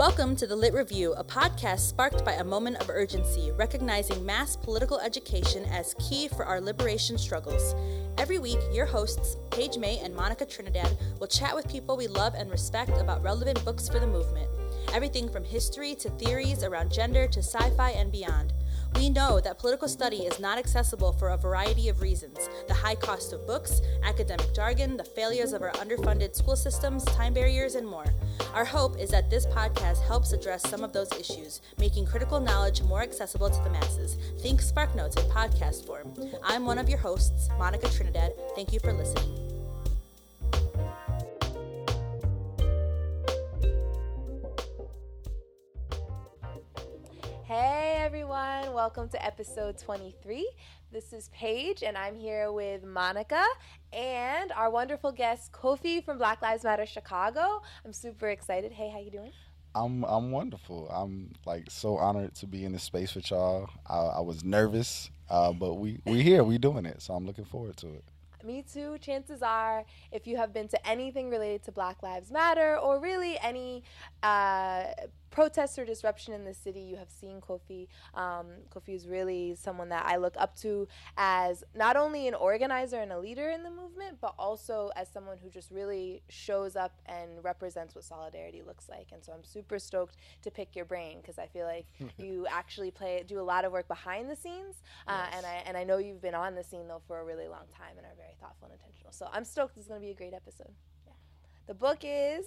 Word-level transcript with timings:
Welcome 0.00 0.34
to 0.36 0.46
the 0.46 0.56
Lit 0.56 0.72
Review, 0.72 1.12
a 1.12 1.22
podcast 1.22 1.80
sparked 1.80 2.24
by 2.24 2.32
a 2.32 2.42
moment 2.42 2.78
of 2.78 2.88
urgency, 2.88 3.52
recognizing 3.58 4.24
mass 4.24 4.56
political 4.56 4.98
education 4.98 5.66
as 5.66 5.94
key 5.98 6.26
for 6.26 6.46
our 6.46 6.58
liberation 6.58 7.18
struggles. 7.18 7.74
Every 8.16 8.38
week, 8.38 8.60
your 8.72 8.86
hosts, 8.86 9.36
Paige 9.50 9.76
May 9.76 9.98
and 9.98 10.16
Monica 10.16 10.46
Trinidad, 10.46 10.96
will 11.18 11.26
chat 11.26 11.54
with 11.54 11.68
people 11.68 11.98
we 11.98 12.06
love 12.06 12.32
and 12.34 12.50
respect 12.50 12.96
about 12.96 13.22
relevant 13.22 13.62
books 13.62 13.90
for 13.90 13.98
the 13.98 14.06
movement. 14.06 14.48
Everything 14.94 15.28
from 15.28 15.44
history 15.44 15.94
to 15.96 16.08
theories 16.08 16.64
around 16.64 16.90
gender 16.90 17.26
to 17.26 17.40
sci 17.40 17.68
fi 17.76 17.90
and 17.90 18.10
beyond. 18.10 18.54
We 18.96 19.08
know 19.08 19.40
that 19.40 19.58
political 19.58 19.88
study 19.88 20.18
is 20.18 20.38
not 20.38 20.58
accessible 20.58 21.12
for 21.12 21.30
a 21.30 21.36
variety 21.36 21.88
of 21.88 22.00
reasons 22.00 22.48
the 22.68 22.74
high 22.74 22.94
cost 22.94 23.32
of 23.32 23.46
books, 23.46 23.80
academic 24.02 24.54
jargon, 24.54 24.96
the 24.96 25.04
failures 25.04 25.52
of 25.52 25.62
our 25.62 25.72
underfunded 25.72 26.34
school 26.34 26.56
systems, 26.56 27.04
time 27.04 27.32
barriers, 27.34 27.74
and 27.74 27.86
more. 27.86 28.06
Our 28.54 28.64
hope 28.64 28.98
is 28.98 29.10
that 29.10 29.30
this 29.30 29.46
podcast 29.46 30.06
helps 30.06 30.32
address 30.32 30.68
some 30.68 30.82
of 30.82 30.92
those 30.92 31.10
issues, 31.12 31.60
making 31.78 32.06
critical 32.06 32.40
knowledge 32.40 32.82
more 32.82 33.02
accessible 33.02 33.50
to 33.50 33.62
the 33.62 33.70
masses. 33.70 34.16
Think 34.40 34.60
SparkNotes 34.60 35.18
in 35.18 35.30
podcast 35.30 35.86
form. 35.86 36.12
I'm 36.42 36.66
one 36.66 36.78
of 36.78 36.88
your 36.88 36.98
hosts, 36.98 37.48
Monica 37.58 37.88
Trinidad. 37.88 38.32
Thank 38.54 38.72
you 38.72 38.80
for 38.80 38.92
listening. 38.92 39.59
Everyone, 48.10 48.74
welcome 48.74 49.08
to 49.08 49.24
episode 49.24 49.78
23. 49.78 50.44
This 50.90 51.12
is 51.12 51.30
Paige 51.32 51.84
and 51.84 51.96
I'm 51.96 52.16
here 52.16 52.50
with 52.50 52.82
Monica 52.82 53.44
and 53.92 54.50
our 54.50 54.68
wonderful 54.68 55.12
guest 55.12 55.52
Kofi 55.52 56.04
from 56.04 56.18
Black 56.18 56.42
Lives 56.42 56.64
Matter 56.64 56.86
Chicago. 56.86 57.62
I'm 57.84 57.92
super 57.92 58.28
excited. 58.30 58.72
Hey, 58.72 58.90
how 58.90 58.98
you 58.98 59.12
doing? 59.12 59.30
I'm 59.76 60.04
I'm 60.04 60.32
wonderful. 60.32 60.88
I'm 60.90 61.34
like 61.46 61.70
so 61.70 61.98
honored 61.98 62.34
to 62.34 62.48
be 62.48 62.64
in 62.64 62.72
this 62.72 62.82
space 62.82 63.14
with 63.14 63.30
y'all. 63.30 63.70
I, 63.86 63.98
I 63.98 64.20
was 64.22 64.42
nervous, 64.42 65.08
uh, 65.28 65.52
but 65.52 65.74
we 65.74 66.00
we 66.04 66.20
here, 66.24 66.42
we 66.42 66.58
doing 66.58 66.86
it, 66.86 67.00
so 67.00 67.14
I'm 67.14 67.24
looking 67.24 67.44
forward 67.44 67.76
to 67.76 67.90
it. 67.90 68.04
Me 68.42 68.62
too. 68.62 68.98
Chances 68.98 69.42
are, 69.42 69.84
if 70.10 70.26
you 70.26 70.36
have 70.36 70.52
been 70.52 70.66
to 70.68 70.88
anything 70.88 71.30
related 71.30 71.62
to 71.64 71.72
Black 71.72 72.02
Lives 72.02 72.32
Matter 72.32 72.76
or 72.76 72.98
really 72.98 73.38
any 73.38 73.84
uh, 74.22 74.84
protests 75.30 75.78
or 75.78 75.84
disruption 75.84 76.34
in 76.34 76.44
the 76.44 76.54
city, 76.54 76.80
you 76.80 76.96
have 76.96 77.10
seen 77.10 77.40
Kofi. 77.40 77.88
Um, 78.14 78.46
Kofi 78.74 78.94
is 78.94 79.06
really 79.06 79.54
someone 79.54 79.88
that 79.90 80.04
I 80.06 80.16
look 80.16 80.34
up 80.38 80.56
to 80.56 80.88
as 81.16 81.64
not 81.74 81.96
only 81.96 82.28
an 82.28 82.34
organizer 82.34 83.00
and 83.00 83.12
a 83.12 83.18
leader 83.18 83.50
in 83.50 83.62
the 83.62 83.70
movement, 83.70 84.18
but 84.20 84.34
also 84.38 84.90
as 84.96 85.08
someone 85.08 85.38
who 85.38 85.48
just 85.48 85.70
really 85.70 86.22
shows 86.28 86.76
up 86.76 87.00
and 87.06 87.42
represents 87.42 87.94
what 87.94 88.04
solidarity 88.04 88.62
looks 88.66 88.88
like. 88.88 89.08
And 89.12 89.24
so 89.24 89.32
I'm 89.32 89.44
super 89.44 89.78
stoked 89.78 90.16
to 90.42 90.50
pick 90.50 90.74
your 90.74 90.84
brain 90.84 91.18
because 91.20 91.38
I 91.38 91.46
feel 91.46 91.66
like 91.66 91.86
you 92.18 92.46
actually 92.50 92.90
play 92.90 93.24
do 93.26 93.40
a 93.40 93.42
lot 93.42 93.64
of 93.64 93.72
work 93.72 93.88
behind 93.88 94.30
the 94.30 94.36
scenes, 94.36 94.82
uh, 95.06 95.26
and 95.36 95.46
I 95.46 95.62
and 95.66 95.76
I 95.76 95.84
know 95.84 95.98
you've 95.98 96.22
been 96.22 96.34
on 96.34 96.54
the 96.54 96.64
scene 96.64 96.88
though 96.88 97.02
for 97.06 97.20
a 97.20 97.24
really 97.24 97.48
long 97.48 97.66
time 97.76 97.96
and 97.96 98.06
are 98.06 98.16
very 98.16 98.34
thoughtful 98.40 98.68
and 98.68 98.72
intentional. 98.72 99.12
So 99.12 99.28
I'm 99.32 99.44
stoked. 99.44 99.74
This 99.74 99.84
is 99.84 99.88
going 99.88 100.00
to 100.00 100.04
be 100.04 100.10
a 100.10 100.14
great 100.14 100.34
episode. 100.34 100.72
Yeah. 101.06 101.12
The 101.66 101.74
book 101.74 101.98
is. 102.02 102.46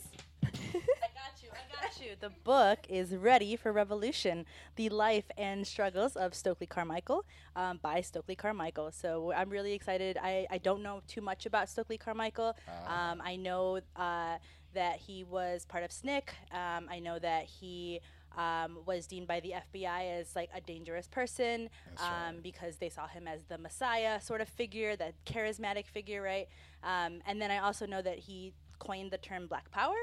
I 0.73 0.79
got 0.79 1.43
you. 1.43 1.49
I 1.51 1.81
got 1.81 2.01
you. 2.01 2.15
The 2.19 2.31
book 2.43 2.79
is 2.89 3.15
Ready 3.15 3.55
for 3.55 3.71
Revolution 3.71 4.45
The 4.75 4.89
Life 4.89 5.25
and 5.37 5.65
Struggles 5.67 6.15
of 6.15 6.33
Stokely 6.33 6.65
Carmichael 6.67 7.25
um, 7.55 7.79
by 7.81 8.01
Stokely 8.01 8.35
Carmichael. 8.35 8.91
So 8.91 9.31
I'm 9.33 9.49
really 9.49 9.73
excited. 9.73 10.17
I, 10.21 10.47
I 10.49 10.57
don't 10.57 10.81
know 10.81 11.01
too 11.07 11.21
much 11.21 11.45
about 11.45 11.69
Stokely 11.69 11.97
Carmichael. 11.97 12.55
Ah. 12.67 13.11
Um, 13.11 13.21
I 13.23 13.35
know 13.35 13.81
uh, 13.95 14.37
that 14.73 14.97
he 14.97 15.23
was 15.23 15.65
part 15.65 15.83
of 15.83 15.91
SNCC. 15.91 16.29
Um, 16.51 16.87
I 16.89 16.99
know 16.99 17.19
that 17.19 17.45
he. 17.45 17.99
Um, 18.35 18.79
was 18.87 19.05
deemed 19.05 19.27
by 19.27 19.41
the 19.41 19.53
FBI 19.71 20.19
as 20.19 20.35
like 20.35 20.49
a 20.55 20.59
dangerous 20.59 21.07
person 21.07 21.69
um, 21.99 22.07
right. 22.09 22.33
because 22.41 22.77
they 22.77 22.89
saw 22.89 23.05
him 23.05 23.27
as 23.27 23.43
the 23.43 23.59
Messiah 23.59 24.19
sort 24.19 24.41
of 24.41 24.49
figure, 24.49 24.95
that 24.95 25.13
charismatic 25.23 25.85
figure, 25.85 26.19
right? 26.23 26.47
Um, 26.83 27.21
and 27.27 27.39
then 27.39 27.51
I 27.51 27.59
also 27.59 27.85
know 27.85 28.01
that 28.01 28.17
he 28.17 28.55
coined 28.79 29.11
the 29.11 29.17
term 29.17 29.47
Black 29.47 29.69
Power, 29.71 29.95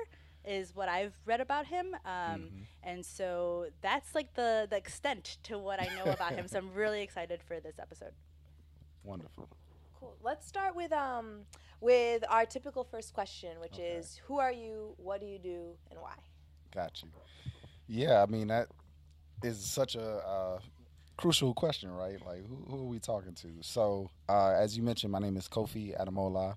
is 0.44 0.74
what 0.74 0.88
I've 0.88 1.14
read 1.26 1.40
about 1.40 1.66
him. 1.66 1.94
Um, 2.04 2.10
Mm-hmm. 2.10 2.62
And 2.82 3.04
so 3.04 3.66
that's 3.82 4.14
like 4.14 4.32
the, 4.34 4.66
the 4.70 4.76
extent 4.76 5.36
to 5.44 5.58
what 5.58 5.78
I 5.80 5.88
know 5.96 6.10
about 6.10 6.32
him. 6.32 6.48
So 6.48 6.58
I'm 6.58 6.72
really 6.72 7.02
excited 7.08 7.42
for 7.42 7.60
this 7.60 7.78
episode. 7.78 8.12
Wonderful. 9.04 9.48
Cool. 9.98 10.16
Let's 10.22 10.46
start 10.46 10.74
with 10.74 10.92
um 10.92 11.42
with 11.80 12.24
our 12.28 12.46
typical 12.46 12.84
first 12.84 13.12
question, 13.12 13.60
which 13.60 13.74
Okay. 13.74 13.96
is 13.98 14.20
who 14.26 14.38
are 14.38 14.52
you, 14.52 14.94
what 14.96 15.20
do 15.20 15.26
you 15.26 15.38
do, 15.38 15.72
and 15.90 16.00
why? 16.00 16.14
Got 16.74 17.02
you. 17.02 17.08
Yeah, 17.86 18.22
I 18.22 18.26
mean 18.26 18.48
that 18.48 18.68
is 19.42 19.58
such 19.64 19.94
a 19.96 20.02
uh, 20.26 20.58
crucial 21.16 21.54
question, 21.54 21.90
right? 21.90 22.18
Like, 22.24 22.46
who, 22.46 22.56
who 22.68 22.82
are 22.82 22.86
we 22.88 22.98
talking 22.98 23.34
to? 23.34 23.48
So, 23.62 24.10
uh, 24.28 24.50
as 24.52 24.76
you 24.76 24.82
mentioned, 24.82 25.12
my 25.12 25.18
name 25.18 25.36
is 25.36 25.48
Kofi 25.48 25.98
Ademola, 25.98 26.56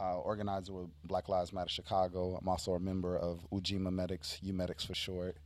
uh, 0.00 0.18
organizer 0.18 0.72
with 0.72 0.90
Black 1.04 1.28
Lives 1.28 1.52
Matter 1.52 1.68
Chicago. 1.68 2.38
I'm 2.40 2.48
also 2.48 2.72
a 2.72 2.80
member 2.80 3.16
of 3.16 3.40
Ujima 3.50 3.92
Medics, 3.92 4.38
U 4.42 4.52
Medics 4.52 4.84
for 4.84 4.94
short. 4.94 5.36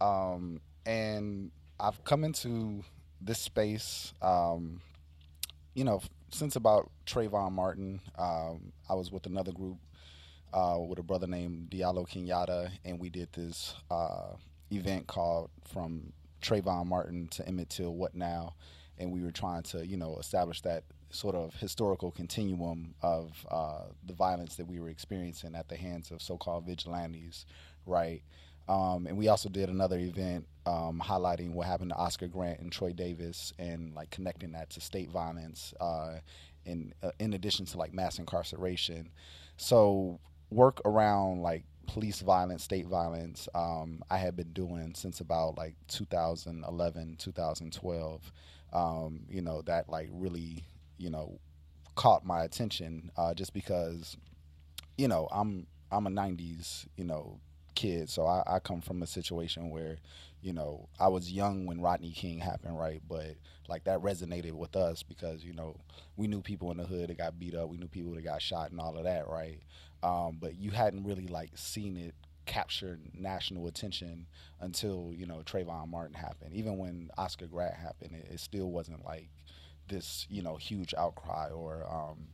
Um, 0.00 0.60
and 0.86 1.50
I've 1.78 2.02
come 2.04 2.24
into 2.24 2.84
this 3.20 3.38
space, 3.38 4.12
um, 4.22 4.80
you 5.74 5.84
know, 5.84 6.02
since 6.30 6.56
about 6.56 6.90
Trayvon 7.06 7.52
Martin. 7.52 8.00
Um, 8.18 8.72
I 8.88 8.94
was 8.94 9.10
with 9.10 9.26
another 9.26 9.52
group 9.52 9.78
uh, 10.52 10.78
with 10.78 10.98
a 10.98 11.02
brother 11.02 11.26
named 11.26 11.70
Diallo 11.70 12.08
Kenyatta, 12.08 12.70
and 12.84 12.98
we 12.98 13.10
did 13.10 13.32
this 13.32 13.74
uh, 13.90 14.34
event 14.70 15.06
called 15.06 15.50
From 15.72 16.12
Trayvon 16.42 16.86
Martin 16.86 17.28
to 17.28 17.46
Emmett 17.46 17.70
Till, 17.70 17.94
What 17.94 18.14
Now? 18.14 18.54
And 18.98 19.10
we 19.10 19.22
were 19.22 19.32
trying 19.32 19.62
to, 19.64 19.84
you 19.84 19.96
know, 19.96 20.16
establish 20.18 20.60
that 20.62 20.84
sort 21.14 21.34
of 21.34 21.54
historical 21.54 22.10
continuum 22.10 22.94
of 23.02 23.46
uh, 23.50 23.84
the 24.06 24.12
violence 24.12 24.56
that 24.56 24.66
we 24.66 24.80
were 24.80 24.88
experiencing 24.88 25.54
at 25.54 25.68
the 25.68 25.76
hands 25.76 26.10
of 26.10 26.20
so-called 26.20 26.66
vigilantes, 26.66 27.46
right? 27.86 28.22
Um, 28.68 29.06
and 29.06 29.16
we 29.16 29.28
also 29.28 29.48
did 29.48 29.68
another 29.68 29.98
event 29.98 30.46
um, 30.66 31.02
highlighting 31.04 31.52
what 31.52 31.66
happened 31.66 31.90
to 31.90 31.96
Oscar 31.96 32.26
Grant 32.26 32.60
and 32.60 32.72
Troy 32.72 32.92
Davis, 32.92 33.52
and 33.58 33.94
like 33.94 34.10
connecting 34.10 34.52
that 34.52 34.70
to 34.70 34.80
state 34.80 35.10
violence, 35.10 35.74
uh, 35.80 36.16
in 36.64 36.94
uh, 37.02 37.10
in 37.18 37.34
addition 37.34 37.66
to 37.66 37.78
like 37.78 37.92
mass 37.92 38.18
incarceration. 38.18 39.10
So 39.56 40.18
work 40.50 40.80
around 40.84 41.42
like 41.42 41.64
police 41.86 42.20
violence, 42.20 42.64
state 42.64 42.86
violence, 42.86 43.48
um, 43.54 44.02
I 44.10 44.16
had 44.18 44.36
been 44.36 44.52
doing 44.52 44.94
since 44.94 45.20
about 45.20 45.56
like 45.58 45.74
2011, 45.88 47.16
2012. 47.18 48.32
Um, 48.72 49.20
you 49.28 49.42
know 49.42 49.62
that 49.62 49.88
like 49.88 50.08
really, 50.12 50.64
you 50.98 51.10
know, 51.10 51.38
caught 51.94 52.24
my 52.24 52.44
attention 52.44 53.10
uh, 53.16 53.34
just 53.34 53.52
because, 53.52 54.16
you 54.96 55.08
know, 55.08 55.28
I'm 55.30 55.66
I'm 55.90 56.06
a 56.06 56.10
'90s, 56.10 56.86
you 56.96 57.04
know, 57.04 57.38
kid, 57.74 58.08
so 58.08 58.26
I, 58.26 58.42
I 58.46 58.58
come 58.58 58.80
from 58.80 59.02
a 59.02 59.06
situation 59.06 59.70
where, 59.70 59.98
you 60.42 60.52
know, 60.52 60.88
I 60.98 61.08
was 61.08 61.32
young 61.32 61.66
when 61.66 61.80
Rodney 61.80 62.12
King 62.12 62.38
happened, 62.38 62.78
right? 62.78 63.02
But 63.08 63.36
like 63.68 63.84
that 63.84 64.00
resonated 64.00 64.52
with 64.52 64.76
us 64.76 65.02
because 65.02 65.42
you 65.44 65.54
know 65.54 65.76
we 66.16 66.26
knew 66.26 66.40
people 66.40 66.70
in 66.70 66.76
the 66.76 66.84
hood 66.84 67.08
that 67.08 67.18
got 67.18 67.38
beat 67.38 67.54
up, 67.54 67.68
we 67.68 67.78
knew 67.78 67.88
people 67.88 68.12
that 68.14 68.24
got 68.24 68.42
shot 68.42 68.70
and 68.70 68.80
all 68.80 68.96
of 68.96 69.04
that, 69.04 69.28
right? 69.28 69.60
Um, 70.02 70.38
but 70.40 70.56
you 70.56 70.70
hadn't 70.70 71.04
really 71.04 71.26
like 71.26 71.50
seen 71.54 71.96
it 71.96 72.14
capture 72.46 72.98
national 73.14 73.66
attention 73.66 74.26
until 74.60 75.12
you 75.14 75.26
know 75.26 75.42
Trayvon 75.44 75.88
Martin 75.88 76.14
happened. 76.14 76.52
Even 76.54 76.78
when 76.78 77.10
Oscar 77.16 77.46
Grant 77.46 77.74
happened, 77.74 78.12
it, 78.14 78.28
it 78.32 78.40
still 78.40 78.70
wasn't 78.70 79.04
like 79.04 79.30
this, 79.88 80.26
you 80.30 80.42
know, 80.42 80.56
huge 80.56 80.94
outcry 80.96 81.50
or. 81.50 81.86
Um, 81.90 82.28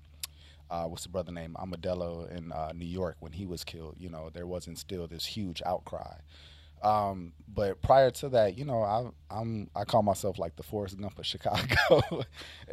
uh, 0.71 0.85
what's 0.85 1.03
the 1.03 1.09
brother 1.09 1.33
name 1.33 1.57
Amadou 1.59 1.81
Diallo 1.81 2.31
in 2.31 2.53
uh, 2.53 2.71
New 2.73 2.87
York 2.87 3.17
when 3.19 3.33
he 3.33 3.45
was 3.45 3.65
killed. 3.65 3.97
You 3.99 4.09
know, 4.09 4.31
there 4.33 4.47
wasn't 4.47 4.79
still 4.79 5.09
this 5.09 5.27
huge 5.27 5.61
outcry. 5.67 6.19
Um, 6.83 7.33
but 7.53 7.83
prior 7.83 8.11
to 8.13 8.29
that, 8.31 8.57
you 8.57 8.65
know, 8.65 8.83
I, 8.83 9.11
I'm 9.31 9.69
I 9.77 9.85
call 9.85 10.03
myself 10.03 10.39
like 10.39 10.57
the 10.57 10.63
Forrest 10.63 10.99
Gump 10.99 11.19
of 11.19 11.27
Chicago, 11.27 12.25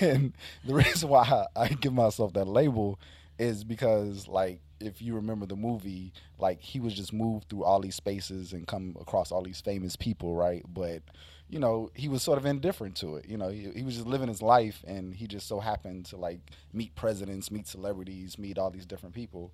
and 0.00 0.32
the 0.64 0.74
reason 0.74 1.08
why 1.08 1.46
I 1.54 1.68
give 1.68 1.92
myself 1.92 2.32
that 2.32 2.46
label 2.46 2.98
is 3.38 3.62
because 3.62 4.26
like 4.26 4.60
if 4.80 5.02
you 5.02 5.14
remember 5.14 5.44
the 5.44 5.56
movie, 5.56 6.12
like 6.38 6.62
he 6.62 6.80
was 6.80 6.94
just 6.94 7.12
moved 7.12 7.50
through 7.50 7.64
all 7.64 7.80
these 7.80 7.96
spaces 7.96 8.52
and 8.52 8.66
come 8.66 8.96
across 9.00 9.32
all 9.32 9.42
these 9.42 9.60
famous 9.60 9.96
people, 9.96 10.34
right? 10.34 10.64
But 10.66 11.02
you 11.48 11.58
know, 11.58 11.90
he 11.94 12.08
was 12.08 12.22
sort 12.22 12.38
of 12.38 12.46
indifferent 12.46 12.96
to 12.96 13.16
it. 13.16 13.26
You 13.28 13.38
know, 13.38 13.48
he, 13.48 13.70
he 13.74 13.82
was 13.82 13.94
just 13.94 14.06
living 14.06 14.28
his 14.28 14.42
life, 14.42 14.84
and 14.86 15.14
he 15.14 15.26
just 15.26 15.48
so 15.48 15.60
happened 15.60 16.06
to 16.06 16.16
like 16.16 16.40
meet 16.72 16.94
presidents, 16.94 17.50
meet 17.50 17.66
celebrities, 17.66 18.38
meet 18.38 18.58
all 18.58 18.70
these 18.70 18.86
different 18.86 19.14
people. 19.14 19.52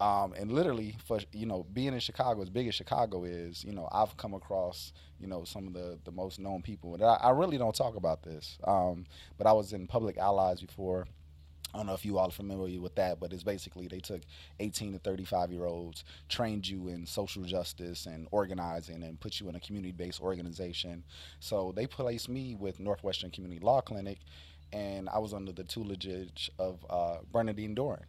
Um, 0.00 0.32
and 0.36 0.50
literally, 0.52 0.96
for 1.04 1.20
you 1.32 1.46
know, 1.46 1.64
being 1.72 1.92
in 1.92 2.00
Chicago, 2.00 2.42
as 2.42 2.50
big 2.50 2.66
as 2.68 2.74
Chicago 2.74 3.24
is, 3.24 3.64
you 3.64 3.72
know, 3.72 3.88
I've 3.92 4.16
come 4.16 4.34
across 4.34 4.92
you 5.22 5.28
know 5.28 5.44
some 5.44 5.68
of 5.68 5.72
the 5.72 5.98
the 6.04 6.12
most 6.12 6.38
known 6.38 6.62
people. 6.62 6.94
And 6.94 7.04
I, 7.04 7.14
I 7.14 7.30
really 7.30 7.56
don't 7.56 7.74
talk 7.74 7.96
about 7.96 8.22
this, 8.22 8.58
um, 8.64 9.06
but 9.38 9.46
I 9.46 9.52
was 9.52 9.72
in 9.72 9.86
Public 9.86 10.18
Allies 10.18 10.60
before. 10.60 11.06
I 11.74 11.78
don't 11.78 11.86
know 11.86 11.94
if 11.94 12.04
you 12.04 12.18
all 12.18 12.28
are 12.28 12.32
familiar 12.32 12.80
with 12.80 12.94
that, 12.96 13.18
but 13.18 13.32
it's 13.32 13.42
basically 13.42 13.88
they 13.88 14.00
took 14.00 14.22
18 14.60 14.92
to 14.92 14.98
35 14.98 15.52
year 15.52 15.64
olds, 15.64 16.04
trained 16.28 16.68
you 16.68 16.88
in 16.88 17.06
social 17.06 17.42
justice 17.44 18.06
and 18.06 18.28
organizing, 18.30 19.02
and 19.02 19.18
put 19.18 19.40
you 19.40 19.48
in 19.48 19.56
a 19.56 19.60
community 19.60 19.92
based 19.92 20.20
organization. 20.20 21.04
So 21.40 21.72
they 21.74 21.86
placed 21.86 22.28
me 22.28 22.54
with 22.54 22.80
Northwestern 22.80 23.30
Community 23.30 23.60
Law 23.64 23.80
Clinic, 23.80 24.18
and 24.72 25.08
I 25.08 25.18
was 25.18 25.34
under 25.34 25.52
the 25.52 25.64
tutelage 25.64 26.50
of 26.58 26.84
uh, 26.88 27.18
Bernardine 27.30 27.74
Dohrn, 27.74 28.02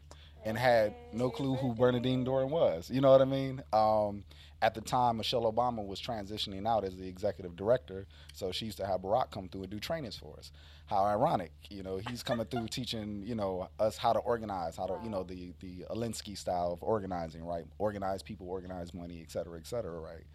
and 0.46 0.58
had 0.58 0.94
no 1.12 1.30
clue 1.30 1.56
who 1.56 1.74
Bernardine 1.74 2.26
Dohrn 2.26 2.50
was. 2.50 2.90
You 2.90 3.02
know 3.02 3.12
what 3.12 3.22
I 3.22 3.26
mean? 3.26 3.64
Um, 3.72 4.24
at 4.62 4.74
the 4.74 4.82
time, 4.82 5.18
Michelle 5.18 5.52
Obama 5.52 5.86
was 5.86 6.02
transitioning 6.02 6.68
out 6.68 6.84
as 6.86 6.96
the 6.96 7.08
executive 7.08 7.56
director, 7.56 8.08
so 8.34 8.52
she 8.52 8.66
used 8.66 8.78
to 8.78 8.86
have 8.86 9.02
Barack 9.02 9.32
come 9.32 9.50
through 9.50 9.64
and 9.64 9.72
do 9.72 9.80
trainings 9.80 10.18
for 10.18 10.38
us 10.38 10.52
how 10.86 11.06
ironic, 11.06 11.52
you 11.70 11.84
know, 11.84 12.00
he's 12.10 12.24
coming 12.24 12.46
through 12.46 12.68
teaching, 12.72 13.24
you 13.26 13.36
know, 13.36 13.70
us 13.80 13.98
how 13.98 14.14
to 14.14 14.20
organize, 14.20 14.76
how 14.76 14.86
to, 14.86 15.00
you 15.04 15.10
know, 15.10 15.24
the 15.24 15.54
the 15.60 15.86
Alinsky 15.90 16.38
style 16.38 16.72
of 16.74 16.84
organizing, 16.84 17.44
right? 17.46 17.66
Organize 17.78 18.22
people, 18.22 18.50
organize 18.50 18.94
money, 18.94 19.22
et 19.22 19.32
cetera, 19.32 19.58
et 19.58 19.66
cetera, 19.66 20.00
right? 20.00 20.26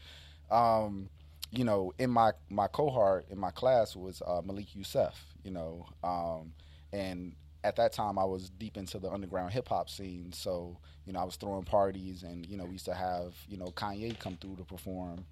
Um, 0.50 1.10
you 1.50 1.64
know, 1.64 1.92
in 1.98 2.10
my 2.10 2.32
my 2.50 2.66
cohort 2.66 3.26
in 3.30 3.38
my 3.38 3.50
class 3.50 3.94
was 3.94 4.22
uh, 4.26 4.42
Malik 4.44 4.74
Yusef, 4.74 5.14
you 5.44 5.50
know, 5.50 5.86
um, 6.02 6.52
and 6.92 7.34
at 7.64 7.76
that 7.76 7.92
time 7.92 8.18
I 8.18 8.24
was 8.24 8.50
deep 8.50 8.76
into 8.76 8.98
the 8.98 9.10
underground 9.10 9.52
hip 9.52 9.68
hop 9.68 9.90
scene, 9.90 10.32
so 10.32 10.78
you 11.04 11.12
know 11.12 11.20
I 11.20 11.24
was 11.24 11.36
throwing 11.36 11.64
parties, 11.64 12.22
and 12.22 12.46
you 12.46 12.56
know 12.56 12.64
we 12.64 12.72
used 12.72 12.86
to 12.86 12.94
have 12.94 13.34
you 13.48 13.56
know 13.56 13.66
Kanye 13.66 14.18
come 14.18 14.36
through 14.36 14.56
to 14.56 14.64
perform, 14.64 15.24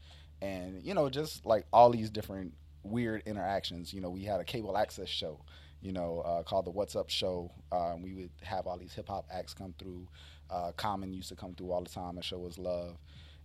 and 0.42 0.82
you 0.82 0.94
know 0.94 1.08
just 1.08 1.46
like 1.46 1.64
all 1.72 1.90
these 1.90 2.10
different 2.10 2.54
weird 2.90 3.22
interactions. 3.26 3.92
You 3.92 4.00
know, 4.00 4.10
we 4.10 4.24
had 4.24 4.40
a 4.40 4.44
cable 4.44 4.76
access 4.76 5.08
show, 5.08 5.40
you 5.80 5.92
know, 5.92 6.20
uh, 6.20 6.42
called 6.42 6.66
the 6.66 6.70
What's 6.70 6.96
Up 6.96 7.10
Show. 7.10 7.50
Um, 7.72 8.02
we 8.02 8.14
would 8.14 8.30
have 8.42 8.66
all 8.66 8.78
these 8.78 8.94
hip 8.94 9.08
hop 9.08 9.26
acts 9.32 9.54
come 9.54 9.74
through. 9.78 10.06
Uh, 10.50 10.72
Common 10.76 11.12
used 11.12 11.28
to 11.28 11.36
come 11.36 11.54
through 11.54 11.72
all 11.72 11.82
the 11.82 11.90
time 11.90 12.16
and 12.16 12.24
show 12.24 12.46
us 12.46 12.58
love. 12.58 12.96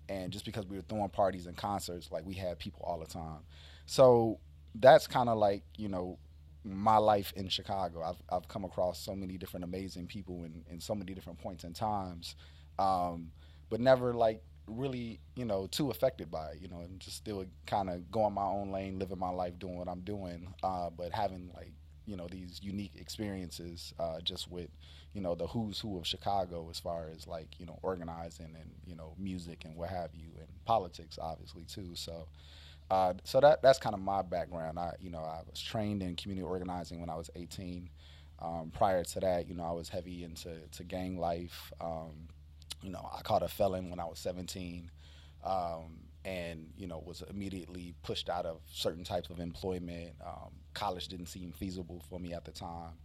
And 0.09 0.31
just 0.31 0.45
because 0.45 0.65
we 0.65 0.75
were 0.75 0.83
throwing 0.83 1.09
parties 1.09 1.47
and 1.47 1.55
concerts, 1.55 2.11
like 2.11 2.25
we 2.25 2.33
had 2.33 2.59
people 2.59 2.81
all 2.85 2.99
the 2.99 3.05
time. 3.05 3.39
So 3.85 4.39
that's 4.75 5.07
kind 5.07 5.29
of 5.29 5.37
like, 5.37 5.63
you 5.77 5.87
know, 5.87 6.17
my 6.63 6.97
life 6.97 7.33
in 7.35 7.49
Chicago. 7.49 8.03
I've, 8.03 8.21
I've 8.29 8.47
come 8.47 8.63
across 8.65 8.99
so 8.99 9.15
many 9.15 9.37
different 9.37 9.63
amazing 9.63 10.07
people 10.07 10.43
in, 10.43 10.63
in 10.69 10.79
so 10.79 10.93
many 10.95 11.13
different 11.13 11.39
points 11.39 11.63
and 11.63 11.75
times, 11.75 12.35
um, 12.79 13.31
but 13.69 13.79
never 13.79 14.13
like 14.13 14.41
really, 14.67 15.19
you 15.35 15.45
know, 15.45 15.67
too 15.67 15.89
affected 15.89 16.29
by 16.29 16.51
it, 16.51 16.61
you 16.61 16.67
know, 16.67 16.81
and 16.81 16.99
just 16.99 17.17
still 17.17 17.45
kind 17.65 17.89
of 17.89 18.09
going 18.11 18.33
my 18.33 18.45
own 18.45 18.71
lane, 18.71 18.99
living 18.99 19.19
my 19.19 19.29
life, 19.29 19.57
doing 19.59 19.77
what 19.77 19.87
I'm 19.87 20.01
doing, 20.01 20.53
uh, 20.63 20.89
but 20.89 21.11
having 21.11 21.49
like, 21.55 21.73
you 22.05 22.15
know, 22.15 22.27
these 22.29 22.59
unique 22.61 22.93
experiences 22.95 23.93
uh, 23.99 24.19
just 24.21 24.49
with, 24.51 24.69
you 25.13 25.21
know, 25.21 25.35
the 25.35 25.47
who's 25.47 25.79
who 25.79 25.97
of 25.97 26.07
Chicago 26.07 26.67
as 26.69 26.79
far 26.79 27.07
as 27.15 27.27
like, 27.27 27.59
you 27.59 27.65
know, 27.65 27.77
organizing 27.83 28.55
and, 28.59 28.71
you 28.85 28.95
know, 28.95 29.13
music 29.17 29.63
and 29.65 29.75
what 29.75 29.89
have 29.89 30.09
you, 30.13 30.29
and 30.37 30.47
politics 30.65 31.17
obviously 31.21 31.63
too. 31.63 31.91
So, 31.93 32.27
uh, 32.91 33.13
so 33.23 33.39
that 33.39 33.61
that's 33.61 33.79
kind 33.79 33.95
of 33.95 34.01
my 34.01 34.21
background. 34.21 34.77
I, 34.77 34.93
you 34.99 35.09
know, 35.09 35.19
I 35.19 35.39
was 35.49 35.61
trained 35.61 36.03
in 36.03 36.17
community 36.17 36.45
organizing 36.45 36.99
when 36.99 37.09
I 37.09 37.15
was 37.15 37.29
18. 37.38 37.89
Um, 38.39 38.71
prior 38.75 39.03
to 39.05 39.19
that, 39.21 39.47
you 39.47 39.55
know, 39.55 39.63
I 39.63 39.71
was 39.71 39.88
heavy 39.88 40.25
into 40.25 40.57
to 40.73 40.83
gang 40.83 41.17
life. 41.17 41.71
Um, 41.79 42.27
you 42.81 42.91
know, 42.91 43.09
I 43.17 43.21
caught 43.21 43.43
a 43.43 43.47
felon 43.47 43.89
when 43.89 44.01
I 44.01 44.05
was 44.05 44.19
17, 44.19 44.91
um, 45.45 45.99
and 46.25 46.67
you 46.75 46.85
know 46.85 47.01
was 47.05 47.23
immediately 47.29 47.95
pushed 48.03 48.29
out 48.29 48.45
of 48.45 48.59
certain 48.69 49.05
types 49.05 49.29
of 49.29 49.39
employment. 49.39 50.11
Um, 50.25 50.51
college 50.73 51.07
didn't 51.07 51.27
seem 51.27 51.53
feasible 51.53 52.03
for 52.09 52.19
me 52.19 52.33
at 52.33 52.43
the 52.43 52.51
time. 52.51 52.95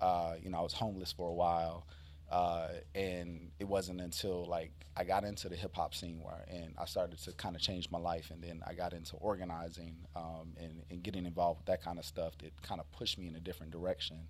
Uh, 0.00 0.36
you 0.42 0.48
know, 0.48 0.60
I 0.60 0.62
was 0.62 0.72
homeless 0.72 1.12
for 1.12 1.28
a 1.28 1.34
while, 1.34 1.86
uh, 2.30 2.68
and 2.94 3.50
it 3.58 3.64
wasn't 3.68 4.00
until 4.00 4.44
like 4.46 4.72
I 4.96 5.04
got 5.04 5.24
into 5.24 5.48
the 5.48 5.56
hip 5.56 5.76
hop 5.76 5.94
scene 5.94 6.20
where, 6.22 6.44
and 6.48 6.74
I 6.78 6.86
started 6.86 7.18
to 7.24 7.32
kind 7.32 7.54
of 7.54 7.62
change 7.62 7.90
my 7.90 7.98
life, 7.98 8.30
and 8.30 8.42
then 8.42 8.62
I 8.66 8.74
got 8.74 8.92
into 8.92 9.16
organizing 9.16 9.96
um, 10.14 10.54
and, 10.56 10.82
and 10.90 11.02
getting 11.02 11.26
involved 11.26 11.60
with 11.60 11.66
that 11.66 11.82
kind 11.82 11.98
of 11.98 12.04
stuff 12.04 12.36
that 12.38 12.60
kind 12.62 12.80
of 12.80 12.90
pushed 12.92 13.18
me 13.18 13.28
in 13.28 13.36
a 13.36 13.40
different 13.40 13.72
direction. 13.72 14.28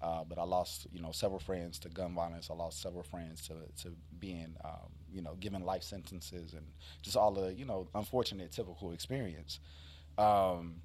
Uh, 0.00 0.22
but 0.22 0.38
I 0.38 0.44
lost, 0.44 0.86
you 0.92 1.00
know, 1.00 1.10
several 1.10 1.40
friends 1.40 1.78
to 1.80 1.88
gun 1.88 2.14
violence. 2.14 2.50
I 2.50 2.54
lost 2.54 2.80
several 2.80 3.02
friends 3.02 3.48
to, 3.48 3.54
to 3.82 3.96
being, 4.20 4.54
um, 4.64 4.92
you 5.10 5.22
know, 5.22 5.34
given 5.40 5.64
life 5.64 5.82
sentences 5.82 6.52
and 6.52 6.64
just 7.02 7.16
all 7.16 7.32
the, 7.32 7.52
you 7.52 7.64
know, 7.64 7.88
unfortunate 7.94 8.52
typical 8.52 8.92
experience. 8.92 9.58
Um, 10.16 10.76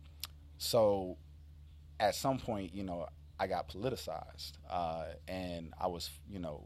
so 0.58 1.18
at 2.00 2.16
some 2.16 2.40
point, 2.40 2.74
you 2.74 2.84
know, 2.84 3.08
I 3.44 3.48
got 3.48 3.68
politicized, 3.68 4.54
uh, 4.70 5.04
and 5.28 5.74
I 5.78 5.88
was, 5.88 6.10
you 6.30 6.40
know, 6.40 6.64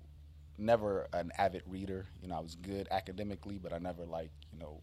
never 0.60 1.08
an 1.12 1.32
avid 1.36 1.64
reader. 1.66 2.06
You 2.22 2.28
know, 2.28 2.36
I 2.36 2.40
was 2.40 2.54
good 2.54 2.88
academically, 2.92 3.58
but 3.58 3.74
I 3.74 3.80
never 3.80 4.06
like, 4.06 4.30
you 4.54 4.60
know, 4.60 4.82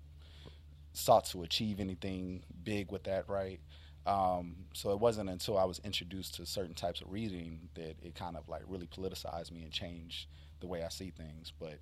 sought 0.93 1.27
to 1.27 1.45
achieve 1.45 1.79
anything 1.79 2.43
big 2.65 2.91
with 2.91 3.05
that, 3.05 3.29
right? 3.29 3.61
Um, 4.07 4.57
so 4.73 4.91
it 4.91 4.99
wasn't 4.99 5.31
until 5.31 5.57
I 5.57 5.65
was 5.65 5.81
introduced 5.85 6.35
to 6.35 6.47
certain 6.47 6.75
types 6.75 7.01
of 7.01 7.13
reading 7.13 7.69
that 7.75 7.95
it 8.03 8.17
kind 8.17 8.37
of 8.37 8.49
like 8.49 8.63
really 8.67 8.89
politicized 8.89 9.53
me 9.53 9.63
and 9.63 9.71
changed 9.71 10.27
the 10.59 10.67
way 10.67 10.83
I 10.83 10.89
see 10.89 11.13
things. 11.17 11.53
But 11.61 11.79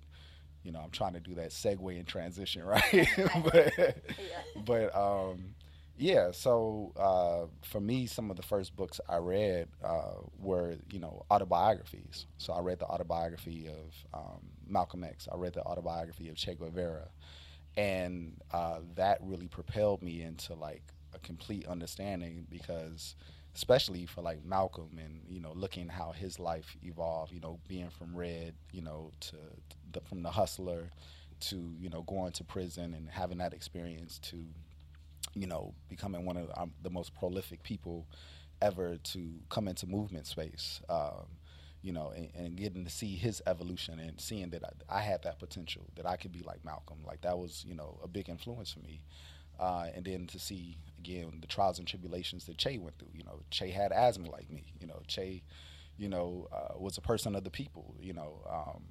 you 0.62 0.72
know, 0.72 0.80
I'm 0.80 0.90
trying 0.90 1.14
to 1.14 1.20
do 1.20 1.34
that 1.36 1.52
segue 1.52 1.98
and 1.98 2.06
transition, 2.06 2.64
right? 2.66 2.82
but 3.50 3.72
yeah. 3.78 3.92
but 4.66 4.94
um, 4.94 5.54
yeah. 5.96 6.30
So 6.32 6.92
uh, 6.96 7.46
for 7.66 7.80
me, 7.80 8.06
some 8.06 8.30
of 8.30 8.36
the 8.36 8.42
first 8.42 8.74
books 8.76 9.00
I 9.08 9.16
read 9.16 9.68
uh, 9.84 10.14
were 10.38 10.76
you 10.90 10.98
know 10.98 11.24
autobiographies. 11.30 12.26
So 12.38 12.52
I 12.52 12.60
read 12.60 12.78
the 12.78 12.86
autobiography 12.86 13.68
of 13.68 14.18
um, 14.18 14.40
Malcolm 14.66 15.04
X. 15.04 15.28
I 15.32 15.36
read 15.36 15.54
the 15.54 15.62
autobiography 15.62 16.28
of 16.28 16.36
Che 16.36 16.54
Guevara, 16.54 17.08
and 17.76 18.34
uh, 18.52 18.80
that 18.96 19.18
really 19.22 19.48
propelled 19.48 20.02
me 20.02 20.22
into 20.22 20.54
like 20.54 20.82
a 21.14 21.18
complete 21.18 21.66
understanding 21.66 22.46
because 22.50 23.14
especially 23.54 24.06
for 24.06 24.22
like 24.22 24.44
Malcolm 24.44 24.98
and 24.98 25.20
you 25.28 25.40
know 25.40 25.52
looking 25.54 25.88
how 25.88 26.12
his 26.12 26.38
life 26.38 26.76
evolved 26.82 27.32
you 27.32 27.40
know 27.40 27.58
being 27.68 27.90
from 27.90 28.16
red 28.16 28.54
you 28.72 28.80
know 28.80 29.12
to 29.20 29.36
the, 29.92 30.00
from 30.00 30.22
the 30.22 30.30
hustler 30.30 30.90
to 31.40 31.74
you 31.78 31.90
know 31.90 32.02
going 32.02 32.32
to 32.32 32.44
prison 32.44 32.94
and 32.94 33.08
having 33.10 33.38
that 33.38 33.52
experience 33.52 34.18
to 34.20 34.38
you 35.34 35.46
know 35.46 35.74
becoming 35.88 36.24
one 36.24 36.36
of 36.36 36.48
the, 36.48 36.60
um, 36.60 36.72
the 36.82 36.90
most 36.90 37.14
prolific 37.14 37.62
people 37.62 38.06
ever 38.60 38.96
to 38.98 39.30
come 39.48 39.68
into 39.68 39.86
movement 39.86 40.26
space 40.26 40.80
um, 40.88 41.26
you 41.82 41.92
know 41.92 42.12
and, 42.14 42.30
and, 42.34 42.56
getting 42.56 42.84
to 42.84 42.90
see 42.90 43.16
his 43.16 43.42
evolution 43.46 43.98
and 43.98 44.20
seeing 44.20 44.50
that 44.50 44.62
I, 44.64 44.98
I, 44.98 45.00
had 45.00 45.22
that 45.24 45.38
potential 45.38 45.82
that 45.96 46.06
I 46.06 46.16
could 46.16 46.32
be 46.32 46.42
like 46.42 46.64
Malcolm 46.64 46.98
like 47.04 47.22
that 47.22 47.36
was 47.36 47.64
you 47.66 47.74
know 47.74 47.98
a 48.04 48.08
big 48.08 48.28
influence 48.28 48.72
for 48.72 48.80
me 48.80 49.02
uh, 49.58 49.86
and 49.94 50.04
then 50.04 50.26
to 50.26 50.38
see 50.38 50.76
again 50.98 51.38
the 51.40 51.46
trials 51.46 51.78
and 51.78 51.86
tribulations 51.86 52.44
that 52.46 52.58
Che 52.58 52.78
went 52.78 52.98
through. 52.98 53.10
You 53.14 53.24
know, 53.24 53.40
Che 53.50 53.70
had 53.70 53.92
asthma 53.92 54.30
like 54.30 54.50
me. 54.50 54.64
You 54.80 54.86
know, 54.86 55.00
Che, 55.06 55.42
you 55.96 56.08
know, 56.08 56.48
uh, 56.52 56.78
was 56.78 56.98
a 56.98 57.00
person 57.00 57.34
of 57.36 57.44
the 57.44 57.50
people. 57.50 57.94
You 58.00 58.12
know, 58.12 58.40
um, 58.50 58.82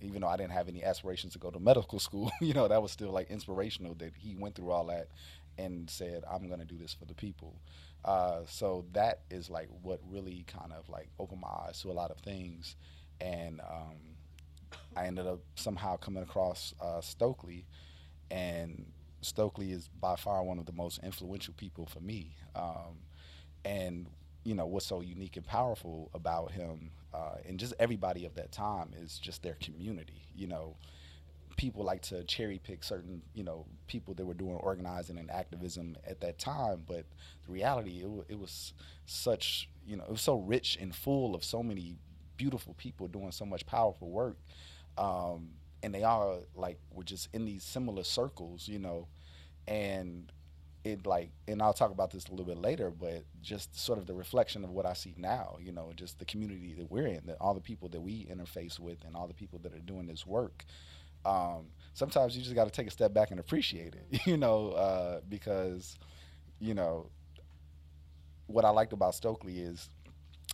even 0.00 0.22
though 0.22 0.28
I 0.28 0.36
didn't 0.36 0.52
have 0.52 0.68
any 0.68 0.84
aspirations 0.84 1.34
to 1.34 1.38
go 1.38 1.50
to 1.50 1.60
medical 1.60 1.98
school, 2.06 2.30
you 2.40 2.54
know, 2.54 2.68
that 2.68 2.82
was 2.82 2.92
still 2.92 3.10
like 3.10 3.30
inspirational 3.30 3.94
that 3.96 4.12
he 4.16 4.36
went 4.36 4.54
through 4.54 4.70
all 4.70 4.86
that 4.86 5.08
and 5.58 5.88
said, 5.88 6.24
"I'm 6.30 6.46
going 6.48 6.60
to 6.60 6.66
do 6.66 6.76
this 6.78 6.94
for 6.94 7.04
the 7.04 7.14
people." 7.14 7.60
Uh, 8.04 8.40
so 8.46 8.84
that 8.92 9.20
is 9.30 9.50
like 9.50 9.68
what 9.82 10.00
really 10.08 10.44
kind 10.46 10.72
of 10.72 10.88
like 10.88 11.08
opened 11.18 11.40
my 11.40 11.48
eyes 11.48 11.80
to 11.82 11.90
a 11.90 11.92
lot 11.92 12.10
of 12.10 12.18
things, 12.18 12.76
and 13.20 13.60
um, 13.60 13.96
I 14.96 15.06
ended 15.06 15.26
up 15.26 15.40
somehow 15.54 15.96
coming 15.96 16.22
across 16.22 16.74
uh, 16.80 17.00
Stokely, 17.00 17.66
and 18.30 18.86
Stokely 19.22 19.72
is 19.72 19.88
by 20.00 20.16
far 20.16 20.42
one 20.44 20.58
of 20.58 20.66
the 20.66 20.72
most 20.72 21.00
influential 21.02 21.54
people 21.56 21.86
for 21.86 22.00
me. 22.00 22.36
Um, 22.54 22.98
and 23.64 24.06
you 24.44 24.54
know 24.54 24.66
what's 24.66 24.86
so 24.86 25.00
unique 25.00 25.36
and 25.36 25.44
powerful 25.44 26.08
about 26.14 26.52
him 26.52 26.92
uh, 27.16 27.36
and 27.48 27.58
just 27.58 27.72
everybody 27.78 28.24
of 28.24 28.34
that 28.34 28.52
time 28.52 28.90
is 29.02 29.18
just 29.18 29.42
their 29.42 29.56
community. 29.60 30.28
You 30.34 30.48
know, 30.48 30.76
people 31.56 31.84
like 31.84 32.02
to 32.02 32.22
cherry 32.24 32.58
pick 32.62 32.84
certain 32.84 33.22
you 33.34 33.42
know 33.42 33.66
people 33.86 34.14
that 34.14 34.26
were 34.26 34.34
doing 34.34 34.56
organizing 34.56 35.18
and 35.18 35.30
activism 35.30 35.96
at 36.06 36.20
that 36.20 36.38
time, 36.38 36.82
but 36.86 37.04
the 37.46 37.52
reality 37.52 38.02
it, 38.02 38.32
it 38.32 38.38
was 38.38 38.72
such 39.06 39.68
you 39.86 39.96
know 39.96 40.04
it 40.04 40.10
was 40.10 40.20
so 40.22 40.36
rich 40.36 40.76
and 40.80 40.94
full 40.94 41.34
of 41.34 41.44
so 41.44 41.62
many 41.62 41.96
beautiful 42.36 42.74
people 42.74 43.08
doing 43.08 43.32
so 43.32 43.46
much 43.46 43.66
powerful 43.66 44.10
work. 44.10 44.36
Um, 44.98 45.50
and 45.82 45.94
they 45.94 46.04
all 46.04 46.40
like 46.54 46.78
were 46.92 47.04
just 47.04 47.28
in 47.32 47.44
these 47.44 47.62
similar 47.62 48.02
circles, 48.04 48.68
you 48.68 48.78
know, 48.78 49.08
and 49.68 50.32
it 50.84 51.06
like 51.06 51.30
and 51.48 51.60
I'll 51.60 51.72
talk 51.72 51.90
about 51.90 52.10
this 52.10 52.26
a 52.26 52.30
little 52.30 52.46
bit 52.46 52.58
later, 52.58 52.90
but 52.90 53.24
just 53.42 53.78
sort 53.78 53.98
of 53.98 54.06
the 54.06 54.14
reflection 54.14 54.64
of 54.64 54.70
what 54.70 54.86
I 54.86 54.92
see 54.94 55.14
now, 55.16 55.56
you 55.60 55.72
know, 55.72 55.92
just 55.94 56.18
the 56.18 56.24
community 56.24 56.74
that 56.78 56.90
we're 56.90 57.06
in, 57.06 57.22
that 57.26 57.36
all 57.40 57.54
the 57.54 57.60
people 57.60 57.88
that 57.90 58.00
we 58.00 58.26
interface 58.26 58.78
with 58.78 59.04
and 59.04 59.16
all 59.16 59.26
the 59.26 59.34
people 59.34 59.58
that 59.60 59.74
are 59.74 59.80
doing 59.80 60.06
this 60.06 60.26
work. 60.26 60.64
Um, 61.26 61.66
sometimes 61.94 62.36
you 62.36 62.42
just 62.42 62.54
got 62.54 62.66
to 62.66 62.70
take 62.70 62.86
a 62.88 62.92
step 62.92 63.14
back 63.14 63.32
and 63.32 63.40
appreciate 63.40 63.94
it, 63.96 64.26
you 64.26 64.36
know, 64.38 64.70
uh, 64.70 65.20
because, 65.28 65.98
you 66.60 66.74
know, 66.74 67.10
what 68.46 68.64
I 68.64 68.70
liked 68.70 68.92
about 68.92 69.14
Stokely 69.14 69.58
is 69.58 69.90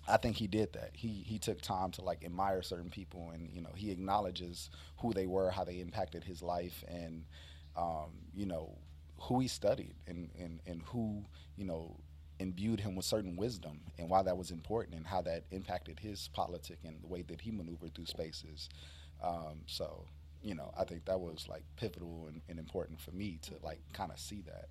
I 0.08 0.16
think 0.16 0.36
he 0.36 0.48
did 0.48 0.72
that. 0.74 0.90
He 0.94 1.08
he 1.26 1.38
took 1.38 1.60
time 1.62 1.90
to 1.92 2.02
like 2.02 2.24
admire 2.24 2.62
certain 2.62 2.90
people, 2.90 3.30
and 3.32 3.50
you 3.52 3.62
know 3.62 3.70
he 3.76 3.90
acknowledges 3.90 4.70
who 4.98 5.12
they 5.12 5.26
were, 5.26 5.50
how 5.50 5.64
they 5.64 5.80
impacted 5.80 6.24
his 6.24 6.42
life, 6.42 6.84
and 6.88 7.24
um, 7.76 8.10
you 8.34 8.46
know 8.46 8.76
who 9.20 9.40
he 9.40 9.48
studied, 9.48 9.94
and, 10.08 10.30
and 10.38 10.60
and 10.66 10.82
who 10.86 11.24
you 11.56 11.64
know 11.64 11.96
imbued 12.40 12.80
him 12.80 12.96
with 12.96 13.04
certain 13.06 13.36
wisdom, 13.36 13.80
and 13.98 14.10
why 14.10 14.22
that 14.22 14.36
was 14.36 14.50
important, 14.50 14.96
and 14.96 15.06
how 15.06 15.22
that 15.22 15.44
impacted 15.52 16.00
his 16.00 16.28
politic 16.32 16.78
and 16.84 17.02
the 17.02 17.08
way 17.08 17.22
that 17.22 17.40
he 17.40 17.52
maneuvered 17.52 17.94
through 17.94 18.06
spaces. 18.06 18.68
Um, 19.22 19.60
so 19.66 20.06
you 20.42 20.54
know, 20.54 20.72
I 20.76 20.84
think 20.84 21.04
that 21.06 21.20
was 21.20 21.46
like 21.48 21.64
pivotal 21.76 22.26
and, 22.28 22.40
and 22.48 22.58
important 22.58 23.00
for 23.00 23.12
me 23.12 23.38
to 23.42 23.54
like 23.62 23.80
kind 23.92 24.10
of 24.10 24.18
see 24.18 24.42
that. 24.46 24.68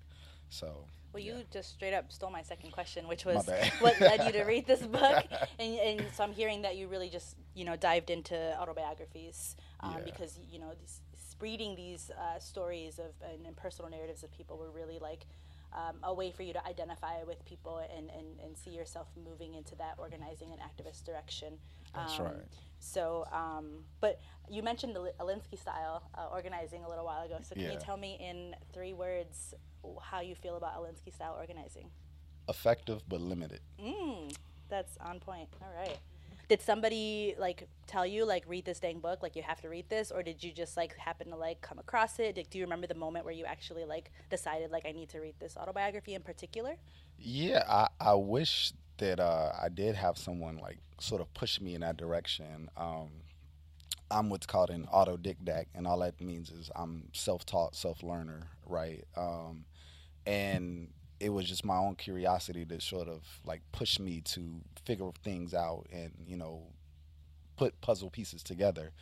So. 0.48 0.84
Well, 1.12 1.22
yeah. 1.22 1.38
you 1.38 1.44
just 1.50 1.70
straight 1.74 1.92
up 1.94 2.10
stole 2.10 2.30
my 2.30 2.42
second 2.42 2.72
question, 2.72 3.06
which 3.06 3.24
was 3.24 3.48
what 3.80 4.00
led 4.00 4.24
you 4.24 4.32
to 4.32 4.44
read 4.44 4.66
this 4.66 4.82
book, 4.98 5.26
and, 5.58 5.74
and 5.74 6.04
so 6.14 6.24
I'm 6.24 6.32
hearing 6.32 6.62
that 6.62 6.76
you 6.76 6.88
really 6.88 7.10
just 7.10 7.36
you 7.54 7.64
know 7.64 7.76
dived 7.76 8.10
into 8.10 8.36
autobiographies 8.58 9.56
um, 9.80 9.94
Yeah. 9.98 10.04
because 10.04 10.38
you 10.50 10.58
know 10.58 10.72
these, 10.78 11.00
reading 11.40 11.74
these 11.74 12.10
uh, 12.10 12.38
stories 12.38 12.98
of 12.98 13.10
and, 13.28 13.46
and 13.46 13.56
personal 13.56 13.90
narratives 13.90 14.22
of 14.22 14.30
people 14.30 14.56
were 14.56 14.70
really 14.70 14.98
like 15.00 15.26
um, 15.74 15.96
a 16.02 16.12
way 16.12 16.30
for 16.30 16.42
you 16.42 16.52
to 16.52 16.66
identify 16.66 17.22
with 17.24 17.44
people 17.44 17.78
and, 17.96 18.10
and, 18.10 18.40
and 18.44 18.56
see 18.56 18.70
yourself 18.70 19.08
moving 19.28 19.54
into 19.54 19.74
that 19.76 19.94
organizing 19.98 20.48
and 20.52 20.60
activist 20.60 21.04
direction. 21.04 21.54
That's 21.94 22.18
Um, 22.18 22.26
right. 22.26 22.44
So, 22.78 23.26
um, 23.32 23.84
but 24.00 24.20
you 24.50 24.62
mentioned 24.62 24.94
the 24.96 25.00
Li- 25.00 25.12
Alinsky 25.20 25.58
style 25.58 26.02
uh, 26.16 26.28
organizing 26.32 26.84
a 26.84 26.88
little 26.88 27.04
while 27.04 27.22
ago. 27.24 27.38
So, 27.42 27.54
can 27.54 27.64
you 27.64 27.78
tell 27.78 27.96
me 27.96 28.18
in 28.20 28.56
three 28.72 28.92
words 28.92 29.54
how 30.00 30.20
you 30.20 30.34
feel 30.34 30.56
about 30.56 30.76
Alinsky 30.76 31.12
style 31.14 31.36
organizing? 31.38 31.88
Effective 32.48 33.02
but 33.08 33.20
limited. 33.20 33.60
Mm, 33.80 34.34
that's 34.68 34.96
on 34.98 35.20
point. 35.20 35.48
All 35.62 35.72
right. 35.76 35.98
Did 36.52 36.60
somebody 36.60 37.34
like 37.38 37.66
tell 37.86 38.06
you 38.06 38.26
like 38.26 38.44
read 38.46 38.66
this 38.66 38.78
dang 38.78 38.98
book 38.98 39.22
like 39.22 39.36
you 39.36 39.42
have 39.42 39.62
to 39.62 39.70
read 39.70 39.88
this 39.88 40.10
or 40.10 40.22
did 40.22 40.44
you 40.44 40.52
just 40.52 40.76
like 40.76 40.94
happen 40.98 41.30
to 41.30 41.36
like 41.36 41.62
come 41.62 41.78
across 41.78 42.18
it? 42.18 42.34
Did, 42.34 42.50
do 42.50 42.58
you 42.58 42.64
remember 42.64 42.86
the 42.86 42.94
moment 42.94 43.24
where 43.24 43.32
you 43.32 43.46
actually 43.46 43.86
like 43.86 44.12
decided 44.28 44.70
like 44.70 44.84
I 44.84 44.92
need 44.92 45.08
to 45.08 45.20
read 45.20 45.36
this 45.40 45.56
autobiography 45.56 46.12
in 46.12 46.20
particular? 46.20 46.76
Yeah, 47.18 47.64
I, 47.66 47.88
I 47.98 48.12
wish 48.12 48.74
that 48.98 49.18
uh, 49.18 49.52
I 49.62 49.70
did 49.70 49.94
have 49.94 50.18
someone 50.18 50.58
like 50.58 50.76
sort 51.00 51.22
of 51.22 51.32
push 51.32 51.58
me 51.58 51.74
in 51.74 51.80
that 51.80 51.96
direction. 51.96 52.68
Um, 52.76 53.08
I'm 54.10 54.28
what's 54.28 54.44
called 54.44 54.68
an 54.68 54.86
autodidact, 54.92 55.68
and 55.74 55.86
all 55.86 56.00
that 56.00 56.20
means 56.20 56.50
is 56.50 56.70
I'm 56.76 57.08
self-taught, 57.14 57.74
self-learner, 57.74 58.48
right? 58.66 59.06
Um, 59.16 59.64
and 60.26 60.88
it 61.22 61.30
was 61.30 61.46
just 61.48 61.64
my 61.64 61.76
own 61.76 61.94
curiosity 61.94 62.64
that 62.64 62.82
sort 62.82 63.08
of 63.08 63.22
like 63.44 63.62
pushed 63.72 64.00
me 64.00 64.20
to 64.22 64.60
figure 64.84 65.10
things 65.22 65.54
out 65.54 65.86
and 65.92 66.12
you 66.26 66.36
know 66.36 66.64
put 67.56 67.80
puzzle 67.80 68.10
pieces 68.10 68.42
together, 68.42 68.92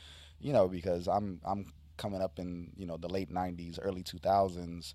you 0.40 0.52
know, 0.52 0.68
because 0.68 1.08
I'm 1.08 1.40
I'm 1.44 1.72
coming 1.96 2.22
up 2.22 2.38
in 2.38 2.72
you 2.76 2.86
know 2.86 2.96
the 2.96 3.08
late 3.08 3.30
'90s, 3.32 3.78
early 3.82 4.02
2000s, 4.02 4.94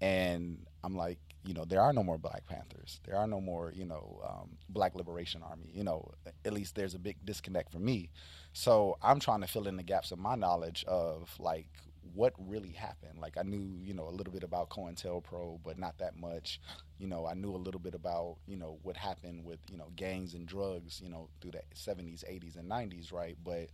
and 0.00 0.66
I'm 0.84 0.96
like, 0.96 1.18
you 1.44 1.54
know, 1.54 1.64
there 1.64 1.80
are 1.80 1.92
no 1.92 2.02
more 2.02 2.18
Black 2.18 2.46
Panthers. 2.46 3.00
There 3.06 3.16
are 3.16 3.26
no 3.26 3.40
more, 3.40 3.72
you 3.74 3.84
know, 3.84 4.20
um, 4.28 4.56
Black 4.68 4.94
Liberation 4.94 5.42
Army. 5.42 5.70
You 5.72 5.84
know, 5.84 6.12
at 6.44 6.52
least 6.52 6.74
there's 6.74 6.94
a 6.94 6.98
big 6.98 7.16
disconnect 7.24 7.72
for 7.72 7.78
me. 7.80 8.10
So 8.52 8.96
I'm 9.02 9.20
trying 9.20 9.42
to 9.42 9.46
fill 9.46 9.68
in 9.68 9.76
the 9.76 9.82
gaps 9.82 10.12
of 10.12 10.18
my 10.18 10.36
knowledge 10.36 10.84
of 10.88 11.30
like 11.38 11.68
what 12.14 12.34
really 12.38 12.70
happened. 12.70 13.18
Like 13.20 13.36
I 13.38 13.42
knew, 13.42 13.78
you 13.82 13.94
know, 13.94 14.08
a 14.08 14.10
little 14.10 14.32
bit 14.32 14.42
about 14.42 14.70
COINTELPRO, 14.70 15.60
but 15.64 15.78
not 15.78 15.98
that 15.98 16.16
much. 16.16 16.60
You 16.98 17.06
know, 17.06 17.26
I 17.26 17.34
knew 17.34 17.54
a 17.54 17.56
little 17.56 17.80
bit 17.80 17.94
about, 17.94 18.36
you 18.46 18.56
know, 18.56 18.78
what 18.82 18.96
happened 18.96 19.44
with, 19.44 19.60
you 19.70 19.76
know, 19.76 19.88
gangs 19.96 20.34
and 20.34 20.46
drugs, 20.46 21.00
you 21.02 21.08
know, 21.08 21.28
through 21.40 21.52
the 21.52 21.62
70s, 21.74 22.24
80s, 22.24 22.56
and 22.56 22.70
90s, 22.70 23.12
right? 23.12 23.36
But 23.44 23.68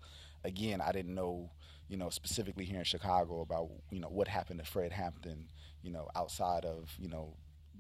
again, 0.45 0.81
I 0.81 0.93
didn't 0.93 1.15
know, 1.15 1.51
you 1.89 1.97
know, 1.97 2.11
specifically 2.11 2.65
here 2.65 2.79
in 2.79 2.85
Chicago 2.85 3.41
about, 3.41 3.71
you 3.91 4.01
know, 4.01 4.09
what 4.09 4.29
happened 4.29 4.61
to 4.61 4.67
Fred 4.67 4.93
Hampton, 4.93 5.49
you 5.83 5.91
know, 5.91 6.09
outside 6.15 6.65
of, 6.65 6.95
you 6.99 7.09
know, 7.09 7.35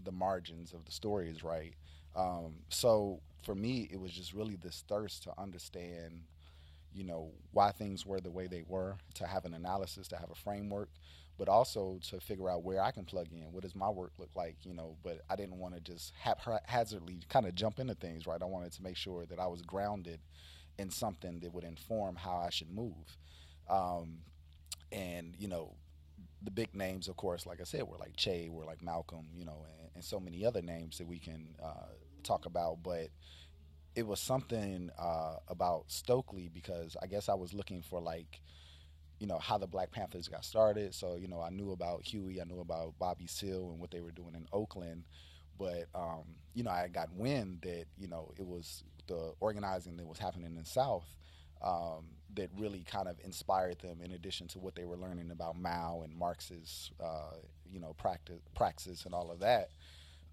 the 0.04 0.12
margins 0.12 0.72
of 0.72 0.84
the 0.84 0.92
stories, 0.92 1.42
right? 1.42 1.74
Um, 2.16 2.56
so 2.68 3.20
for 3.44 3.54
me, 3.54 3.88
it 3.92 4.00
was 4.00 4.12
just 4.12 4.32
really 4.32 4.56
this 4.56 4.84
thirst 4.88 5.22
to 5.24 5.32
understand, 5.38 6.22
you 6.92 7.04
know, 7.04 7.30
why 7.52 7.70
things 7.70 8.04
were 8.06 8.20
the 8.20 8.30
way 8.30 8.46
they 8.46 8.64
were, 8.66 8.96
to 9.14 9.26
have 9.26 9.44
an 9.44 9.54
analysis, 9.54 10.08
to 10.08 10.16
have 10.16 10.30
a 10.30 10.34
framework, 10.34 10.88
but 11.36 11.48
also 11.48 12.00
to 12.10 12.20
figure 12.20 12.50
out 12.50 12.64
where 12.64 12.82
I 12.82 12.90
can 12.90 13.04
plug 13.04 13.28
in. 13.32 13.52
What 13.52 13.62
does 13.62 13.76
my 13.76 13.88
work 13.88 14.12
look 14.18 14.34
like, 14.34 14.56
you 14.64 14.74
know? 14.74 14.96
But 15.02 15.20
I 15.30 15.36
didn't 15.36 15.58
want 15.58 15.74
to 15.74 15.80
just 15.80 16.12
haphazardly 16.20 17.20
kind 17.28 17.46
of 17.46 17.54
jump 17.54 17.78
into 17.78 17.94
things, 17.94 18.26
right? 18.26 18.42
I 18.42 18.46
wanted 18.46 18.72
to 18.72 18.82
make 18.82 18.96
sure 18.96 19.24
that 19.26 19.38
I 19.38 19.46
was 19.46 19.62
grounded 19.62 20.20
in 20.78 20.90
something 20.90 21.40
that 21.40 21.52
would 21.52 21.64
inform 21.64 22.16
how 22.16 22.38
I 22.38 22.50
should 22.50 22.70
move. 22.70 23.16
Um, 23.68 24.18
and 24.90 25.34
you 25.38 25.48
know, 25.48 25.74
the 26.42 26.50
big 26.50 26.74
names, 26.74 27.08
of 27.08 27.16
course, 27.16 27.46
like 27.46 27.60
I 27.60 27.64
said, 27.64 27.82
were 27.82 27.98
like 27.98 28.16
Che, 28.16 28.48
were 28.48 28.64
like 28.64 28.82
Malcolm, 28.82 29.26
you 29.34 29.44
know, 29.44 29.66
and, 29.80 29.90
and 29.96 30.04
so 30.04 30.20
many 30.20 30.44
other 30.44 30.62
names 30.62 30.98
that 30.98 31.06
we 31.06 31.18
can 31.18 31.48
uh, 31.62 31.92
talk 32.22 32.46
about. 32.46 32.82
But 32.82 33.08
it 33.94 34.06
was 34.06 34.20
something 34.20 34.90
uh, 34.98 35.36
about 35.48 35.84
Stokely 35.88 36.48
because 36.52 36.96
I 37.02 37.06
guess 37.06 37.28
I 37.28 37.34
was 37.34 37.52
looking 37.52 37.82
for 37.82 38.00
like, 38.00 38.40
you 39.18 39.26
know, 39.26 39.38
how 39.38 39.58
the 39.58 39.66
Black 39.66 39.90
Panthers 39.90 40.28
got 40.28 40.44
started. 40.44 40.94
So 40.94 41.16
you 41.16 41.28
know, 41.28 41.40
I 41.40 41.50
knew 41.50 41.72
about 41.72 42.04
Huey, 42.04 42.40
I 42.40 42.44
knew 42.44 42.60
about 42.60 42.94
Bobby 42.98 43.26
Seale 43.26 43.70
and 43.70 43.80
what 43.80 43.90
they 43.90 44.00
were 44.00 44.12
doing 44.12 44.34
in 44.34 44.46
Oakland. 44.52 45.04
But 45.58 45.86
um, 45.94 46.24
you 46.54 46.62
know, 46.62 46.70
I 46.70 46.88
got 46.88 47.12
wind 47.12 47.58
that 47.62 47.86
you 47.98 48.08
know 48.08 48.32
it 48.38 48.46
was 48.46 48.84
the 49.08 49.32
organizing 49.40 49.96
that 49.96 50.06
was 50.06 50.18
happening 50.18 50.46
in 50.46 50.56
the 50.56 50.64
South 50.64 51.06
um, 51.62 52.04
that 52.34 52.50
really 52.56 52.84
kind 52.84 53.08
of 53.08 53.16
inspired 53.24 53.78
them. 53.80 54.00
In 54.04 54.12
addition 54.12 54.46
to 54.48 54.58
what 54.58 54.74
they 54.76 54.84
were 54.84 54.96
learning 54.96 55.30
about 55.32 55.56
Mao 55.58 56.02
and 56.04 56.16
Marx's, 56.16 56.92
uh, 57.02 57.36
you 57.70 57.80
know, 57.80 57.94
practice, 57.98 58.40
praxis, 58.54 59.04
and 59.04 59.14
all 59.14 59.30
of 59.32 59.40
that. 59.40 59.70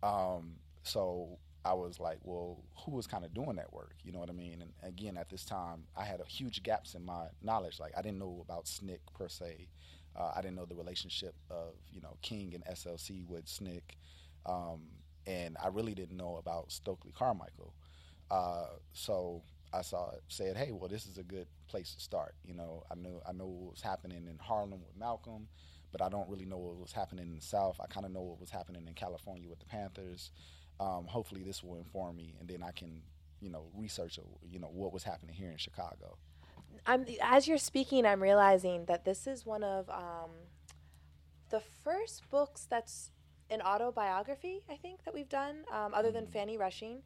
Um, 0.04 0.58
so 0.84 1.40
I 1.65 1.74
was 1.74 2.00
like, 2.00 2.19
well, 2.22 2.63
who 2.86 2.91
was 2.91 3.07
kind 3.07 3.25
of 3.25 3.34
doing 3.34 3.55
that 3.55 3.74
work? 3.74 3.95
You 4.03 4.12
know 4.12 4.19
what 4.19 4.29
I 4.29 4.34
mean? 4.34 4.62
And 4.62 4.72
again, 4.84 5.17
at 5.17 5.29
this 5.29 5.43
time, 5.43 5.86
I 5.98 6.05
had 6.05 6.22
a 6.22 6.25
huge 6.25 6.62
gaps 6.62 6.93
in 6.93 7.03
my 7.03 7.25
knowledge. 7.41 7.79
Like 7.79 7.93
I 7.98 8.03
didn't 8.03 8.19
know 8.19 8.43
about 8.48 8.65
SNCC 8.65 9.00
per 9.17 9.27
se. 9.27 9.67
Uh, 10.15 10.31
I 10.36 10.41
didn't 10.41 10.55
know 10.55 10.65
the 10.65 10.75
relationship 10.75 11.34
of 11.50 11.74
you 11.91 12.01
know 12.01 12.17
King 12.22 12.53
and 12.53 12.63
SCLC 12.65 13.27
with 13.27 13.45
SNCC, 13.45 13.81
um, 14.45 14.84
and 15.25 15.57
I 15.62 15.67
really 15.69 15.95
didn't 15.95 16.17
know 16.17 16.38
about 16.38 16.72
Stokely 16.72 17.12
Carmichael. 17.12 17.74
Uh, 18.29 18.67
so 18.93 19.41
I 19.74 19.81
saw 19.81 20.12
it, 20.12 20.24
said, 20.29 20.55
hey, 20.55 20.72
well, 20.72 20.88
this 20.88 21.05
is 21.05 21.17
a 21.17 21.24
good 21.24 21.48
place 21.67 21.95
to 21.95 22.01
start. 22.01 22.36
You 22.45 22.53
know, 22.53 22.84
I 22.91 22.95
knew 22.95 23.19
I 23.27 23.31
know 23.31 23.48
what 23.48 23.72
was 23.72 23.81
happening 23.81 24.27
in 24.29 24.38
Harlem 24.39 24.81
with 24.86 24.95
Malcolm, 24.98 25.48
but 25.91 26.01
I 26.01 26.10
don't 26.10 26.29
really 26.29 26.45
know 26.45 26.57
what 26.57 26.77
was 26.77 26.91
happening 26.91 27.27
in 27.27 27.36
the 27.36 27.41
South. 27.41 27.77
I 27.81 27.88
kind 27.88 28.05
of 28.05 28.12
know 28.12 28.22
what 28.22 28.39
was 28.39 28.51
happening 28.51 28.88
in 28.88 28.93
California 28.93 29.50
with 29.50 29.60
the 29.60 29.65
Panthers. 29.65 30.29
Um, 30.79 31.05
hopefully, 31.08 31.44
this 31.44 31.63
will 31.63 31.75
inform 31.75 32.17
me, 32.17 32.36
and 32.39 32.48
then 32.50 32.62
I 32.63 32.72
can, 32.72 33.01
you 33.39 33.50
know, 33.50 33.65
research, 33.75 34.20
you 34.50 34.60
know, 34.60 34.67
what 34.67 34.91
was 34.91 35.03
happening 35.03 35.36
here 35.36 35.50
in 35.50 35.58
Chicago. 35.58 36.17
I'm 36.86 37.05
as 37.22 37.48
you're 37.48 37.58
speaking, 37.58 38.05
I'm 38.05 38.22
realizing 38.22 38.86
that 38.86 39.05
this 39.05 39.27
is 39.27 39.46
one 39.46 39.63
of 39.63 39.89
um, 39.89 40.32
the 41.50 41.62
first 41.84 42.29
books 42.29 42.67
that's 42.70 43.12
an 43.50 43.62
autobiography. 43.62 44.63
I 44.70 44.75
think 44.75 45.03
that 45.05 45.13
we've 45.13 45.29
done, 45.29 45.63
um, 45.72 45.94
other 45.94 46.12
than 46.12 46.27
Fanny 46.27 46.58
Rushing, 46.58 47.01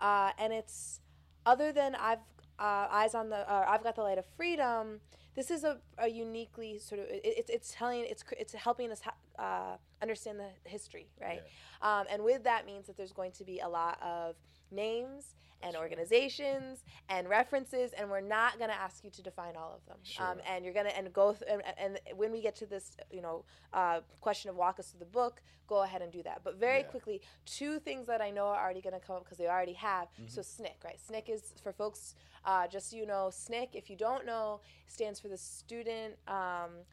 uh, 0.00 0.30
and 0.38 0.52
it's 0.52 1.00
other 1.46 1.72
than 1.72 1.94
I've 1.94 2.18
uh, 2.58 2.86
eyes 2.90 3.14
on 3.14 3.30
the 3.30 3.50
uh, 3.50 3.64
I've 3.66 3.82
got 3.82 3.96
the 3.96 4.02
light 4.02 4.18
of 4.18 4.26
freedom. 4.36 5.00
This 5.34 5.50
is 5.50 5.64
a, 5.64 5.78
a 5.98 6.08
uniquely 6.08 6.78
sort 6.78 7.00
of 7.00 7.06
it, 7.08 7.20
it's 7.24 7.50
it's 7.50 7.74
telling 7.76 8.04
it's 8.08 8.24
it's 8.38 8.52
helping 8.54 8.90
us 8.92 9.00
ha- 9.00 9.42
uh, 9.42 9.76
understand 10.02 10.38
the 10.38 10.50
history, 10.68 11.08
right? 11.20 11.42
Um, 11.82 12.06
and 12.10 12.22
with 12.22 12.44
that 12.44 12.66
means 12.66 12.86
that 12.86 12.96
there's 12.96 13.12
going 13.12 13.32
to 13.32 13.44
be 13.44 13.58
a 13.60 13.68
lot 13.68 14.00
of 14.02 14.36
names 14.70 15.34
and 15.64 15.76
organizations 15.76 16.84
and 17.08 17.28
references, 17.28 17.92
and 17.98 18.10
we're 18.10 18.20
not 18.20 18.58
going 18.58 18.70
to 18.70 18.76
ask 18.76 19.02
you 19.02 19.10
to 19.10 19.22
define 19.22 19.56
all 19.56 19.72
of 19.74 19.84
them. 19.86 19.96
Um, 20.20 20.36
Sure. 20.36 20.36
and 20.46 20.64
you're 20.64 20.74
going 20.74 20.86
to 20.86 20.96
and 20.96 21.12
go 21.12 21.32
th- 21.32 21.50
and, 21.50 21.62
and 21.78 21.98
when 22.16 22.30
we 22.30 22.40
get 22.42 22.54
to 22.56 22.66
this, 22.66 22.96
you 23.10 23.22
know, 23.22 23.44
uh, 23.72 24.00
question 24.20 24.50
of 24.50 24.56
walk 24.56 24.78
us 24.78 24.88
through 24.90 25.00
the 25.00 25.06
book, 25.06 25.42
go 25.66 25.82
ahead 25.82 26.02
and 26.02 26.12
do 26.12 26.22
that. 26.22 26.42
But 26.44 26.56
very 26.56 26.80
Yeah. 26.80 26.84
quickly, 26.84 27.22
two 27.46 27.78
things 27.80 28.06
that 28.06 28.20
I 28.20 28.30
know 28.30 28.46
are 28.46 28.62
already 28.62 28.82
going 28.82 28.92
to 28.98 29.04
come 29.04 29.16
up 29.16 29.24
because 29.24 29.38
they 29.38 29.48
already 29.48 29.72
have. 29.74 30.08
Mm-hmm. 30.12 30.28
So 30.28 30.42
SNCC, 30.42 30.84
right? 30.84 30.98
SNCC 30.98 31.30
is 31.30 31.54
for 31.62 31.72
folks. 31.72 32.14
Uh, 32.44 32.66
just 32.68 32.90
so 32.90 32.96
you 32.96 33.06
know, 33.06 33.30
SNCC, 33.30 33.68
if 33.72 33.88
you 33.88 33.96
don't 33.96 34.26
know, 34.26 34.60
stands 34.86 35.18
for 35.18 35.28
the 35.28 35.38
Student 35.38 36.14
um, 36.28 36.34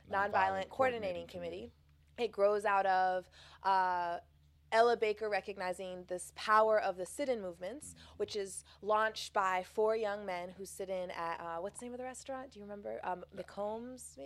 Nonviolent, 0.10 0.32
Nonviolent 0.32 0.32
Coordinating, 0.32 0.70
Coordinating 0.70 1.28
Committee. 1.28 1.72
It 2.18 2.32
grows 2.32 2.66
out 2.66 2.86
of 2.86 3.30
uh, 3.64 4.18
Ella 4.72 4.96
Baker 4.98 5.30
recognizing 5.30 6.06
this 6.08 6.32
power 6.36 6.80
of 6.80 6.98
the 6.98 7.06
sit-in 7.06 7.42
movements, 7.42 7.96
which 8.18 8.36
is 8.36 8.64
launched 8.82 9.34
by 9.34 9.64
four 9.74 9.96
young 9.96 10.26
men 10.26 10.50
who 10.58 10.66
sit 10.66 10.90
in 10.90 11.12
at 11.12 11.40
uh, 11.40 11.58
what's 11.62 11.80
the 11.80 11.86
name 11.86 11.94
of 11.94 11.98
the 12.00 12.06
restaurant? 12.06 12.52
Do 12.52 12.60
you 12.60 12.64
remember? 12.66 13.00
Um, 13.04 13.24
McCombs, 13.36 14.18
uh, 14.18 14.22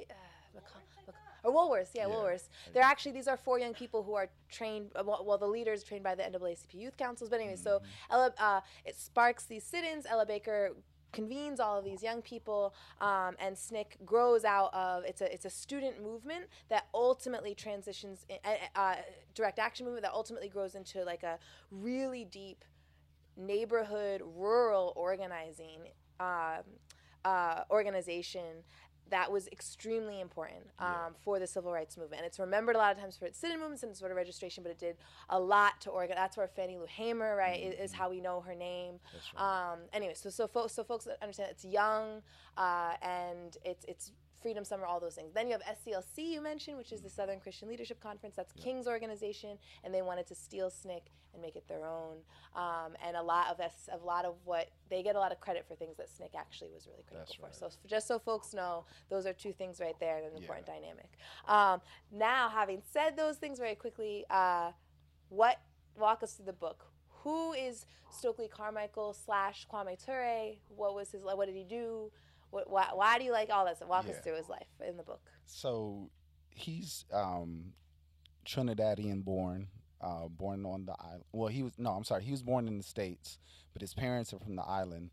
McCom- 0.55 1.13
or 1.43 1.51
Woolworths, 1.51 1.89
yeah, 1.93 2.07
Yeah. 2.07 2.13
Woolworths. 2.13 2.49
They're 2.73 2.83
actually 2.83 3.11
these 3.13 3.27
are 3.27 3.37
four 3.37 3.59
young 3.59 3.73
people 3.73 4.03
who 4.03 4.13
are 4.15 4.29
trained. 4.49 4.91
uh, 4.95 5.03
Well, 5.05 5.37
the 5.37 5.47
leaders 5.47 5.83
trained 5.83 6.03
by 6.03 6.15
the 6.15 6.23
NAACP 6.23 6.73
youth 6.73 6.97
councils. 6.97 7.29
But 7.29 7.39
anyway, 7.39 7.55
so 7.55 7.79
Mm-hmm. 7.79 8.13
Ella, 8.13 8.33
uh, 8.39 8.61
it 8.83 8.95
sparks 8.97 9.45
these 9.45 9.63
sit-ins. 9.63 10.05
Ella 10.07 10.25
Baker 10.25 10.75
convenes 11.15 11.60
all 11.60 11.79
of 11.79 11.86
these 11.86 12.03
young 12.03 12.22
people, 12.22 12.75
um, 13.01 13.36
and 13.39 13.55
SNCC 13.55 14.05
grows 14.05 14.43
out 14.43 14.72
of 14.74 15.03
it's 15.05 15.22
a 15.22 15.34
it's 15.34 15.45
a 15.45 15.50
student 15.50 16.03
movement 16.03 16.45
that 16.69 16.88
ultimately 16.93 17.55
transitions 17.55 18.25
in, 18.29 18.38
uh, 18.45 18.79
uh, 18.79 18.95
direct 19.34 19.57
action 19.57 19.86
movement 19.86 20.03
that 20.03 20.13
ultimately 20.13 20.50
grows 20.50 20.75
into 20.75 21.03
like 21.03 21.24
a 21.24 21.39
really 21.72 22.25
deep 22.25 22.63
neighborhood 23.38 24.22
rural 24.36 24.93
organizing 24.95 25.89
um, 26.19 26.63
uh, 27.24 27.62
organization 27.72 28.63
that 29.09 29.31
was 29.31 29.47
extremely 29.47 30.19
important 30.19 30.62
um, 30.79 31.13
for 31.24 31.39
the 31.39 31.47
civil 31.47 31.71
rights 31.71 31.97
movement. 31.97 32.21
And 32.21 32.27
it's 32.27 32.39
remembered 32.39 32.75
a 32.75 32.79
lot 32.79 32.91
of 32.91 33.00
times 33.00 33.17
for 33.17 33.25
its 33.25 33.38
sit-in 33.38 33.59
movements 33.59 33.83
and 33.83 33.95
sort 33.95 34.12
of 34.12 34.17
registration, 34.17 34.63
but 34.63 34.71
it 34.71 34.79
did 34.79 34.97
a 35.29 35.39
lot 35.39 35.79
to 35.81 35.89
organize. 35.89 36.17
That's 36.17 36.38
where 36.38 36.47
Fannie 36.47 36.77
Lou 36.77 36.85
Hamer, 36.88 37.35
right, 37.35 37.62
is, 37.62 37.91
is 37.91 37.93
how 37.93 38.09
we 38.09 38.19
know 38.19 38.41
her 38.41 38.55
name. 38.55 38.95
Right. 39.38 39.71
Um, 39.74 39.79
anyway, 39.93 40.13
so 40.15 40.29
so 40.29 40.47
folks, 40.47 40.74
so 40.74 40.83
folks 40.83 41.07
understand 41.21 41.50
it's 41.51 41.65
young 41.65 42.21
uh, 42.57 42.93
and 43.01 43.57
it's 43.63 43.85
it's 43.88 44.12
Freedom 44.45 44.63
Summer, 44.63 44.85
all 44.85 44.99
those 44.99 45.15
things. 45.15 45.33
Then 45.33 45.47
you 45.47 45.53
have 45.53 45.63
SCLC 45.63 46.19
you 46.33 46.39
mentioned, 46.39 46.77
which 46.77 46.91
is 46.91 47.01
the 47.01 47.09
Southern 47.09 47.39
Christian 47.39 47.67
Leadership 47.67 47.99
Conference. 47.99 48.35
That's 48.35 48.51
King's 48.53 48.85
organization, 48.85 49.57
and 49.83 49.91
they 49.91 50.03
wanted 50.03 50.27
to 50.27 50.35
steal 50.35 50.67
SNCC 50.69 51.01
and 51.33 51.41
make 51.41 51.55
it 51.55 51.67
their 51.67 51.83
own. 51.83 52.17
Um, 52.55 52.93
and 53.03 53.17
a 53.17 53.23
lot 53.23 53.47
of 53.49 53.59
S, 53.59 53.89
a 53.91 53.97
lot 54.05 54.23
of 54.23 54.35
what 54.43 54.69
they 54.87 55.01
get 55.01 55.15
a 55.15 55.19
lot 55.19 55.31
of 55.31 55.39
credit 55.39 55.65
for 55.67 55.73
things 55.73 55.97
that 55.97 56.09
SNCC 56.09 56.35
actually 56.37 56.69
was 56.75 56.85
really 56.85 57.01
critical 57.09 57.33
for. 57.41 57.51
So 57.53 57.71
just 57.87 58.07
so 58.07 58.19
folks 58.19 58.53
know, 58.53 58.85
those 59.09 59.25
are 59.25 59.33
two 59.33 59.51
things 59.51 59.79
right 59.79 59.99
there 59.99 60.17
and 60.17 60.27
an 60.27 60.33
Yeah. 60.33 60.41
important 60.41 60.67
dynamic. 60.67 61.17
Um, 61.47 61.81
now, 62.11 62.47
having 62.47 62.83
said 62.91 63.17
those 63.17 63.37
things 63.37 63.57
very 63.57 63.73
quickly, 63.73 64.27
uh, 64.29 64.73
what 65.29 65.57
walk 65.97 66.21
us 66.21 66.35
through 66.35 66.45
the 66.45 66.53
book? 66.53 66.85
Who 67.23 67.53
is 67.53 67.87
Stokely 68.11 68.47
Carmichael 68.47 69.13
slash 69.13 69.65
Kwame 69.67 69.97
Ture? 70.05 70.51
What 70.67 70.93
was 70.93 71.13
his? 71.13 71.23
What 71.23 71.47
did 71.47 71.55
he 71.55 71.63
do? 71.63 72.11
What, 72.55 72.69
why, 72.69 72.88
why 72.93 73.19
do 73.19 73.25
you 73.25 73.33
like 73.33 73.50
all 73.51 73.65
this? 73.65 73.79
Walk 73.85 74.05
us 74.07 74.15
through 74.24 74.38
his 74.38 74.47
life 74.47 74.67
in 74.88 74.95
the 74.95 75.03
book. 75.03 75.19
So 75.45 76.09
he's 76.51 77.03
um, 77.12 77.74
Trinidadian 78.45 79.25
born, 79.25 79.67
uh, 80.00 80.29
born 80.29 80.65
on 80.65 80.85
the 80.85 80.95
island. 80.97 81.25
Well, 81.33 81.50
he 81.50 81.63
was 81.63 81.74
no, 81.77 81.89
I'm 81.91 82.05
sorry, 82.05 82.24
he 82.24 82.31
was 82.31 82.43
born 82.43 82.69
in 82.69 82.77
the 82.77 82.83
states, 82.83 83.39
but 83.74 83.81
his 83.81 83.93
parents 83.93 84.33
are 84.33 84.39
from 84.39 84.55
the 84.55 84.63
island, 84.63 85.12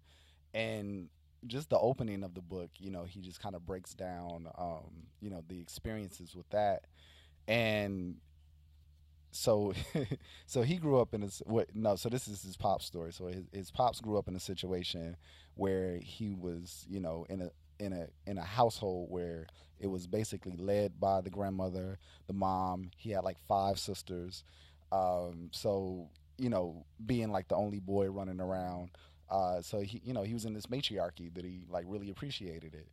and 0.55 1.09
just 1.49 1.69
the 1.69 1.79
opening 1.81 2.23
of 2.23 2.35
the 2.35 2.41
book, 2.43 2.71
you 2.79 2.93
know, 2.93 3.03
he 3.03 3.21
just 3.21 3.41
kind 3.41 3.57
of 3.57 3.67
breaks 3.67 3.93
down, 3.93 4.47
um, 4.57 5.09
you 5.21 5.29
know, 5.29 5.43
the 5.49 5.61
experiences 5.61 6.37
with 6.37 6.49
that, 6.51 6.85
and 7.49 8.19
so 9.33 9.73
so 10.47 10.63
he 10.63 10.77
grew 10.77 11.01
up 11.01 11.13
in 11.15 11.23
a 11.23 11.27
s- 11.27 11.43
what 11.47 11.75
no 11.75 11.97
so 11.97 12.09
this 12.09 12.29
is 12.29 12.43
his 12.43 12.55
pop 12.57 12.83
story 12.83 13.11
so 13.13 13.27
his, 13.29 13.45
his 13.51 13.71
pops 13.71 13.99
grew 13.99 14.19
up 14.19 14.29
in 14.29 14.37
a 14.37 14.41
situation 14.41 15.17
where 15.57 15.99
he 15.99 16.35
was 16.35 16.85
you 16.89 17.01
know 17.01 17.27
in 17.29 17.43
a 17.43 17.51
in 17.79 17.93
a 17.93 18.07
in 18.27 18.39
a 18.39 18.43
household 18.45 19.11
where 19.11 19.47
it 19.81 19.87
was 19.89 20.07
basically 20.07 20.57
led 20.57 20.99
by 21.01 21.21
the 21.21 21.31
grandmother 21.31 21.99
the 22.27 22.33
mom 22.33 22.91
he 22.97 23.11
had 23.11 23.25
like 23.25 23.39
five 23.49 23.79
sisters 23.79 24.45
um 24.93 25.49
so 25.53 26.09
you 26.39 26.49
know 26.49 26.85
being 27.05 27.31
like 27.31 27.49
the 27.49 27.57
only 27.57 27.81
boy 27.81 28.09
running 28.09 28.41
around 28.41 28.91
uh 29.31 29.61
so 29.61 29.81
he 29.81 30.01
you 30.05 30.13
know 30.13 30.23
he 30.23 30.35
was 30.35 30.45
in 30.45 30.55
this 30.55 30.71
matriarchy 30.71 31.29
that 31.29 31.45
he 31.45 31.65
like 31.69 31.85
really 31.89 32.11
appreciated 32.11 32.75
it 32.75 32.89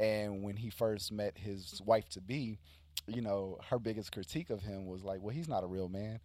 and 0.00 0.42
when 0.42 0.56
he 0.56 0.70
first 0.70 1.12
met 1.12 1.38
his 1.38 1.80
wife 1.84 2.08
to 2.08 2.20
be 2.20 2.58
you 3.06 3.20
know, 3.20 3.58
her 3.70 3.78
biggest 3.78 4.12
critique 4.12 4.50
of 4.50 4.62
him 4.62 4.86
was 4.86 5.02
like, 5.02 5.20
well, 5.20 5.34
he's 5.34 5.48
not 5.48 5.64
a 5.64 5.66
real 5.66 5.88
man. 5.88 6.20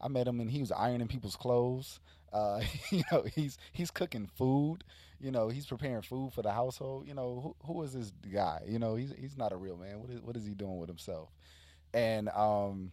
I 0.00 0.08
met 0.08 0.26
him 0.26 0.40
and 0.40 0.50
he 0.50 0.60
was 0.60 0.72
ironing 0.72 1.08
people's 1.08 1.36
clothes. 1.36 2.00
Uh, 2.32 2.62
you 2.90 3.02
know, 3.10 3.24
he's 3.34 3.58
he's 3.72 3.90
cooking 3.90 4.28
food. 4.36 4.84
You 5.20 5.30
know, 5.30 5.48
he's 5.48 5.66
preparing 5.66 6.02
food 6.02 6.32
for 6.32 6.42
the 6.42 6.52
household. 6.52 7.06
You 7.06 7.14
know, 7.14 7.56
who 7.62 7.72
who 7.72 7.82
is 7.82 7.92
this 7.92 8.12
guy? 8.32 8.62
You 8.66 8.78
know, 8.78 8.94
he's 8.94 9.12
he's 9.18 9.36
not 9.36 9.52
a 9.52 9.56
real 9.56 9.76
man. 9.76 10.00
What 10.00 10.10
is 10.10 10.20
what 10.22 10.36
is 10.36 10.46
he 10.46 10.54
doing 10.54 10.78
with 10.78 10.88
himself? 10.88 11.30
And 11.94 12.28
um, 12.30 12.92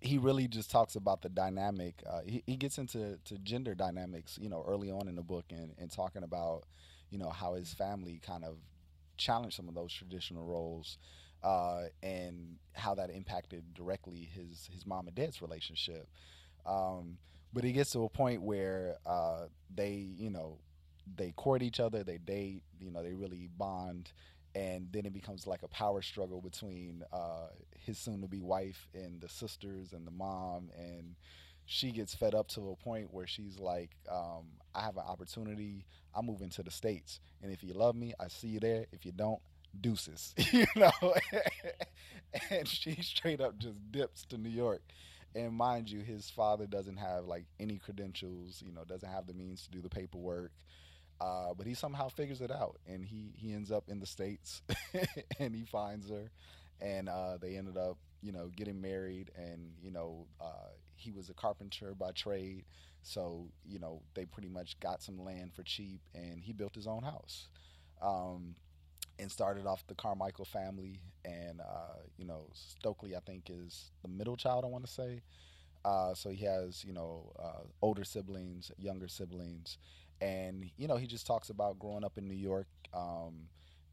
he 0.00 0.18
really 0.18 0.48
just 0.48 0.70
talks 0.70 0.96
about 0.96 1.22
the 1.22 1.28
dynamic. 1.28 2.02
Uh, 2.08 2.20
he 2.26 2.42
he 2.46 2.56
gets 2.56 2.78
into 2.78 3.18
to 3.24 3.38
gender 3.38 3.74
dynamics. 3.74 4.38
You 4.40 4.48
know, 4.48 4.64
early 4.66 4.90
on 4.90 5.08
in 5.08 5.16
the 5.16 5.22
book 5.22 5.46
and 5.50 5.72
and 5.78 5.90
talking 5.90 6.22
about 6.24 6.64
you 7.10 7.18
know 7.18 7.30
how 7.30 7.54
his 7.54 7.72
family 7.74 8.20
kind 8.24 8.44
of 8.44 8.56
challenged 9.16 9.56
some 9.56 9.68
of 9.68 9.74
those 9.74 9.92
traditional 9.92 10.44
roles 10.44 10.98
uh, 11.42 11.84
and 12.02 12.56
how 12.72 12.94
that 12.94 13.10
impacted 13.10 13.62
directly 13.74 14.28
his 14.34 14.68
his 14.72 14.86
mom 14.86 15.06
and 15.06 15.14
dad's 15.16 15.40
relationship. 15.42 16.08
Um, 16.66 17.18
but 17.52 17.64
he 17.64 17.72
gets 17.72 17.92
to 17.92 18.04
a 18.04 18.08
point 18.08 18.42
where 18.42 18.96
uh, 19.06 19.46
they, 19.74 19.92
you 19.92 20.30
know, 20.30 20.58
they 21.16 21.32
court 21.32 21.62
each 21.62 21.80
other, 21.80 22.02
they 22.04 22.18
date, 22.18 22.62
you 22.80 22.90
know, 22.90 23.02
they 23.02 23.14
really 23.14 23.48
bond, 23.56 24.12
and 24.54 24.88
then 24.92 25.06
it 25.06 25.12
becomes 25.12 25.46
like 25.46 25.62
a 25.62 25.68
power 25.68 26.02
struggle 26.02 26.40
between 26.40 27.02
uh, 27.12 27.48
his 27.78 27.98
soon-to-be 27.98 28.40
wife 28.40 28.88
and 28.94 29.20
the 29.20 29.28
sisters 29.28 29.92
and 29.92 30.06
the 30.06 30.10
mom, 30.10 30.70
and 30.78 31.16
she 31.66 31.90
gets 31.92 32.14
fed 32.14 32.34
up 32.34 32.48
to 32.48 32.70
a 32.70 32.76
point 32.76 33.12
where 33.12 33.26
she's 33.26 33.58
like, 33.58 33.90
um, 34.10 34.44
"I 34.74 34.82
have 34.82 34.96
an 34.96 35.04
opportunity. 35.06 35.86
I'm 36.14 36.26
moving 36.26 36.50
to 36.50 36.62
the 36.62 36.70
states, 36.70 37.20
and 37.42 37.50
if 37.52 37.62
you 37.64 37.72
love 37.72 37.96
me, 37.96 38.14
I 38.20 38.28
see 38.28 38.48
you 38.48 38.60
there. 38.60 38.86
If 38.92 39.04
you 39.06 39.12
don't, 39.12 39.40
deuces, 39.80 40.34
you 40.52 40.66
know. 40.76 40.92
and 42.50 42.66
she 42.68 42.94
straight 43.02 43.40
up 43.40 43.58
just 43.58 43.80
dips 43.90 44.24
to 44.26 44.38
New 44.38 44.50
York. 44.50 44.82
And 45.34 45.52
mind 45.54 45.90
you, 45.90 46.00
his 46.00 46.30
father 46.30 46.66
doesn't 46.66 46.96
have 46.96 47.24
like 47.24 47.46
any 47.58 47.78
credentials, 47.78 48.62
you 48.64 48.72
know, 48.72 48.84
doesn't 48.84 49.08
have 49.08 49.26
the 49.26 49.34
means 49.34 49.64
to 49.64 49.70
do 49.70 49.80
the 49.82 49.88
paperwork. 49.88 50.52
Uh, 51.24 51.54
but 51.56 51.66
he 51.66 51.74
somehow 51.74 52.08
figures 52.08 52.42
it 52.42 52.52
out 52.52 52.78
and 52.86 53.06
he, 53.06 53.32
he 53.36 53.54
ends 53.54 53.72
up 53.72 53.88
in 53.88 54.00
the 54.00 54.06
States 54.06 54.62
and 55.40 55.54
he 55.56 55.64
finds 55.64 56.10
her 56.10 56.30
and 56.80 57.08
uh, 57.08 57.38
they 57.40 57.56
ended 57.56 57.78
up, 57.78 57.98
you 58.22 58.32
know, 58.32 58.50
getting 58.56 58.80
married 58.80 59.30
and, 59.36 59.72
you 59.82 59.90
know, 59.90 60.26
uh, 60.40 60.70
he 60.96 61.12
was 61.12 61.30
a 61.30 61.34
carpenter 61.34 61.94
by 61.94 62.12
trade. 62.12 62.64
So, 63.02 63.50
you 63.64 63.78
know, 63.80 64.02
they 64.14 64.26
pretty 64.26 64.48
much 64.48 64.80
got 64.80 65.02
some 65.02 65.24
land 65.24 65.54
for 65.54 65.62
cheap 65.62 66.00
and 66.14 66.42
he 66.42 66.52
built 66.52 66.74
his 66.74 66.86
own 66.86 67.04
house. 67.04 67.48
Um, 68.02 68.56
and 69.18 69.30
started 69.30 69.66
off 69.66 69.86
the 69.86 69.94
Carmichael 69.94 70.44
family. 70.44 71.00
And, 71.24 71.60
uh, 71.60 72.00
you 72.16 72.26
know, 72.26 72.48
Stokely, 72.52 73.16
I 73.16 73.20
think, 73.20 73.50
is 73.50 73.92
the 74.02 74.08
middle 74.08 74.36
child, 74.36 74.64
I 74.64 74.68
want 74.68 74.86
to 74.86 74.92
say. 74.92 75.22
Uh, 75.84 76.14
so 76.14 76.30
he 76.30 76.44
has, 76.44 76.84
you 76.84 76.92
know, 76.94 77.32
uh, 77.38 77.62
older 77.82 78.04
siblings, 78.04 78.72
younger 78.78 79.08
siblings. 79.08 79.78
And, 80.20 80.70
you 80.76 80.88
know, 80.88 80.96
he 80.96 81.06
just 81.06 81.26
talks 81.26 81.50
about 81.50 81.78
growing 81.78 82.04
up 82.04 82.16
in 82.18 82.28
New 82.28 82.34
York 82.34 82.66
um, 82.92 83.48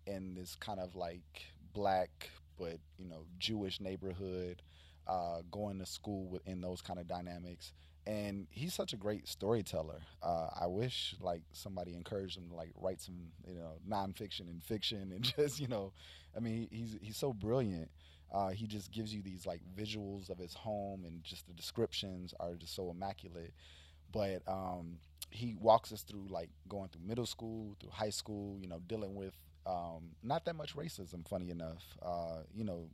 in 0.06 0.34
this 0.34 0.56
kind 0.56 0.80
of 0.80 0.96
like 0.96 1.46
black, 1.74 2.30
but, 2.58 2.78
you 2.98 3.08
know, 3.08 3.26
Jewish 3.38 3.82
neighborhood, 3.82 4.62
uh, 5.08 5.42
going 5.52 5.80
to 5.80 5.86
school 5.86 6.28
within 6.30 6.62
those 6.62 6.82
kind 6.82 7.00
of 7.00 7.08
dynamics 7.08 7.74
and 8.08 8.48
he's 8.50 8.74
such 8.74 8.94
a 8.94 8.98
great 8.98 9.28
storyteller. 9.28 10.02
Uh, 10.24 10.48
I 10.60 10.68
wish 10.68 11.16
like 11.22 11.44
somebody 11.54 11.96
encouraged 11.96 12.38
him 12.38 12.50
to 12.50 12.56
like 12.56 12.72
write 12.80 13.02
some 13.02 13.16
you 13.48 13.56
know 13.56 13.74
nonfiction 13.88 14.50
and 14.50 14.64
fiction 14.64 15.12
and 15.14 15.24
just 15.38 15.60
you 15.60 15.68
know, 15.68 15.94
I 16.36 16.40
mean 16.40 16.68
he's 16.72 16.98
he's 17.02 17.18
so 17.18 17.34
brilliant. 17.34 17.90
Uh, 18.34 18.50
he 18.50 18.66
just 18.66 18.92
gives 18.92 19.14
you 19.14 19.22
these 19.22 19.46
like 19.46 19.62
visuals 19.78 20.30
of 20.30 20.38
his 20.38 20.54
home 20.54 21.04
and 21.06 21.22
just 21.24 21.48
the 21.48 21.54
descriptions 21.54 22.34
are 22.40 22.56
just 22.56 22.74
so 22.74 22.90
immaculate. 22.90 23.54
But 24.12 24.42
um, 24.48 24.98
he 25.32 25.56
walks 25.60 25.92
us 25.92 26.04
through 26.04 26.28
like 26.30 26.50
going 26.70 26.90
through 26.90 27.04
middle 27.08 27.26
school, 27.26 27.76
through 27.80 27.90
high 27.92 28.10
school, 28.10 28.58
you 28.60 28.68
know, 28.68 28.80
dealing 28.88 29.16
with 29.16 29.34
um, 29.66 30.12
not 30.24 30.46
that 30.46 30.56
much 30.56 30.76
racism. 30.76 31.28
Funny 31.28 31.50
enough, 31.50 31.84
uh, 32.04 32.40
you 32.54 32.64
know, 32.64 32.90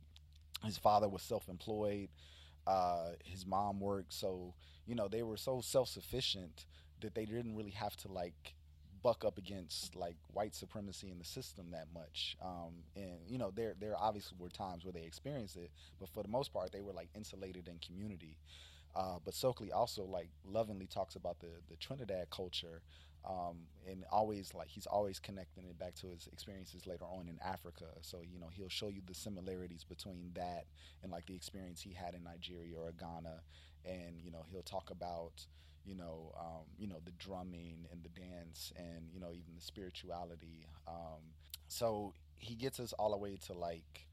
his 0.64 0.78
father 0.78 1.08
was 1.08 1.22
self-employed. 1.22 2.08
Uh, 2.66 3.12
his 3.24 3.46
mom 3.46 3.80
worked, 3.80 4.12
so 4.12 4.54
you 4.86 4.94
know 4.94 5.08
they 5.08 5.22
were 5.22 5.38
so 5.38 5.60
self-sufficient 5.60 6.66
that 7.00 7.14
they 7.14 7.24
didn't 7.24 7.56
really 7.56 7.70
have 7.70 7.96
to 7.96 8.08
like 8.12 8.54
buck 9.02 9.24
up 9.24 9.38
against 9.38 9.94
like 9.94 10.16
white 10.32 10.54
supremacy 10.54 11.10
in 11.10 11.18
the 11.18 11.24
system 11.24 11.70
that 11.70 11.86
much. 11.94 12.36
Um, 12.42 12.74
and 12.96 13.18
you 13.26 13.38
know 13.38 13.50
there 13.54 13.74
there 13.80 13.94
obviously 13.98 14.36
were 14.38 14.50
times 14.50 14.84
where 14.84 14.92
they 14.92 15.04
experienced 15.04 15.56
it, 15.56 15.70
but 15.98 16.08
for 16.10 16.22
the 16.22 16.28
most 16.28 16.52
part 16.52 16.72
they 16.72 16.82
were 16.82 16.92
like 16.92 17.08
insulated 17.14 17.68
in 17.68 17.78
community. 17.78 18.36
Uh, 18.98 19.18
but 19.24 19.34
Stokely 19.34 19.72
also 19.72 20.04
like 20.04 20.30
lovingly 20.44 20.88
talks 20.88 21.16
about 21.16 21.40
the 21.40 21.48
the 21.70 21.76
Trinidad 21.76 22.30
culture, 22.30 22.82
um, 23.28 23.58
and 23.88 24.04
always 24.10 24.54
like 24.54 24.68
he's 24.68 24.86
always 24.86 25.20
connecting 25.20 25.66
it 25.66 25.78
back 25.78 25.94
to 25.96 26.08
his 26.08 26.28
experiences 26.32 26.86
later 26.86 27.04
on 27.04 27.28
in 27.28 27.38
Africa. 27.44 27.86
So 28.02 28.18
you 28.22 28.40
know 28.40 28.48
he'll 28.52 28.68
show 28.68 28.88
you 28.88 29.02
the 29.06 29.14
similarities 29.14 29.84
between 29.84 30.32
that 30.34 30.66
and 31.02 31.12
like 31.12 31.26
the 31.26 31.36
experience 31.36 31.82
he 31.82 31.94
had 31.94 32.14
in 32.14 32.24
Nigeria 32.24 32.76
or 32.78 32.92
Ghana, 32.92 33.42
and 33.86 34.20
you 34.20 34.32
know 34.32 34.44
he'll 34.50 34.62
talk 34.62 34.90
about 34.90 35.46
you 35.86 35.94
know 35.96 36.32
um, 36.38 36.66
you 36.78 36.88
know 36.88 36.98
the 37.04 37.12
drumming 37.12 37.86
and 37.92 38.02
the 38.02 38.10
dance 38.20 38.72
and 38.76 39.10
you 39.12 39.20
know 39.20 39.30
even 39.30 39.54
the 39.56 39.62
spirituality. 39.62 40.66
Um, 40.88 41.22
so 41.68 42.14
he 42.38 42.56
gets 42.56 42.80
us 42.80 42.92
all 42.94 43.12
the 43.12 43.18
way 43.18 43.36
to 43.46 43.52
like 43.54 44.06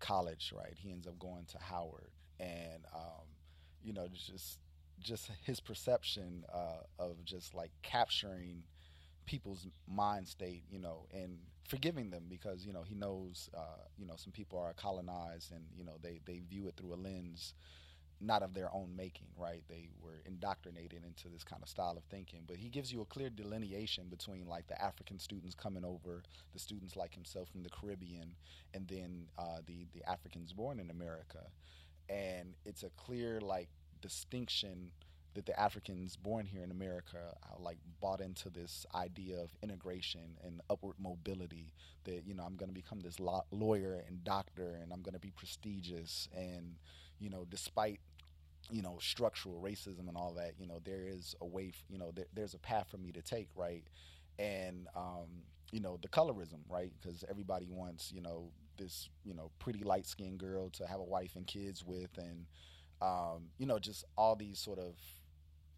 college, 0.00 0.52
right? 0.56 0.74
He 0.76 0.92
ends 0.92 1.06
up 1.06 1.18
going 1.18 1.46
to 1.52 1.58
Howard, 1.58 2.10
and 2.40 2.84
um, 2.94 3.26
you 3.86 3.94
know, 3.94 4.08
just 4.12 4.60
just 5.00 5.30
his 5.44 5.60
perception 5.60 6.44
uh, 6.52 6.82
of 6.98 7.24
just 7.24 7.54
like 7.54 7.70
capturing 7.82 8.64
people's 9.26 9.66
mind 9.88 10.28
state, 10.28 10.64
you 10.70 10.80
know, 10.80 11.06
and 11.14 11.38
forgiving 11.68 12.10
them 12.10 12.24
because 12.28 12.66
you 12.66 12.72
know 12.72 12.82
he 12.82 12.94
knows 12.94 13.50
uh, 13.56 13.84
you 13.98 14.06
know 14.06 14.14
some 14.16 14.32
people 14.32 14.58
are 14.58 14.74
colonized 14.74 15.52
and 15.52 15.64
you 15.76 15.84
know 15.84 15.94
they 16.02 16.20
they 16.26 16.40
view 16.50 16.68
it 16.68 16.74
through 16.76 16.94
a 16.94 16.96
lens 16.96 17.54
not 18.20 18.42
of 18.42 18.54
their 18.54 18.74
own 18.74 18.94
making, 18.96 19.26
right? 19.36 19.62
They 19.68 19.90
were 20.02 20.22
indoctrinated 20.24 21.04
into 21.04 21.28
this 21.28 21.44
kind 21.44 21.62
of 21.62 21.68
style 21.68 21.96
of 21.98 22.04
thinking. 22.04 22.42
But 22.46 22.56
he 22.56 22.68
gives 22.70 22.92
you 22.92 23.02
a 23.02 23.06
clear 23.06 23.28
delineation 23.28 24.08
between 24.08 24.46
like 24.46 24.66
the 24.68 24.80
African 24.82 25.18
students 25.18 25.54
coming 25.54 25.84
over, 25.84 26.22
the 26.52 26.58
students 26.58 26.96
like 26.96 27.14
himself 27.14 27.50
from 27.50 27.62
the 27.62 27.70
Caribbean, 27.70 28.34
and 28.74 28.88
then 28.88 29.26
uh, 29.38 29.58
the 29.66 29.86
the 29.94 30.08
Africans 30.08 30.52
born 30.52 30.80
in 30.80 30.90
America, 30.90 31.46
and 32.08 32.54
it's 32.64 32.82
a 32.82 32.90
clear 32.96 33.40
like 33.40 33.68
distinction 34.00 34.90
that 35.34 35.46
the 35.46 35.58
Africans 35.60 36.16
born 36.16 36.46
here 36.46 36.62
in 36.64 36.70
America 36.70 37.18
like 37.60 37.78
bought 38.00 38.20
into 38.20 38.48
this 38.48 38.86
idea 38.94 39.38
of 39.38 39.50
integration 39.62 40.36
and 40.44 40.62
upward 40.70 40.96
mobility. 40.98 41.72
That 42.04 42.22
you 42.26 42.34
know 42.34 42.44
I'm 42.44 42.56
going 42.56 42.70
to 42.70 42.74
become 42.74 43.00
this 43.00 43.20
law- 43.20 43.44
lawyer 43.50 44.02
and 44.08 44.24
doctor, 44.24 44.78
and 44.82 44.92
I'm 44.92 45.02
going 45.02 45.14
to 45.14 45.20
be 45.20 45.30
prestigious 45.30 46.28
and 46.36 46.76
you 47.18 47.30
know, 47.30 47.46
despite 47.48 48.00
you 48.70 48.82
know 48.82 48.98
structural 49.00 49.60
racism 49.60 50.08
and 50.08 50.16
all 50.16 50.34
that, 50.34 50.52
you 50.58 50.66
know, 50.66 50.80
there 50.84 51.06
is 51.06 51.34
a 51.40 51.46
way, 51.46 51.68
f- 51.68 51.84
you 51.88 51.98
know, 51.98 52.12
there, 52.14 52.26
there's 52.34 52.54
a 52.54 52.58
path 52.58 52.88
for 52.90 52.98
me 52.98 53.12
to 53.12 53.22
take, 53.22 53.48
right? 53.56 53.84
And 54.38 54.88
um, 54.96 55.28
you 55.72 55.80
know, 55.80 55.98
the 56.02 56.08
colorism, 56.08 56.60
right? 56.68 56.92
Because 57.00 57.24
everybody 57.28 57.68
wants, 57.70 58.12
you 58.12 58.20
know, 58.20 58.50
this, 58.76 59.08
you 59.24 59.34
know, 59.34 59.50
pretty 59.58 59.82
light 59.84 60.06
skinned 60.06 60.38
girl 60.38 60.68
to 60.70 60.86
have 60.86 61.00
a 61.00 61.04
wife 61.04 61.36
and 61.36 61.46
kids 61.46 61.84
with, 61.84 62.16
and 62.18 62.46
um, 63.00 63.50
you 63.58 63.66
know, 63.66 63.78
just 63.78 64.04
all 64.16 64.36
these 64.36 64.58
sort 64.58 64.78
of 64.78 64.94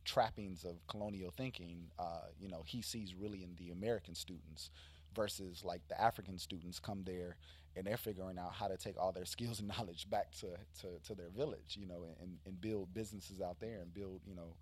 trappings 0.05 0.65
of 0.65 0.87
colonial 0.87 1.31
thinking. 1.37 1.91
Uh, 1.99 2.29
you 2.39 2.49
know, 2.49 2.63
he 2.67 2.83
sees 2.83 3.15
really 3.15 3.43
in 3.43 3.55
the 3.59 3.71
American 3.71 4.15
students 4.15 4.71
versus 5.15 5.65
like 5.65 5.83
the 5.89 6.01
African 6.01 6.39
students 6.39 6.79
come 6.79 7.03
there 7.05 7.37
and 7.77 7.87
they're 7.87 7.97
figuring 7.97 8.39
out 8.39 8.53
how 8.53 8.69
to 8.69 8.77
take 8.77 8.97
all 8.99 9.13
their 9.13 9.25
skills 9.37 9.61
and 9.61 9.69
knowledge 9.69 10.09
back 10.11 10.31
to, 10.41 10.49
to, 10.81 10.99
to 11.05 11.15
their 11.15 11.31
village, 11.31 11.77
you 11.79 11.87
know, 11.87 12.05
and, 12.21 12.39
and 12.47 12.61
build 12.61 12.93
businesses 12.95 13.41
out 13.41 13.61
there 13.61 13.81
and 13.81 13.93
build, 13.95 14.21
you 14.27 14.35
know, 14.35 14.55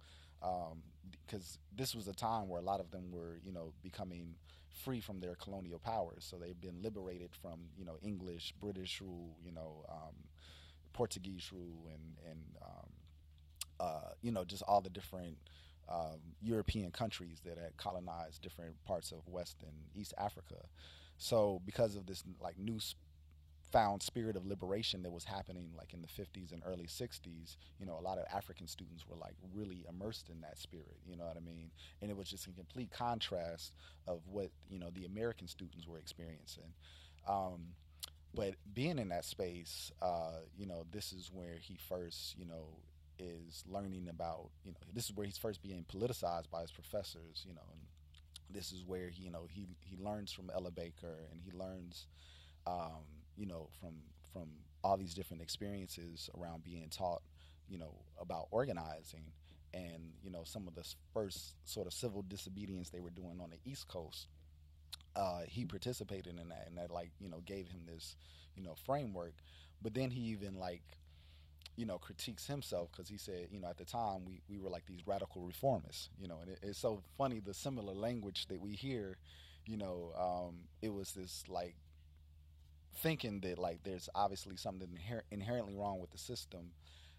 because 1.27 1.59
um, 1.59 1.77
this 1.77 1.95
was 1.95 2.09
a 2.09 2.15
time 2.15 2.49
where 2.49 2.61
a 2.61 2.65
lot 2.65 2.81
of 2.81 2.91
them 2.91 3.11
were, 3.11 3.39
you 3.45 3.53
know, 3.53 3.73
becoming 3.83 4.35
free 4.85 5.01
from 5.01 5.21
their 5.21 5.35
colonial 5.37 5.79
powers. 5.79 6.27
So 6.29 6.37
they've 6.37 6.61
been 6.61 6.83
liberated 6.83 7.31
from, 7.41 7.61
you 7.77 7.85
know, 7.85 7.97
English, 8.03 8.53
British 8.61 9.01
rule, 9.01 9.37
you 9.43 9.53
know, 9.53 9.85
um, 9.89 10.15
Portuguese 10.97 11.51
rule, 11.53 11.91
and 11.93 12.31
and 12.31 12.41
um, 12.63 12.91
uh, 13.79 14.11
you 14.23 14.33
know, 14.33 14.45
just 14.45 14.63
all 14.63 14.81
the 14.81 14.91
different 14.91 15.37
um, 15.89 16.19
European 16.43 16.91
countries 16.91 17.41
that 17.45 17.59
had 17.59 17.77
colonized 17.77 18.43
different 18.43 18.83
parts 18.85 19.13
of 19.13 19.19
West 19.29 19.59
and 19.63 19.75
East 19.95 20.15
Africa. 20.19 20.57
So 21.19 21.61
because 21.65 21.97
of 21.97 22.07
this 22.07 22.25
like 22.41 22.59
new 22.59 22.81
found 23.73 24.03
spirit 24.03 24.37
of 24.37 24.47
liberation 24.47 25.03
that 25.03 25.11
was 25.11 25.25
happening 25.25 25.71
like 25.77 25.93
in 25.93 26.01
the 26.01 26.07
50s 26.07 26.53
and 26.53 26.63
early 26.65 26.87
60s 26.87 27.57
you 27.81 27.85
know 27.85 27.99
a 27.99 28.01
lot 28.01 28.17
of 28.17 28.25
african 28.33 28.67
students 28.69 29.05
were 29.09 29.17
like 29.17 29.35
really 29.53 29.85
immersed 29.89 30.29
in 30.31 30.41
that 30.41 30.57
spirit 30.57 30.97
you 31.05 31.17
know 31.17 31.25
what 31.25 31.37
i 31.37 31.41
mean 31.41 31.69
and 32.01 32.09
it 32.09 32.17
was 32.17 32.31
just 32.31 32.47
a 32.47 32.53
complete 32.53 32.93
contrast 32.93 33.73
of 34.07 34.21
what 34.31 34.51
you 34.71 34.79
know 34.79 34.91
the 34.95 35.05
american 35.05 35.49
students 35.49 35.87
were 35.87 35.99
experiencing 35.99 36.73
um, 37.29 37.61
but 38.37 38.55
being 38.75 38.99
in 39.01 39.09
that 39.09 39.25
space 39.25 39.91
uh, 40.03 40.39
you 40.57 40.67
know 40.67 40.85
this 40.93 41.13
is 41.13 41.31
where 41.33 41.57
he 41.61 41.77
first 41.89 42.39
you 42.39 42.47
know 42.47 42.69
is 43.19 43.65
learning 43.69 44.09
about 44.11 44.51
you 44.63 44.71
know 44.71 44.79
this 44.95 45.07
is 45.07 45.17
where 45.17 45.27
he's 45.27 45.39
first 45.39 45.63
being 45.63 45.85
politicized 45.93 46.51
by 46.51 46.61
his 46.61 46.71
professors 46.71 47.45
you 47.49 47.55
know 47.55 47.63
and 47.73 47.81
this 48.51 48.71
is 48.73 48.85
where 48.87 49.09
he, 49.09 49.25
you 49.25 49.31
know 49.31 49.47
he 49.49 49.67
he 49.81 49.97
learns 49.97 50.33
from 50.33 50.51
Ella 50.55 50.71
Baker 50.71 51.17
and 51.33 51.41
he 51.43 51.51
learns 51.51 52.07
um, 52.67 53.03
you 53.37 53.47
know 53.47 53.69
from 53.81 53.95
from 54.33 54.49
all 54.85 54.97
these 54.97 55.15
different 55.15 55.43
experiences 55.43 56.31
around 56.39 56.63
being 56.63 56.89
taught 56.91 57.23
you 57.69 57.79
know 57.79 57.95
about 58.21 58.47
organizing 58.51 59.25
and 59.75 60.13
you 60.23 60.31
know 60.31 60.43
some 60.45 60.69
of 60.69 60.75
the 60.75 60.85
first 61.13 61.55
sort 61.65 61.87
of 61.87 61.93
civil 61.93 62.23
disobedience 62.23 62.91
they 62.91 63.01
were 63.01 63.11
doing 63.11 63.41
on 63.43 63.51
the 63.51 63.71
East 63.71 63.89
Coast. 63.89 64.29
Uh, 65.17 65.41
he 65.49 65.65
participated 65.65 66.39
in 66.39 66.49
that, 66.51 66.67
and 66.69 66.79
that 66.79 66.91
like 66.91 67.11
you 67.21 67.29
know 67.29 67.41
gave 67.47 67.69
him 67.69 67.81
this 67.87 68.17
you 68.57 68.63
know 68.63 68.75
framework. 68.85 69.35
But 69.83 69.95
then 69.95 70.11
he 70.11 70.21
even 70.33 70.59
like 70.59 70.83
you 71.77 71.85
know, 71.85 71.99
critiques 71.99 72.47
himself 72.47 72.91
because 72.91 73.09
he 73.09 73.19
said, 73.19 73.49
you 73.51 73.61
know, 73.61 73.69
at 73.69 73.77
the 73.77 73.85
time 73.85 74.25
we, 74.25 74.41
we 74.49 74.59
were 74.59 74.71
like 74.71 74.87
these 74.87 75.07
radical 75.07 75.43
reformists, 75.43 76.09
you 76.19 76.27
know, 76.27 76.39
and 76.41 76.51
it, 76.51 76.59
it's 76.63 76.79
so 76.79 77.03
funny 77.19 77.39
the 77.39 77.53
similar 77.53 77.93
language 77.93 78.47
that 78.49 78.61
we 78.61 78.73
hear, 78.73 79.19
you 79.67 79.77
know, 79.77 80.13
um, 80.19 80.55
it 80.81 80.93
was 80.93 81.13
this 81.13 81.45
like 81.49 81.77
thinking 82.97 83.41
that 83.41 83.59
like 83.59 83.81
there's 83.85 84.09
obviously 84.15 84.57
something 84.57 84.89
inher- 84.89 85.23
inherently 85.31 85.75
wrong 85.75 86.01
with 86.01 86.11
the 86.11 86.19
system. 86.19 86.71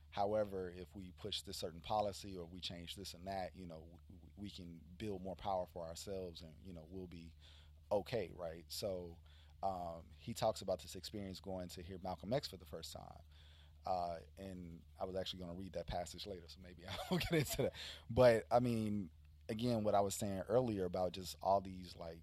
However, 0.10 0.74
if 0.76 0.88
we 0.96 1.14
push 1.22 1.42
this 1.42 1.58
certain 1.58 1.82
policy 1.82 2.36
or 2.36 2.48
we 2.52 2.60
change 2.60 2.96
this 2.96 3.14
and 3.14 3.28
that, 3.28 3.52
you 3.56 3.68
know, 3.68 3.84
we, 4.10 4.18
we 4.46 4.50
can 4.50 4.80
build 4.98 5.24
more 5.24 5.36
power 5.36 5.66
for 5.72 5.86
ourselves 5.86 6.42
and, 6.42 6.52
you 6.66 6.74
know, 6.74 6.86
we'll 6.90 7.06
be 7.06 7.32
okay, 7.92 8.32
right? 8.38 8.66
So 8.68 9.18
um, 9.64 10.04
he 10.20 10.34
talks 10.34 10.62
about 10.62 10.82
this 10.82 10.96
experience 10.96 11.40
going 11.40 11.68
to 11.70 11.82
hear 11.82 11.98
Malcolm 12.04 12.34
X 12.34 12.48
for 12.48 12.58
the 12.58 12.66
first 12.66 12.94
time 12.94 13.24
uh, 13.88 14.16
and 14.38 14.80
I 15.00 15.06
was 15.06 15.16
actually 15.16 15.40
going 15.40 15.52
to 15.52 15.58
read 15.58 15.74
that 15.74 15.88
passage 15.88 16.28
later, 16.28 16.44
so 16.48 16.58
maybe 16.64 16.84
I'll 17.12 17.18
get 17.18 17.32
into 17.32 17.64
that. 17.64 17.74
But 18.10 18.46
I 18.52 18.60
mean, 18.60 19.10
again, 19.50 19.84
what 19.84 19.96
I 19.96 20.02
was 20.02 20.16
saying 20.16 20.42
earlier 20.50 20.86
about 20.86 21.14
just 21.14 21.38
all 21.42 21.62
these 21.62 21.96
like 21.98 22.20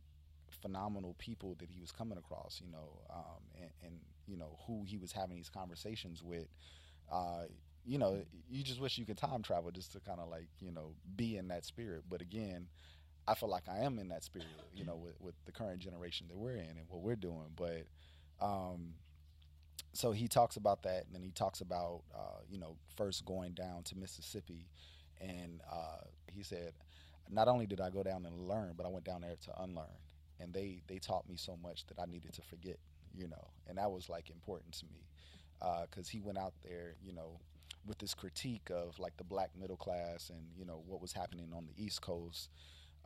phenomenal 0.63 1.15
people 1.19 1.57
that 1.61 1.71
he 1.71 1.81
was 1.81 1.91
coming 1.91 2.19
across, 2.19 2.61
you 2.63 2.71
know, 2.71 3.01
um, 3.11 3.43
and, 3.61 3.71
and, 3.83 4.01
you 4.27 4.39
know 4.39 4.59
who 4.67 4.85
he 4.87 4.97
was 4.97 5.13
having 5.13 5.37
these 5.37 5.51
conversations 5.51 6.23
with. 6.23 6.49
Uh, 7.13 7.43
you 7.85 7.99
know, 7.99 8.23
you 8.49 8.65
just 8.65 8.81
wish 8.81 8.97
you 8.97 9.05
could 9.05 9.19
time 9.19 9.43
travel 9.43 9.71
just 9.71 9.93
to 9.93 10.01
kind 10.01 10.19
of 10.19 10.31
like 10.31 10.49
you 10.61 10.73
know 10.73 10.95
be 11.15 11.37
in 11.37 11.49
that 11.49 11.63
spirit. 11.67 12.05
But 12.09 12.23
again, 12.23 12.67
I 13.27 13.35
feel 13.35 13.49
like 13.49 13.65
I 13.69 13.79
am 13.81 13.99
in 13.99 14.09
that 14.09 14.25
spirit, 14.25 14.49
you 14.75 14.85
know, 14.85 14.97
with, 14.97 15.15
with 15.21 15.35
the 15.47 15.53
current 15.53 15.79
generation 15.79 16.27
that 16.29 16.37
we're 16.37 16.57
in 16.57 16.69
and 16.69 16.87
what 16.89 17.01
we're 17.03 17.17
doing. 17.17 17.53
But 17.57 17.87
um, 18.41 18.95
so 19.93 20.13
he 20.13 20.29
talks 20.29 20.57
about 20.57 20.83
that, 20.83 21.07
and 21.07 21.15
then 21.15 21.23
he 21.23 21.31
talks 21.31 21.61
about 21.61 22.03
uh, 22.15 22.41
you 22.51 22.59
know 22.59 22.77
first 22.97 23.25
going 23.25 23.53
down 23.53 23.83
to 23.85 23.97
Mississippi, 23.97 24.67
and 25.21 25.61
uh, 25.71 26.05
he 26.27 26.43
said, 26.43 26.73
not 27.31 27.49
only 27.49 27.67
did 27.67 27.81
I 27.81 27.91
go 27.91 28.03
down 28.03 28.27
and 28.27 28.49
learn, 28.49 28.75
but 28.77 28.85
I 28.87 28.89
went 28.89 29.05
down 29.05 29.23
there 29.23 29.37
to 29.45 29.63
unlearn, 29.63 29.87
and 30.41 30.53
they 30.53 30.83
they 30.87 30.99
taught 30.99 31.29
me 31.29 31.37
so 31.37 31.57
much 31.63 31.87
that 31.87 31.99
I 31.99 32.07
needed 32.07 32.33
to 32.35 32.43
forget, 32.43 32.79
you 33.15 33.29
know, 33.29 33.49
and 33.69 33.79
that 33.79 33.91
was 33.91 34.09
like 34.09 34.31
important 34.31 34.75
to 34.75 34.87
me, 34.87 35.07
because 35.59 36.09
uh, 36.09 36.13
he 36.13 36.21
went 36.21 36.39
out 36.39 36.55
there, 36.63 36.95
you 37.03 37.13
know, 37.13 37.39
with 37.87 37.99
this 37.99 38.15
critique 38.15 38.71
of 38.71 38.99
like 38.99 39.17
the 39.17 39.25
black 39.25 39.51
middle 39.59 39.77
class 39.77 40.31
and 40.31 40.41
you 40.57 40.65
know 40.65 40.83
what 40.87 41.01
was 41.01 41.13
happening 41.13 41.53
on 41.57 41.67
the 41.67 41.83
East 41.83 42.03
Coast. 42.03 42.51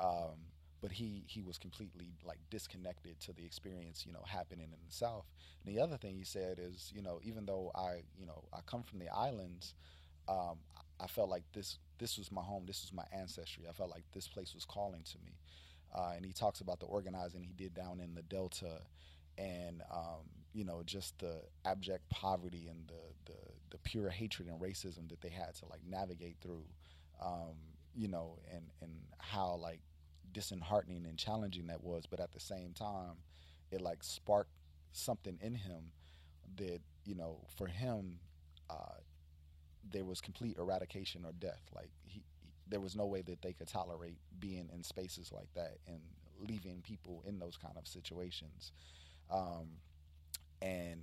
Um, 0.01 0.37
but 0.81 0.93
he 0.93 1.25
he 1.27 1.43
was 1.43 1.59
completely 1.59 2.13
like 2.25 2.39
disconnected 2.51 3.19
to 3.21 3.33
the 3.33 3.45
experience 3.45 4.05
you 4.07 4.13
know 4.13 4.23
happening 4.27 4.67
in 4.73 4.79
the 4.87 4.93
south. 4.93 5.27
And 5.65 5.75
the 5.75 5.81
other 5.81 5.97
thing 5.97 6.15
he 6.15 6.25
said 6.25 6.59
is 6.61 6.93
you 6.95 7.03
know 7.03 7.19
even 7.25 7.47
though 7.47 7.73
i 7.75 8.03
you 8.17 8.27
know 8.27 8.45
i 8.53 8.61
come 8.65 8.85
from 8.85 9.01
the 9.01 9.09
islands 9.09 9.75
um, 10.29 10.59
i 11.01 11.09
felt 11.09 11.29
like 11.31 11.43
this 11.53 11.79
this 11.99 12.17
was 12.17 12.31
my 12.33 12.43
home. 12.43 12.65
This 12.67 12.83
was 12.83 12.93
my 12.93 13.05
ancestry. 13.13 13.65
I 13.69 13.73
felt 13.73 13.91
like 13.91 14.05
this 14.13 14.29
place 14.29 14.55
was 14.55 14.65
calling 14.65 15.03
to 15.03 15.19
me. 15.25 15.33
Uh, 15.95 16.13
and 16.17 16.25
he 16.25 16.33
talks 16.33 16.61
about 16.61 16.81
the 16.81 16.87
organizing 16.87 17.43
he 17.43 17.53
did 17.53 17.75
down 17.75 18.01
in 18.01 18.15
the 18.15 18.23
delta 18.23 18.81
and 19.39 19.83
um, 19.91 20.25
you 20.53 20.65
know 20.65 20.83
just 20.85 21.19
the 21.19 21.41
abject 21.65 22.09
poverty 22.11 22.69
and 22.69 22.87
the, 22.89 23.33
the 23.33 23.39
the 23.71 23.79
pure 23.79 24.11
hatred 24.11 24.49
and 24.49 24.61
racism 24.61 25.09
that 25.09 25.21
they 25.23 25.31
had 25.31 25.55
to 25.55 25.65
like 25.71 25.81
navigate 25.89 26.37
through 26.43 26.65
um, 27.23 27.55
you 27.95 28.07
know 28.07 28.37
and 28.53 28.65
and 28.83 28.93
how 29.19 29.55
like 29.55 29.81
disheartening 30.33 31.07
and 31.07 31.19
challenging 31.19 31.67
that 31.69 31.83
was, 31.83 32.05
but 32.09 32.21
at 32.21 32.33
the 32.33 32.41
same 32.41 32.73
time, 32.73 33.17
it 33.71 33.81
like 33.81 34.03
sparked 34.03 34.51
something 34.93 35.38
in 35.41 35.55
him 35.55 35.93
that 36.57 36.81
you 37.05 37.14
know 37.14 37.38
for 37.57 37.67
him 37.67 38.19
uh, 38.71 38.99
there 39.91 40.05
was 40.05 40.21
complete 40.21 40.57
eradication 40.59 41.25
or 41.25 41.33
death. 41.33 41.62
Like 41.75 41.91
he, 42.05 42.23
he, 42.37 42.49
there 42.67 42.81
was 42.81 42.97
no 42.97 43.07
way 43.07 43.23
that 43.23 43.43
they 43.43 43.53
could 43.53 43.69
tolerate 43.69 44.19
being 44.38 44.69
in 44.73 44.83
spaces 44.83 45.33
like 45.33 45.53
that 45.55 45.79
and 45.87 46.01
leaving 46.41 46.83
people 46.83 47.23
in 47.27 47.38
those 47.38 47.57
kind 47.57 47.77
of 47.77 47.87
situations. 47.87 48.73
Um, 49.31 49.69
and 50.62 51.01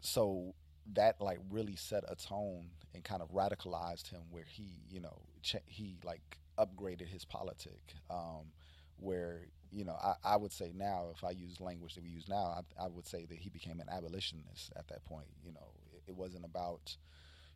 so 0.00 0.54
that 0.94 1.20
like 1.20 1.38
really 1.50 1.76
set 1.76 2.04
a 2.08 2.14
tone 2.14 2.70
and 2.94 3.04
kind 3.04 3.22
of 3.22 3.32
radicalized 3.32 4.08
him 4.10 4.22
where 4.30 4.44
he, 4.46 4.82
you 4.90 5.00
know, 5.00 5.18
ch- 5.42 5.56
he 5.66 5.96
like 6.04 6.38
upgraded 6.60 7.08
his 7.08 7.24
politic, 7.24 7.94
um, 8.10 8.52
where 8.98 9.42
you 9.72 9.84
know, 9.84 9.94
I, 10.02 10.14
I 10.24 10.36
would 10.36 10.52
say 10.52 10.72
now, 10.74 11.10
if 11.14 11.22
I 11.24 11.30
use 11.30 11.60
language 11.60 11.94
that 11.94 12.02
we 12.04 12.10
use 12.10 12.28
now, 12.28 12.62
I, 12.78 12.84
I 12.84 12.88
would 12.88 13.06
say 13.06 13.24
that 13.26 13.38
he 13.38 13.50
became 13.50 13.80
an 13.80 13.88
abolitionist 13.88 14.72
at 14.76 14.88
that 14.88 15.04
point. 15.04 15.28
You 15.44 15.52
know, 15.52 15.68
it, 15.92 16.02
it 16.08 16.16
wasn't 16.16 16.44
about, 16.44 16.96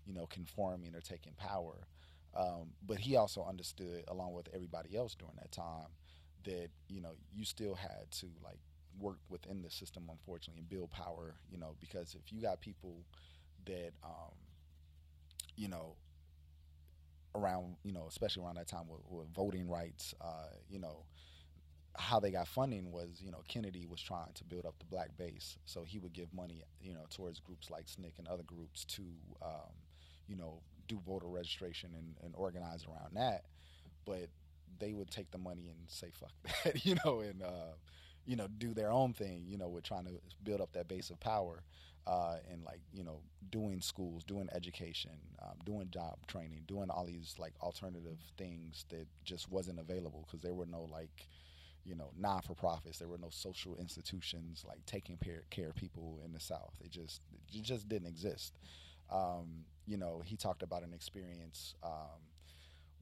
you 0.06 0.14
know, 0.14 0.26
conforming 0.26 0.94
or 0.94 1.00
taking 1.00 1.32
power. 1.34 1.86
Um, 2.36 2.72
but 2.86 2.98
he 2.98 3.16
also 3.16 3.44
understood, 3.44 4.04
along 4.08 4.34
with 4.34 4.48
everybody 4.54 4.96
else 4.96 5.14
during 5.14 5.36
that 5.36 5.52
time, 5.52 5.88
that 6.44 6.68
you 6.88 7.00
know 7.00 7.12
you 7.34 7.44
still 7.44 7.74
had 7.74 8.10
to 8.12 8.26
like 8.44 8.58
work 9.00 9.18
within 9.30 9.62
the 9.62 9.70
system, 9.70 10.04
unfortunately, 10.10 10.60
and 10.60 10.68
build 10.68 10.90
power. 10.90 11.34
You 11.50 11.58
know, 11.58 11.76
because 11.80 12.14
if 12.14 12.32
you 12.32 12.42
got 12.42 12.60
people 12.60 13.04
that 13.66 13.92
um, 14.04 14.34
you 15.56 15.68
know 15.68 15.94
around 17.34 17.76
you 17.82 17.92
know 17.92 18.06
especially 18.08 18.44
around 18.44 18.56
that 18.56 18.68
time 18.68 18.88
with, 18.88 19.00
with 19.08 19.34
voting 19.34 19.68
rights, 19.68 20.14
uh, 20.20 20.48
you 20.68 20.78
know 20.78 21.04
how 21.96 22.18
they 22.18 22.30
got 22.30 22.48
funding 22.48 22.90
was, 22.90 23.20
you 23.20 23.30
know, 23.30 23.42
Kennedy 23.46 23.86
was 23.86 24.02
trying 24.02 24.32
to 24.34 24.44
build 24.44 24.66
up 24.66 24.74
the 24.78 24.84
black 24.84 25.16
base, 25.16 25.58
so 25.64 25.84
he 25.84 25.98
would 25.98 26.12
give 26.12 26.32
money, 26.34 26.62
you 26.80 26.92
know, 26.92 27.04
towards 27.10 27.38
groups 27.40 27.70
like 27.70 27.86
SNCC 27.86 28.18
and 28.18 28.26
other 28.26 28.42
groups 28.42 28.84
to, 28.84 29.02
um, 29.42 29.70
you 30.26 30.36
know, 30.36 30.60
do 30.88 30.98
voter 31.06 31.26
registration 31.28 31.90
and, 31.96 32.16
and 32.22 32.34
organize 32.36 32.84
around 32.86 33.14
that. 33.14 33.44
But 34.04 34.28
they 34.78 34.92
would 34.92 35.10
take 35.10 35.30
the 35.30 35.38
money 35.38 35.68
and 35.68 35.78
say 35.86 36.10
fuck 36.12 36.32
that, 36.64 36.84
you 36.84 36.96
know, 37.04 37.20
and 37.20 37.42
uh, 37.42 37.74
you 38.26 38.36
know 38.36 38.46
do 38.58 38.74
their 38.74 38.90
own 38.90 39.12
thing, 39.12 39.44
you 39.48 39.58
know, 39.58 39.68
with 39.68 39.84
trying 39.84 40.04
to 40.04 40.12
build 40.42 40.60
up 40.60 40.72
that 40.72 40.88
base 40.88 41.10
of 41.10 41.20
power. 41.20 41.62
Uh, 42.06 42.36
and 42.52 42.62
like 42.64 42.82
you 42.92 43.02
know 43.02 43.20
doing 43.50 43.80
schools 43.80 44.24
doing 44.24 44.46
education 44.52 45.12
um, 45.40 45.54
doing 45.64 45.88
job 45.88 46.18
training 46.26 46.60
doing 46.66 46.90
all 46.90 47.06
these 47.06 47.34
like 47.38 47.54
alternative 47.62 48.18
things 48.36 48.84
that 48.90 49.06
just 49.24 49.50
wasn't 49.50 49.78
available 49.78 50.22
because 50.26 50.42
there 50.42 50.52
were 50.52 50.66
no 50.66 50.86
like 50.92 51.26
you 51.84 51.94
know 51.94 52.10
non-for-profits 52.18 52.98
there 52.98 53.08
were 53.08 53.18
no 53.18 53.30
social 53.30 53.76
institutions 53.76 54.64
like 54.66 54.84
taking 54.86 55.18
care 55.50 55.68
of 55.70 55.74
people 55.76 56.20
in 56.24 56.32
the 56.32 56.40
south 56.40 56.74
it 56.84 56.90
just 56.90 57.22
it 57.54 57.62
just 57.62 57.88
didn't 57.88 58.08
exist 58.08 58.58
um, 59.10 59.64
you 59.86 59.96
know 59.96 60.22
he 60.24 60.36
talked 60.36 60.62
about 60.62 60.82
an 60.82 60.92
experience 60.92 61.74
um, 61.82 62.20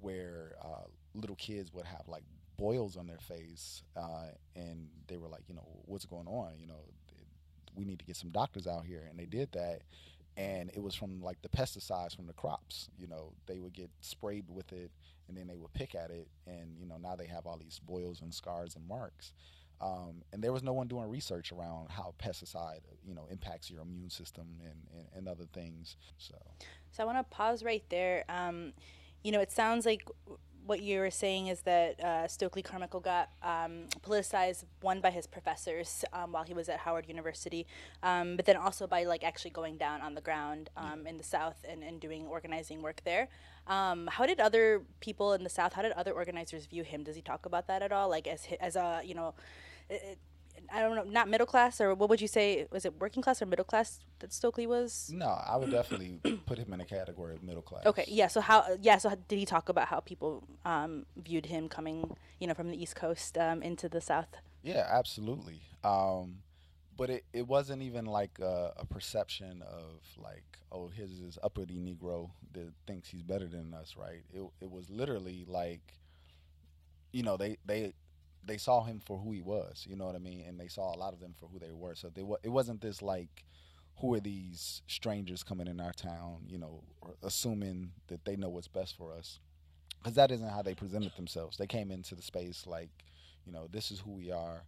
where 0.01 0.53
uh, 0.63 0.85
little 1.15 1.37
kids 1.37 1.73
would 1.73 1.87
have 1.87 2.03
like 2.09 2.25
boils 2.63 2.97
on 2.97 3.09
their 3.09 3.19
face, 3.19 3.83
uh, 3.97 4.29
and 4.55 4.89
they 5.09 5.17
were 5.17 5.27
like, 5.27 5.43
you 5.49 5.55
know, 5.55 5.67
what's 5.87 6.07
going 6.07 6.29
on? 6.29 6.53
You 6.61 6.69
know, 6.69 6.85
we 7.75 7.85
need 7.85 7.99
to 7.99 8.05
get 8.05 8.17
some 8.17 8.31
doctors 8.31 8.69
out 8.69 8.87
here, 8.87 9.05
and 9.11 9.19
they 9.19 9.27
did 9.27 9.51
that. 9.53 9.81
And 10.37 10.71
it 10.73 10.81
was 10.81 10.95
from 10.95 11.21
like 11.21 11.43
the 11.43 11.49
pesticides 11.49 12.15
from 12.15 12.29
the 12.29 12.33
crops. 12.33 12.89
You 12.97 13.09
know, 13.09 13.33
they 13.47 13.59
would 13.59 13.75
get 13.75 13.91
sprayed 14.01 14.45
with 14.49 14.73
it, 14.73 14.93
and 15.27 15.37
then 15.37 15.49
they 15.49 15.57
would 15.57 15.73
pick 15.73 15.97
at 15.97 16.11
it, 16.11 16.29
and 16.47 16.79
you 16.79 16.87
know, 16.87 16.99
now 16.99 17.17
they 17.17 17.27
have 17.27 17.47
all 17.47 17.59
these 17.59 17.81
boils 17.81 18.23
and 18.23 18.33
scars 18.33 18.77
and 18.77 18.87
marks. 18.87 19.33
Um, 19.81 20.23
and 20.33 20.41
there 20.41 20.53
was 20.53 20.63
no 20.63 20.73
one 20.73 20.87
doing 20.87 21.09
research 21.09 21.51
around 21.51 21.91
how 21.91 22.15
pesticide, 22.23 22.83
you 23.05 23.15
know, 23.17 23.27
impacts 23.33 23.69
your 23.69 23.83
immune 23.83 24.11
system 24.11 24.47
and, 24.63 24.79
and, 24.97 25.09
and 25.17 25.29
other 25.29 25.47
things. 25.53 25.97
So, 26.19 26.37
so 26.93 27.03
I 27.03 27.07
want 27.07 27.19
to 27.19 27.25
pause 27.25 27.65
right 27.65 27.83
there. 27.89 28.25
Um, 28.29 28.75
you 29.25 29.33
know, 29.33 29.41
it 29.41 29.51
sounds 29.51 29.85
like 29.85 30.05
what 30.67 30.81
you 30.81 31.01
were 31.01 31.11
saying 31.11 31.49
is 31.49 31.61
that 31.63 32.01
uh, 32.01 32.29
Stokely 32.29 32.63
Carmichael 32.63 33.01
got 33.01 33.31
um, 33.43 33.87
politicized 34.03 34.65
one 34.81 35.01
by 35.01 35.11
his 35.11 35.27
professors 35.27 36.05
um, 36.13 36.33
while 36.33 36.45
he 36.45 36.55
was 36.55 36.69
at 36.69 36.81
Howard 36.81 37.07
University, 37.09 37.67
um, 38.03 38.37
but 38.37 38.45
then 38.47 38.57
also 38.57 38.87
by 38.87 39.05
like 39.05 39.25
actually 39.25 39.51
going 39.51 39.77
down 39.77 40.01
on 40.01 40.15
the 40.15 40.21
ground 40.21 40.71
um, 40.77 41.07
in 41.07 41.17
the 41.17 41.25
South 41.25 41.65
and, 41.69 41.83
and 41.83 42.01
doing 42.01 42.27
organizing 42.27 42.83
work 42.83 43.03
there. 43.05 43.29
Um, 43.67 44.09
how 44.11 44.27
did 44.27 44.41
other 44.41 44.83
people 45.01 45.33
in 45.33 45.45
the 45.45 45.51
South, 45.51 45.73
how 45.73 45.83
did 45.83 45.93
other 45.93 46.13
organizers 46.13 46.67
view 46.67 46.85
him? 46.85 47.03
Does 47.03 47.17
he 47.17 47.23
talk 47.23 47.47
about 47.47 47.67
that 47.69 47.83
at 47.83 47.93
all? 47.93 48.09
Like 48.09 48.27
as 48.27 48.47
as 48.61 48.77
a 48.77 49.03
you 49.05 49.15
know. 49.15 49.35
It, 49.91 50.19
I 50.73 50.81
don't 50.81 50.97
know, 50.97 51.05
not 51.05 51.29
middle 51.29 51.47
class, 51.47 51.81
or 51.81 51.95
what 51.95 52.09
would 52.09 52.21
you 52.21 52.29
say? 52.29 52.67
Was 52.71 52.85
it 52.85 52.99
working 52.99 53.23
class 53.23 53.43
or 53.43 53.47
middle 53.47 53.65
class 53.65 54.01
that 54.21 54.33
Stokely 54.33 54.67
was? 54.67 55.11
No, 55.13 55.27
I 55.27 55.57
would 55.57 55.71
definitely 55.71 56.19
put 56.47 56.59
him 56.59 56.73
in 56.73 56.81
a 56.81 56.85
category 56.85 57.35
of 57.35 57.43
middle 57.43 57.63
class. 57.63 57.85
Okay, 57.85 58.05
yeah. 58.09 58.29
So 58.29 58.41
how? 58.41 58.65
Yeah. 58.81 58.97
So 58.97 59.11
how, 59.11 59.17
did 59.29 59.39
he 59.39 59.45
talk 59.45 59.69
about 59.69 59.89
how 59.89 60.01
people 60.01 60.43
um, 60.65 61.05
viewed 61.17 61.47
him 61.47 61.69
coming, 61.69 62.17
you 62.41 62.47
know, 62.47 62.55
from 62.55 62.71
the 62.71 62.83
East 62.83 62.97
Coast 62.97 63.37
um, 63.37 63.63
into 63.63 63.89
the 63.89 64.01
South? 64.01 64.29
Yeah, 64.63 64.87
absolutely. 64.89 65.61
Um, 65.85 66.39
but 66.97 67.11
it, 67.11 67.25
it 67.33 67.47
wasn't 67.47 67.83
even 67.83 68.07
like 68.07 68.39
a, 68.41 68.73
a, 68.77 68.87
perception 68.87 69.63
of 69.63 70.01
like, 70.23 70.45
oh, 70.71 70.89
here's 70.95 71.21
this 71.21 71.39
uppity 71.43 71.75
Negro 71.75 72.31
that 72.53 72.73
thinks 72.87 73.09
he's 73.09 73.23
better 73.23 73.47
than 73.47 73.75
us, 73.75 73.95
right? 73.99 74.23
It 74.33 74.43
it 74.61 74.71
was 74.71 74.89
literally 74.89 75.45
like, 75.49 75.99
you 77.13 77.23
know, 77.23 77.37
they 77.37 77.59
they 77.67 77.93
they 78.45 78.57
saw 78.57 78.85
him 78.85 79.01
for 79.05 79.19
who 79.19 79.33
he 79.33 79.41
was. 79.41 79.87
You 79.89 79.97
know 79.97 80.07
what 80.07 80.17
I 80.17 80.19
mean? 80.19 80.45
And 80.47 80.59
they 80.59 80.69
saw 80.69 80.95
a 80.95 80.99
lot 80.99 81.13
of 81.13 81.21
them 81.21 81.35
for 81.39 81.47
who 81.47 81.59
they 81.59 81.73
were. 81.73 81.95
So 81.95 82.09
they 82.09 82.25
it 82.43 82.49
wasn't 82.49 82.81
this 82.81 83.03
like, 83.03 83.45
who 83.99 84.15
are 84.15 84.21
these 84.21 84.83
strangers 84.87 85.43
coming 85.43 85.67
in 85.69 85.81
our 85.81 85.93
town? 85.93 86.45
You 86.49 86.59
know, 86.59 86.83
assuming 87.23 87.93
that 88.09 88.25
they 88.25 88.37
know 88.37 88.49
what's 88.49 88.69
best 88.69 88.97
for 88.97 89.13
us, 89.13 89.39
because 89.99 90.15
that 90.17 90.31
isn't 90.31 90.49
how 90.49 90.63
they 90.63 90.75
presented 90.75 91.15
themselves. 91.17 91.57
They 91.57 91.67
came 91.67 91.91
into 91.91 92.15
the 92.15 92.23
space 92.23 92.67
like, 92.67 92.91
you 93.45 93.53
know, 93.53 93.69
this 93.71 93.91
is 93.91 94.01
who 94.01 94.13
we 94.13 94.31
are. 94.31 94.63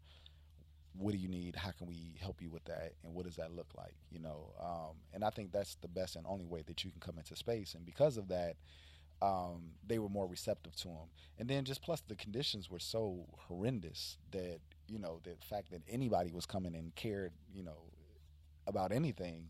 What 0.96 1.10
do 1.10 1.18
you 1.18 1.28
need? 1.28 1.56
How 1.56 1.72
can 1.72 1.88
we 1.88 2.14
help 2.20 2.40
you 2.40 2.50
with 2.50 2.64
that? 2.66 2.92
And 3.02 3.14
what 3.14 3.24
does 3.24 3.34
that 3.36 3.50
look 3.50 3.66
like? 3.76 3.96
You 4.12 4.20
know, 4.20 4.52
um, 4.60 4.94
and 5.12 5.24
I 5.24 5.30
think 5.30 5.50
that's 5.50 5.74
the 5.76 5.88
best 5.88 6.14
and 6.14 6.24
only 6.28 6.44
way 6.44 6.62
that 6.66 6.84
you 6.84 6.92
can 6.92 7.00
come 7.00 7.18
into 7.18 7.34
space. 7.34 7.74
And 7.74 7.84
because 7.84 8.16
of 8.16 8.28
that, 8.28 8.54
um, 9.22 9.70
they 9.86 9.98
were 9.98 10.08
more 10.08 10.26
receptive 10.26 10.74
to 10.76 10.88
him. 10.88 11.08
And 11.38 11.48
then 11.48 11.64
just 11.64 11.82
plus 11.82 12.02
the 12.06 12.14
conditions 12.14 12.70
were 12.70 12.78
so 12.78 13.26
horrendous 13.48 14.18
that 14.32 14.58
you 14.88 14.98
know 14.98 15.20
the 15.24 15.34
fact 15.44 15.70
that 15.70 15.82
anybody 15.88 16.30
was 16.32 16.46
coming 16.46 16.74
and 16.74 16.94
cared, 16.94 17.32
you 17.52 17.62
know, 17.62 17.90
about 18.66 18.92
anything, 18.92 19.48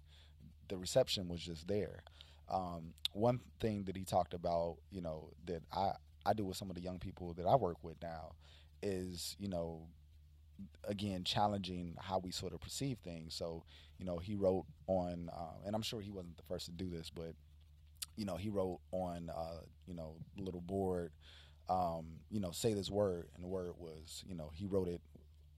the 0.68 0.76
reception 0.76 1.28
was 1.28 1.40
just 1.40 1.68
there. 1.68 2.02
Um, 2.48 2.94
one 3.12 3.40
thing 3.60 3.84
that 3.84 3.96
he 3.96 4.04
talked 4.04 4.34
about, 4.34 4.76
you 4.90 5.00
know, 5.00 5.30
that 5.46 5.62
I 5.72 5.92
I 6.26 6.32
do 6.32 6.44
with 6.44 6.56
some 6.56 6.70
of 6.70 6.76
the 6.76 6.82
young 6.82 6.98
people 6.98 7.34
that 7.34 7.46
I 7.46 7.56
work 7.56 7.78
with 7.82 7.96
now 8.02 8.32
is, 8.82 9.36
you 9.38 9.48
know, 9.48 9.82
again 10.86 11.24
challenging 11.24 11.96
how 12.00 12.18
we 12.18 12.30
sort 12.30 12.52
of 12.52 12.60
perceive 12.60 12.98
things. 12.98 13.34
So, 13.34 13.64
you 13.98 14.04
know, 14.04 14.18
he 14.18 14.34
wrote 14.34 14.66
on, 14.86 15.30
uh, 15.32 15.66
and 15.66 15.74
I'm 15.74 15.82
sure 15.82 16.00
he 16.00 16.10
wasn't 16.10 16.36
the 16.36 16.42
first 16.44 16.66
to 16.66 16.72
do 16.72 16.88
this, 16.88 17.10
but 17.10 17.34
you 18.16 18.24
know, 18.24 18.36
he 18.36 18.48
wrote 18.48 18.80
on, 18.92 19.30
uh, 19.30 19.60
you 19.86 19.94
know, 19.94 20.14
little 20.36 20.60
board, 20.60 21.12
um, 21.68 22.06
you 22.30 22.40
know, 22.40 22.50
say 22.50 22.74
this 22.74 22.90
word, 22.90 23.28
and 23.34 23.42
the 23.42 23.48
word 23.48 23.72
was, 23.78 24.22
you 24.26 24.34
know, 24.34 24.50
he 24.54 24.66
wrote 24.66 24.88
it 24.88 25.00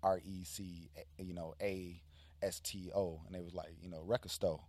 R 0.02 0.20
E 0.24 0.44
C, 0.44 0.90
you 1.18 1.34
know, 1.34 1.54
A 1.60 2.00
S 2.42 2.60
T 2.60 2.90
O, 2.94 3.20
and 3.26 3.34
it 3.34 3.42
was 3.42 3.54
like, 3.54 3.74
you 3.82 3.88
know, 3.88 4.02
record 4.04 4.30
store, 4.30 4.60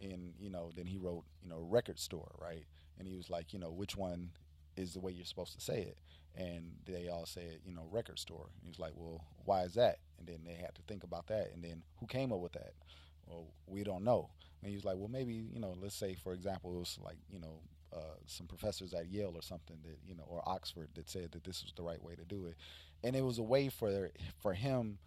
and 0.00 0.32
you 0.38 0.50
know, 0.50 0.70
then 0.74 0.86
he 0.86 0.96
wrote, 0.96 1.24
you 1.42 1.50
know, 1.50 1.60
record 1.68 1.98
store, 1.98 2.32
right? 2.40 2.64
And 2.98 3.06
he 3.06 3.16
was 3.16 3.30
like, 3.30 3.52
you 3.52 3.58
know, 3.58 3.70
which 3.70 3.96
one 3.96 4.30
is 4.76 4.94
the 4.94 5.00
way 5.00 5.12
you're 5.12 5.24
supposed 5.24 5.54
to 5.54 5.60
say 5.60 5.80
it? 5.82 5.98
And 6.36 6.72
they 6.86 7.08
all 7.08 7.26
said, 7.26 7.58
you 7.66 7.74
know, 7.74 7.86
record 7.90 8.18
store. 8.18 8.46
And 8.54 8.62
he 8.62 8.68
was 8.68 8.78
like, 8.78 8.92
well, 8.94 9.24
why 9.44 9.62
is 9.62 9.74
that? 9.74 9.98
And 10.18 10.28
then 10.28 10.40
they 10.46 10.54
had 10.54 10.74
to 10.76 10.82
think 10.86 11.02
about 11.04 11.26
that, 11.26 11.50
and 11.54 11.62
then 11.62 11.82
who 11.98 12.06
came 12.06 12.32
up 12.32 12.40
with 12.40 12.52
that? 12.52 12.72
Well, 13.26 13.46
we 13.66 13.84
don't 13.84 14.04
know. 14.04 14.30
And 14.62 14.70
he 14.70 14.76
was 14.76 14.84
like, 14.84 14.96
well, 14.96 15.08
maybe, 15.08 15.34
you 15.52 15.60
know, 15.60 15.74
let's 15.80 15.94
say, 15.94 16.14
for 16.14 16.32
example, 16.32 16.74
it 16.74 16.78
was 16.78 16.98
like, 17.02 17.16
you 17.30 17.40
know, 17.40 17.60
uh, 17.94 18.16
some 18.26 18.46
professors 18.46 18.94
at 18.94 19.08
Yale 19.10 19.32
or 19.34 19.42
something 19.42 19.76
that, 19.82 19.98
you 20.06 20.14
know, 20.14 20.24
or 20.28 20.42
Oxford 20.48 20.88
that 20.94 21.08
said 21.08 21.32
that 21.32 21.44
this 21.44 21.62
was 21.62 21.72
the 21.74 21.82
right 21.82 22.02
way 22.02 22.14
to 22.14 22.24
do 22.24 22.46
it. 22.46 22.56
And 23.02 23.16
it 23.16 23.24
was 23.24 23.38
a 23.38 23.42
way 23.42 23.68
for, 23.68 24.10
for 24.38 24.52
him 24.54 24.98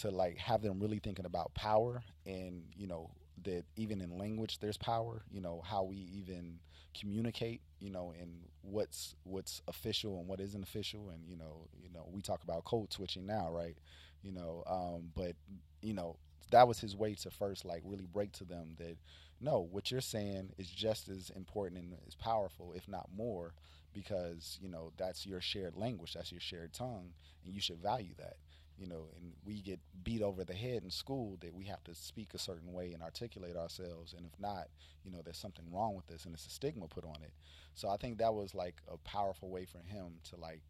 to 0.00 0.10
like 0.10 0.36
have 0.38 0.62
them 0.62 0.80
really 0.80 0.98
thinking 0.98 1.24
about 1.24 1.54
power 1.54 2.02
and, 2.26 2.64
you 2.76 2.86
know, 2.86 3.10
that 3.44 3.64
even 3.76 4.00
in 4.00 4.18
language 4.18 4.58
there's 4.58 4.76
power, 4.76 5.22
you 5.30 5.40
know, 5.40 5.62
how 5.64 5.84
we 5.84 5.96
even 5.96 6.58
communicate, 6.98 7.60
you 7.80 7.90
know, 7.90 8.12
and 8.18 8.30
what's 8.62 9.14
what's 9.24 9.62
official 9.68 10.18
and 10.18 10.26
what 10.26 10.40
isn't 10.40 10.62
official 10.62 11.10
and 11.10 11.24
you 11.28 11.36
know, 11.36 11.68
you 11.80 11.88
know, 11.92 12.08
we 12.10 12.20
talk 12.20 12.42
about 12.42 12.64
code 12.64 12.92
switching 12.92 13.26
now, 13.26 13.50
right? 13.50 13.76
You 14.22 14.32
know, 14.32 14.64
um, 14.66 15.10
but 15.14 15.36
you 15.82 15.94
know, 15.94 16.16
that 16.50 16.68
was 16.68 16.80
his 16.80 16.96
way 16.96 17.14
to 17.14 17.30
first 17.30 17.64
like 17.64 17.82
really 17.84 18.06
break 18.06 18.32
to 18.32 18.44
them 18.44 18.74
that 18.78 18.96
no, 19.40 19.68
what 19.70 19.90
you're 19.90 20.00
saying 20.00 20.52
is 20.56 20.68
just 20.68 21.08
as 21.08 21.30
important 21.30 21.82
and 21.82 21.94
as 22.06 22.14
powerful, 22.14 22.72
if 22.74 22.88
not 22.88 23.10
more, 23.14 23.52
because 23.92 24.58
you 24.60 24.68
know 24.68 24.92
that's 24.96 25.26
your 25.26 25.40
shared 25.40 25.76
language, 25.76 26.14
that's 26.14 26.32
your 26.32 26.40
shared 26.40 26.72
tongue, 26.72 27.12
and 27.44 27.54
you 27.54 27.60
should 27.60 27.82
value 27.82 28.14
that. 28.18 28.36
You 28.78 28.86
know, 28.86 29.06
and 29.16 29.32
we 29.46 29.62
get 29.62 29.80
beat 30.04 30.20
over 30.20 30.44
the 30.44 30.52
head 30.52 30.82
in 30.84 30.90
school 30.90 31.38
that 31.40 31.54
we 31.54 31.64
have 31.64 31.82
to 31.84 31.94
speak 31.94 32.34
a 32.34 32.38
certain 32.38 32.74
way 32.74 32.92
and 32.92 33.02
articulate 33.02 33.56
ourselves, 33.56 34.14
and 34.14 34.26
if 34.26 34.38
not, 34.38 34.68
you 35.02 35.10
know, 35.10 35.22
there's 35.24 35.38
something 35.38 35.64
wrong 35.72 35.94
with 35.94 36.06
this, 36.08 36.26
and 36.26 36.34
it's 36.34 36.46
a 36.46 36.50
stigma 36.50 36.86
put 36.86 37.04
on 37.04 37.16
it. 37.22 37.32
So 37.74 37.88
I 37.88 37.96
think 37.96 38.18
that 38.18 38.34
was 38.34 38.54
like 38.54 38.76
a 38.92 38.98
powerful 38.98 39.48
way 39.48 39.64
for 39.64 39.78
him 39.78 40.18
to 40.30 40.36
like 40.36 40.60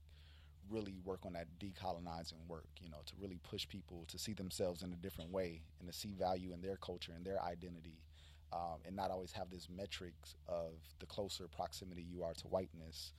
really 0.71 0.97
work 1.05 1.21
on 1.25 1.33
that 1.35 1.47
decolonizing 1.59 2.47
work, 2.49 2.69
you 2.81 2.91
know, 2.91 2.99
to 3.07 3.15
really 3.21 3.39
push 3.43 3.69
people 3.69 4.05
to 4.09 4.19
see 4.19 4.33
themselves 4.33 4.83
in 4.83 4.93
a 4.93 4.97
different 4.97 5.31
way 5.31 5.63
and 5.81 5.91
to 5.91 5.97
see 5.97 6.13
value 6.19 6.53
in 6.53 6.61
their 6.61 6.77
culture 6.77 7.13
and 7.15 7.25
their 7.25 7.43
identity. 7.43 7.99
Um, 8.53 8.79
and 8.87 8.95
not 8.95 9.11
always 9.11 9.33
have 9.33 9.51
this 9.51 9.69
metrics 9.69 10.37
of 10.49 10.75
the 11.01 11.07
closer 11.07 11.49
proximity 11.49 12.07
you 12.09 12.23
are 12.23 12.33
to 12.33 12.47
whiteness, 12.47 13.13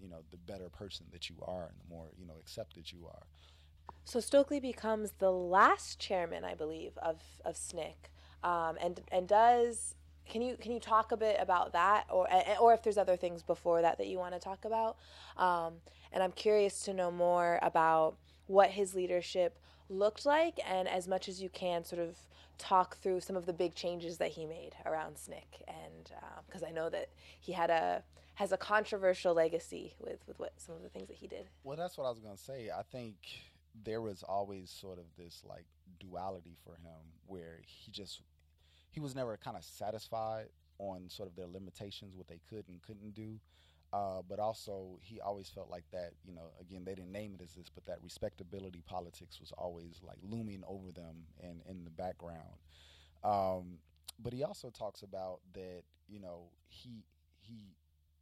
you 0.00 0.08
know, 0.08 0.22
the 0.32 0.36
better 0.36 0.68
person 0.68 1.06
that 1.12 1.30
you 1.30 1.36
are 1.46 1.68
and 1.68 1.78
the 1.78 1.94
more, 1.94 2.08
you 2.18 2.26
know, 2.26 2.34
accepted 2.40 2.90
you 2.90 3.06
are. 3.06 3.22
So 4.04 4.18
Stokely 4.20 4.58
becomes 4.58 5.12
the 5.18 5.30
last 5.30 5.98
chairman, 6.00 6.44
I 6.44 6.54
believe, 6.54 6.98
of 6.98 7.22
of 7.44 7.56
SNCC, 7.56 8.10
um, 8.42 8.76
and 8.80 9.00
and 9.12 9.28
does 9.28 9.94
can 10.28 10.42
you 10.42 10.56
can 10.56 10.72
you 10.72 10.80
talk 10.80 11.12
a 11.12 11.16
bit 11.16 11.36
about 11.38 11.72
that, 11.72 12.06
or 12.10 12.26
or 12.60 12.74
if 12.74 12.82
there's 12.82 12.98
other 12.98 13.16
things 13.16 13.42
before 13.42 13.82
that 13.82 13.98
that 13.98 14.06
you 14.06 14.18
want 14.18 14.34
to 14.34 14.40
talk 14.40 14.64
about? 14.64 14.96
Um, 15.36 15.74
and 16.12 16.22
I'm 16.22 16.32
curious 16.32 16.82
to 16.82 16.94
know 16.94 17.10
more 17.10 17.58
about 17.62 18.16
what 18.46 18.70
his 18.70 18.94
leadership 18.94 19.58
looked 19.88 20.26
like, 20.26 20.58
and 20.66 20.88
as 20.88 21.08
much 21.08 21.28
as 21.28 21.42
you 21.42 21.48
can, 21.48 21.84
sort 21.84 22.00
of 22.00 22.16
talk 22.58 22.96
through 22.98 23.20
some 23.20 23.36
of 23.36 23.46
the 23.46 23.52
big 23.52 23.74
changes 23.74 24.18
that 24.18 24.30
he 24.32 24.46
made 24.46 24.74
around 24.86 25.16
SNCC, 25.16 25.62
and 25.68 26.10
because 26.46 26.62
um, 26.62 26.68
I 26.68 26.72
know 26.72 26.88
that 26.90 27.08
he 27.40 27.52
had 27.52 27.70
a 27.70 28.02
has 28.34 28.52
a 28.52 28.56
controversial 28.56 29.34
legacy 29.34 29.94
with 29.98 30.26
with 30.26 30.38
what 30.38 30.52
some 30.56 30.74
of 30.74 30.82
the 30.82 30.88
things 30.88 31.08
that 31.08 31.16
he 31.16 31.26
did. 31.26 31.48
Well, 31.64 31.76
that's 31.76 31.98
what 31.98 32.06
I 32.06 32.10
was 32.10 32.18
going 32.18 32.36
to 32.36 32.42
say. 32.42 32.70
I 32.70 32.82
think 32.82 33.16
there 33.84 34.00
was 34.00 34.22
always 34.22 34.70
sort 34.70 34.98
of 34.98 35.04
this 35.16 35.42
like 35.48 35.66
duality 35.98 36.56
for 36.64 36.72
him 36.72 37.00
where 37.26 37.60
he 37.64 37.90
just 37.90 38.22
he 38.90 39.00
was 39.00 39.14
never 39.14 39.36
kind 39.36 39.56
of 39.56 39.64
satisfied 39.64 40.48
on 40.78 41.08
sort 41.08 41.28
of 41.28 41.36
their 41.36 41.46
limitations, 41.46 42.16
what 42.16 42.28
they 42.28 42.40
could 42.48 42.64
and 42.68 42.82
couldn't 42.82 43.14
do. 43.14 43.38
Uh, 43.92 44.22
but 44.26 44.38
also, 44.38 44.98
he 45.02 45.20
always 45.20 45.50
felt 45.50 45.68
like 45.70 45.84
that, 45.92 46.12
you 46.24 46.32
know, 46.34 46.50
again, 46.60 46.82
they 46.84 46.94
didn't 46.94 47.12
name 47.12 47.34
it 47.34 47.42
as 47.42 47.52
this, 47.54 47.68
but 47.68 47.84
that 47.84 47.98
respectability 48.02 48.82
politics 48.86 49.38
was 49.38 49.52
always 49.58 50.00
like 50.02 50.16
looming 50.22 50.62
over 50.66 50.90
them 50.92 51.26
and 51.42 51.60
in 51.68 51.84
the 51.84 51.90
background. 51.90 52.56
Um, 53.22 53.78
but 54.22 54.32
he 54.32 54.44
also 54.44 54.70
talks 54.70 55.02
about 55.02 55.40
that, 55.52 55.82
you 56.08 56.20
know, 56.20 56.48
he 56.68 57.04
he 57.40 57.58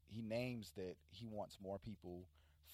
he 0.09 0.23
names 0.23 0.73
that 0.77 0.97
he 1.11 1.27
wants 1.27 1.59
more 1.63 1.79
people 1.79 2.25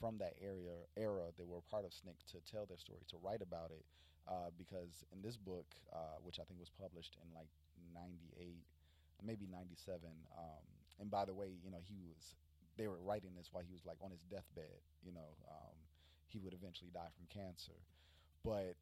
from 0.00 0.16
that 0.18 0.35
area 0.40 0.72
era 0.96 1.32
that 1.37 1.46
were 1.46 1.61
part 1.70 1.85
of 1.85 1.92
SNCC 1.92 2.32
to 2.32 2.38
tell 2.50 2.64
their 2.66 2.78
story, 2.78 3.00
to 3.09 3.16
write 3.22 3.42
about 3.42 3.70
it. 3.70 3.85
Uh, 4.28 4.50
because 4.59 5.04
in 5.12 5.22
this 5.22 5.37
book, 5.37 5.66
uh, 5.92 6.18
which 6.24 6.40
I 6.40 6.44
think 6.44 6.59
was 6.59 6.70
published 6.70 7.16
in 7.22 7.28
like 7.35 7.46
'98, 7.94 8.64
maybe 9.22 9.46
'97, 9.46 10.00
um, 10.37 10.64
and 10.98 11.11
by 11.11 11.24
the 11.24 11.35
way, 11.35 11.46
you 11.62 11.70
know, 11.70 11.78
he 11.87 11.94
was 12.02 12.35
they 12.76 12.86
were 12.86 13.00
writing 13.02 13.30
this 13.36 13.48
while 13.52 13.64
he 13.64 13.72
was 13.72 13.84
like 13.84 13.96
on 14.02 14.10
his 14.10 14.22
deathbed. 14.22 14.80
You 15.04 15.12
know, 15.12 15.36
um, 15.48 15.76
he 16.26 16.38
would 16.38 16.52
eventually 16.52 16.90
die 16.92 17.08
from 17.16 17.26
cancer, 17.28 17.78
but 18.44 18.76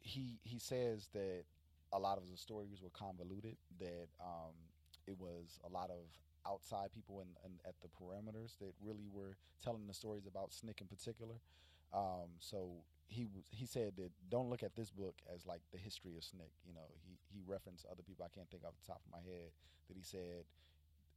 he 0.00 0.38
he 0.44 0.58
says 0.58 1.08
that 1.12 1.44
a 1.92 1.98
lot 1.98 2.18
of 2.18 2.30
the 2.30 2.36
stories 2.36 2.80
were 2.82 2.90
convoluted. 2.90 3.56
That 3.78 4.08
um, 4.20 4.54
it 5.06 5.18
was 5.18 5.58
a 5.64 5.68
lot 5.68 5.90
of 5.90 6.06
outside 6.46 6.92
people 6.92 7.20
in, 7.20 7.28
at 7.66 7.74
the 7.82 7.88
perimeters 7.88 8.58
that 8.58 8.74
really 8.82 9.08
were 9.12 9.36
telling 9.62 9.86
the 9.86 9.94
stories 9.94 10.26
about 10.26 10.50
SNCC 10.50 10.80
in 10.80 10.86
particular. 10.88 11.36
Um, 11.92 12.34
so 12.40 12.82
he 13.08 13.28
was 13.34 13.44
he 13.50 13.66
said 13.66 13.92
that 13.96 14.10
don't 14.30 14.48
look 14.48 14.62
at 14.62 14.74
this 14.74 14.90
book 14.90 15.14
as 15.32 15.46
like 15.46 15.60
the 15.72 15.78
history 15.78 16.16
of 16.16 16.22
SNCC. 16.22 16.48
You 16.66 16.74
know, 16.74 16.88
he 17.04 17.18
he 17.28 17.42
referenced 17.46 17.86
other 17.90 18.02
people 18.02 18.24
I 18.24 18.34
can't 18.34 18.48
think 18.50 18.64
off 18.64 18.74
the 18.80 18.86
top 18.86 19.02
of 19.04 19.10
my 19.12 19.20
head 19.20 19.52
that 19.88 19.96
he 19.96 20.02
said 20.02 20.44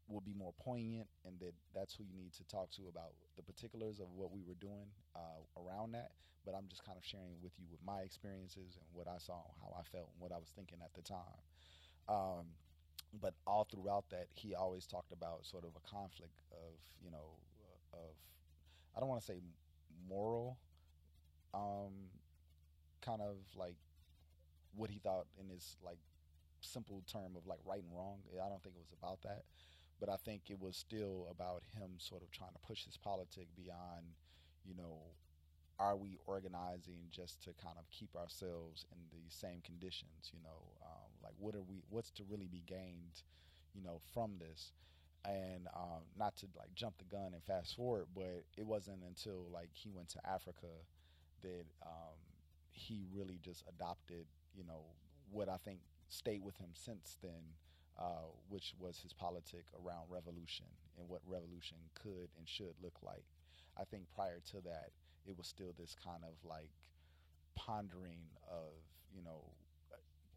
will 0.08 0.22
be 0.22 0.34
more 0.34 0.54
poignant, 0.64 1.08
and 1.26 1.40
that 1.40 1.54
that's 1.74 1.96
who 1.96 2.04
you 2.04 2.16
need 2.18 2.34
to 2.34 2.44
talk 2.46 2.70
to 2.72 2.84
about 2.88 3.14
the 3.38 3.44
particulars 3.44 4.00
of 4.00 4.08
what 4.14 4.32
we 4.32 4.42
were 4.44 4.56
doing 4.60 4.88
uh, 5.16 5.42
around 5.58 5.94
that. 5.94 6.12
But 6.46 6.54
I'm 6.54 6.68
just 6.70 6.86
kind 6.86 6.98
of 6.98 7.04
sharing 7.04 7.42
with 7.42 7.54
you 7.58 7.66
with 7.72 7.82
my 7.86 8.02
experiences 8.02 8.78
and 8.78 8.86
what 8.94 9.08
I 9.08 9.18
saw, 9.18 9.42
how 9.62 9.74
I 9.74 9.84
felt, 9.84 10.10
and 10.14 10.22
what 10.22 10.32
I 10.32 10.38
was 10.38 10.50
thinking 10.56 10.78
at 10.84 10.94
the 10.94 11.02
time. 11.02 11.42
Um, 12.08 12.46
but 13.20 13.34
all 13.48 13.66
throughout 13.66 14.06
that, 14.12 14.28
he 14.36 14.54
always 14.54 14.86
talked 14.86 15.12
about 15.12 15.46
sort 15.46 15.64
of 15.64 15.72
a 15.76 15.90
conflict 15.90 16.42
of, 16.52 16.74
you 17.04 17.10
know, 17.10 17.34
uh, 17.94 17.98
of, 17.98 18.14
I 18.96 19.00
don't 19.00 19.10
want 19.10 19.22
to 19.22 19.26
say 19.28 19.40
moral, 20.08 20.58
um, 21.54 22.12
kind 23.02 23.22
of 23.22 23.38
like 23.56 23.78
what 24.76 24.90
he 24.90 25.00
thought 25.00 25.26
in 25.40 25.50
his 25.50 25.78
like 25.84 26.00
simple 26.60 27.02
term 27.12 27.36
of 27.36 27.48
like 27.48 27.60
right 27.66 27.82
and 27.82 27.96
wrong. 27.96 28.20
I 28.34 28.50
don't 28.50 28.62
think 28.62 28.76
it 28.76 28.82
was 28.82 28.94
about 28.98 29.22
that, 29.24 29.44
but 30.00 30.10
I 30.10 30.18
think 30.18 30.44
it 30.50 30.60
was 30.60 30.76
still 30.76 31.28
about 31.30 31.64
him 31.78 31.92
sort 31.98 32.22
of 32.22 32.32
trying 32.32 32.52
to 32.52 32.68
push 32.68 32.86
his 32.86 32.98
politic 32.98 33.48
beyond, 33.56 34.16
you 34.66 34.76
know, 34.76 35.00
are 35.80 35.96
we 35.96 36.18
organizing 36.26 37.08
just 37.12 37.44
to 37.44 37.50
kind 37.62 37.76
of 37.78 37.90
keep 37.92 38.16
ourselves 38.16 38.86
in 38.92 39.00
the 39.12 39.30
same 39.30 39.62
conditions? 39.62 40.32
You 40.34 40.40
know, 40.44 40.72
um, 40.82 41.12
like 41.24 41.34
what 41.38 41.56
are 41.56 41.62
we? 41.62 41.84
What's 41.90 42.12
to 42.12 42.24
really 42.30 42.48
be 42.48 42.64
gained? 42.66 43.24
You 43.74 43.84
know, 43.84 44.00
from 44.14 44.38
this, 44.40 44.72
and 45.26 45.68
um, 45.76 46.04
not 46.18 46.38
to 46.38 46.48
like 46.58 46.74
jump 46.76 46.98
the 46.98 47.04
gun 47.04 47.34
and 47.34 47.44
fast 47.44 47.76
forward, 47.76 48.06
but 48.16 48.46
it 48.58 48.66
wasn't 48.66 49.04
until 49.06 49.48
like 49.52 49.70
he 49.74 49.92
went 49.92 50.08
to 50.10 50.20
Africa 50.26 50.68
that 51.42 51.66
um, 51.86 52.16
he 52.72 53.06
really 53.14 53.40
just 53.44 53.64
adopted. 53.68 54.26
You 54.56 54.64
know, 54.64 54.84
what 55.30 55.50
I 55.50 55.58
think 55.58 55.80
stayed 56.08 56.44
with 56.44 56.58
him 56.58 56.70
since 56.74 57.18
then. 57.22 57.56
Uh, 57.98 58.28
which 58.50 58.76
was 58.78 59.00
his 59.00 59.14
politic 59.14 59.64
around 59.80 60.04
revolution 60.10 60.66
and 61.00 61.08
what 61.08 61.22
revolution 61.26 61.78
could 61.94 62.28
and 62.38 62.46
should 62.46 62.76
look 62.84 63.00
like. 63.02 63.24
I 63.78 63.86
think 63.86 64.04
prior 64.14 64.42
to 64.52 64.60
that, 64.68 64.92
it 65.26 65.38
was 65.38 65.48
still 65.48 65.74
this 65.80 65.96
kind 65.96 66.24
of 66.24 66.36
like 66.44 66.72
pondering 67.56 68.28
of 68.52 68.76
you 69.16 69.24
know 69.24 69.48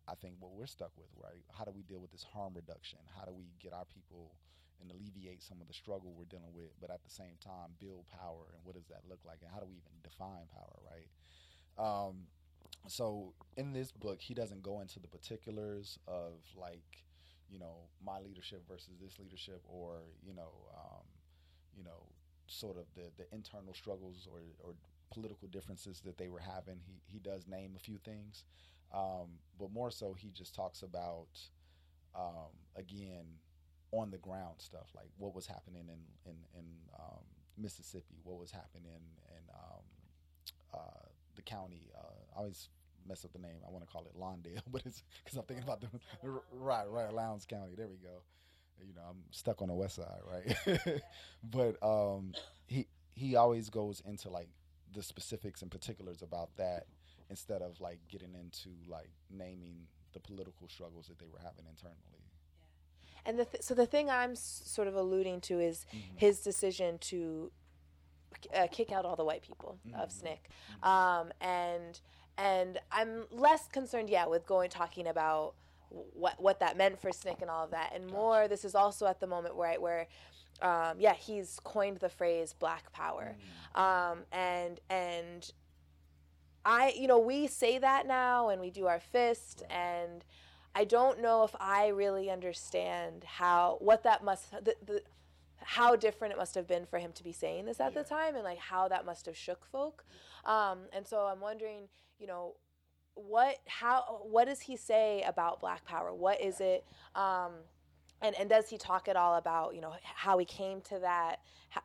I 0.09 0.15
think 0.15 0.37
what 0.41 0.53
we're 0.53 0.67
stuck 0.67 0.93
with, 0.97 1.13
right? 1.23 1.45
How 1.53 1.65
do 1.65 1.71
we 1.71 1.83
deal 1.83 2.01
with 2.01 2.11
this 2.11 2.25
harm 2.25 2.55
reduction? 2.55 2.99
How 3.15 3.27
do 3.27 3.33
we 3.33 3.53
get 3.61 3.75
our 3.75 3.85
people 3.85 4.33
and 4.81 4.91
alleviate 4.91 5.43
some 5.43 5.61
of 5.61 5.69
the 5.69 5.75
struggle 5.75 6.15
we're 6.17 6.25
dealing 6.25 6.55
with, 6.55 6.73
but 6.81 6.91
at 6.91 7.05
the 7.05 7.11
same 7.11 7.37
time 7.45 7.77
build 7.79 8.07
power? 8.09 8.49
And 8.55 8.65
what 8.65 8.75
does 8.75 8.87
that 8.89 9.03
look 9.09 9.21
like? 9.27 9.41
And 9.43 9.51
how 9.53 9.61
do 9.61 9.67
we 9.67 9.77
even 9.77 10.01
define 10.03 10.49
power, 10.49 10.81
right? 10.81 11.11
Um, 11.77 12.29
so 12.87 13.35
in 13.59 13.73
this 13.73 13.93
book, 13.93 14.23
he 14.23 14.33
doesn't 14.33 14.63
go 14.63 14.81
into 14.81 14.99
the 14.99 15.09
particulars 15.09 15.99
of 16.09 16.41
like, 16.57 17.05
you 17.51 17.59
know, 17.59 17.89
my 18.05 18.19
leadership 18.21 18.63
versus 18.69 18.95
this 19.01 19.19
leadership, 19.19 19.63
or 19.67 20.03
you 20.23 20.35
know, 20.35 20.53
um, 20.75 21.05
you 21.77 21.85
know, 21.85 22.07
sort 22.47 22.77
of 22.77 22.85
the, 22.95 23.11
the 23.17 23.35
internal 23.35 23.75
struggles 23.75 24.29
or, 24.31 24.41
or 24.63 24.75
political 25.13 25.49
differences 25.49 26.01
that 26.05 26.19
they 26.19 26.29
were 26.29 26.41
having. 26.41 26.79
He, 26.87 27.01
he 27.07 27.19
does 27.19 27.47
name 27.47 27.73
a 27.77 27.79
few 27.79 27.99
things, 27.99 28.45
um, 28.93 29.39
but 29.59 29.73
more 29.73 29.91
so, 29.91 30.15
he 30.15 30.31
just 30.31 30.55
talks 30.55 30.83
about, 30.83 31.29
um, 32.15 32.53
again, 32.77 33.27
on 33.93 34.11
the 34.11 34.19
ground 34.19 34.57
stuff, 34.59 34.89
like 34.95 35.09
what 35.17 35.35
was 35.35 35.47
happening 35.47 35.89
in, 35.89 36.31
in, 36.31 36.37
in 36.55 36.65
um, 36.99 37.25
Mississippi, 37.57 38.21
what 38.23 38.39
was 38.39 38.51
happening 38.51 39.01
in 39.31 39.55
um, 39.55 39.83
uh, 40.75 41.09
the 41.37 41.43
county. 41.43 41.91
Uh, 41.97 42.37
I 42.37 42.39
always 42.39 42.69
mess 43.09 43.25
up 43.25 43.33
the 43.33 43.39
name. 43.39 43.61
I 43.67 43.71
want 43.71 43.85
to 43.85 43.91
call 43.91 44.07
it 44.07 44.19
Lawndale, 44.19 44.63
but 44.71 44.83
it's 44.85 45.03
because 45.25 45.39
I'm 45.39 45.45
thinking 45.45 45.65
about 45.65 45.81
the 45.81 45.89
right, 46.53 46.89
right, 46.89 47.13
Lowndes 47.13 47.47
County. 47.47 47.75
There 47.77 47.89
we 47.89 47.97
go 47.97 48.23
you 48.87 48.95
know, 48.95 49.03
I'm 49.11 49.25
stuck 49.31 49.61
on 49.63 49.69
the 49.69 49.75
west 49.75 49.97
side, 49.97 50.21
right? 50.25 51.03
but 51.43 51.77
um, 51.83 52.33
he 52.67 52.87
he 53.15 53.37
always 53.37 53.71
goes 53.71 54.03
into 54.07 54.31
like 54.31 54.49
the 54.95 55.03
specifics 55.03 55.63
and 55.63 55.71
particulars 55.71 56.23
about 56.23 56.51
that 56.57 56.87
instead 57.31 57.63
of 57.63 57.81
like 57.81 57.99
getting 58.09 58.35
into 58.35 58.71
like 58.89 59.11
naming 59.31 59.87
the 60.13 60.21
political 60.21 60.69
struggles 60.69 61.07
that 61.09 61.19
they 61.19 61.27
were 61.27 61.39
having 61.39 61.67
internally. 61.69 61.97
Yeah. 62.13 63.21
And 63.27 63.39
the 63.39 63.45
th- 63.45 63.63
so 63.63 63.75
the 63.75 63.87
thing 63.87 64.09
I'm 64.09 64.33
s- 64.33 64.63
sort 64.65 64.89
of 64.89 64.95
alluding 64.95 65.41
to 65.43 65.61
is 65.61 65.85
mm-hmm. 65.89 66.17
his 66.17 66.41
decision 66.41 66.99
to 66.99 67.51
uh, 68.55 68.69
kick 68.71 68.93
out 68.93 69.05
all 69.05 69.17
the 69.17 69.25
white 69.25 69.43
people 69.43 69.79
mm-hmm. 69.87 70.01
of 70.01 70.11
SNCC, 70.11 70.39
mm-hmm. 70.83 70.89
um, 70.89 71.33
and 71.41 72.01
and 72.39 72.79
I'm 72.93 73.25
less 73.33 73.67
concerned, 73.67 74.09
yeah, 74.09 74.27
with 74.27 74.47
going 74.47 74.71
talking 74.71 75.09
about 75.09 75.55
what 75.91 76.41
what 76.41 76.61
that 76.61 76.77
meant 76.77 77.01
for 77.01 77.11
SNCC 77.11 77.43
and 77.43 77.51
all 77.51 77.65
of 77.65 77.73
that, 77.73 77.93
and 77.95 78.11
more. 78.11 78.47
This 78.49 78.65
is 78.65 78.75
also 78.75 79.07
at 79.07 79.21
the 79.21 79.27
moment 79.27 79.57
where 79.57 79.71
I, 79.71 79.77
where 79.77 80.07
um, 80.63 80.97
yeah, 80.99 81.15
he's 81.15 81.61
coined 81.65 81.99
the 81.99 82.09
phrase 82.09 82.55
Black 82.59 82.93
Power, 82.93 83.37
mm. 83.77 83.81
um, 83.81 84.21
and 84.33 84.81
and 84.89 85.53
I 86.65 86.95
you 86.97 87.09
know 87.09 87.19
we 87.19 87.49
say 87.49 87.79
that 87.79 88.07
now 88.07 88.49
and 88.49 88.61
we 88.61 88.71
do 88.71 88.87
our 88.87 89.01
fist 89.01 89.65
and. 89.69 90.25
I 90.75 90.85
don't 90.85 91.21
know 91.21 91.43
if 91.43 91.57
I 91.59 91.89
really 91.89 92.31
understand 92.31 93.25
how 93.25 93.79
what 93.81 94.05
that 94.05 94.23
must 94.23 94.53
the, 94.53 94.77
the 94.85 95.03
how 95.63 95.97
different 95.97 96.33
it 96.33 96.37
must 96.37 96.55
have 96.55 96.67
been 96.67 96.87
for 96.87 96.99
him 96.99 97.13
to 97.13 97.25
be 97.25 97.33
saying 97.33 97.67
this 97.67 97.81
at 97.81 97.93
yeah. 97.93 98.03
the 98.03 98.09
time 98.09 98.35
and 98.35 98.45
like 98.45 98.59
how 98.59 98.89
that 98.89 99.05
must 99.05 99.27
have 99.27 99.37
shook 99.37 99.67
folk. 99.67 100.05
Um, 100.45 100.79
and 100.93 101.07
so 101.07 101.19
i'm 101.23 101.41
wondering 101.41 101.89
you 102.19 102.27
know 102.27 102.55
what 103.15 103.57
how 103.67 104.21
what 104.31 104.47
does 104.47 104.61
he 104.61 104.77
say 104.77 105.23
about 105.27 105.61
black 105.61 105.85
power? 105.85 106.15
What 106.15 106.41
is 106.41 106.61
it 106.61 106.85
um, 107.15 107.53
and 108.23 108.37
and 108.39 108.49
does 108.49 108.69
he 108.69 108.79
talk 108.79 109.09
at 109.09 109.17
all 109.17 109.37
about 109.37 109.75
you 109.75 109.81
know 109.81 109.95
how 110.03 110.39
he 110.39 110.45
came 110.45 110.81
to 110.83 110.99
that 111.01 111.41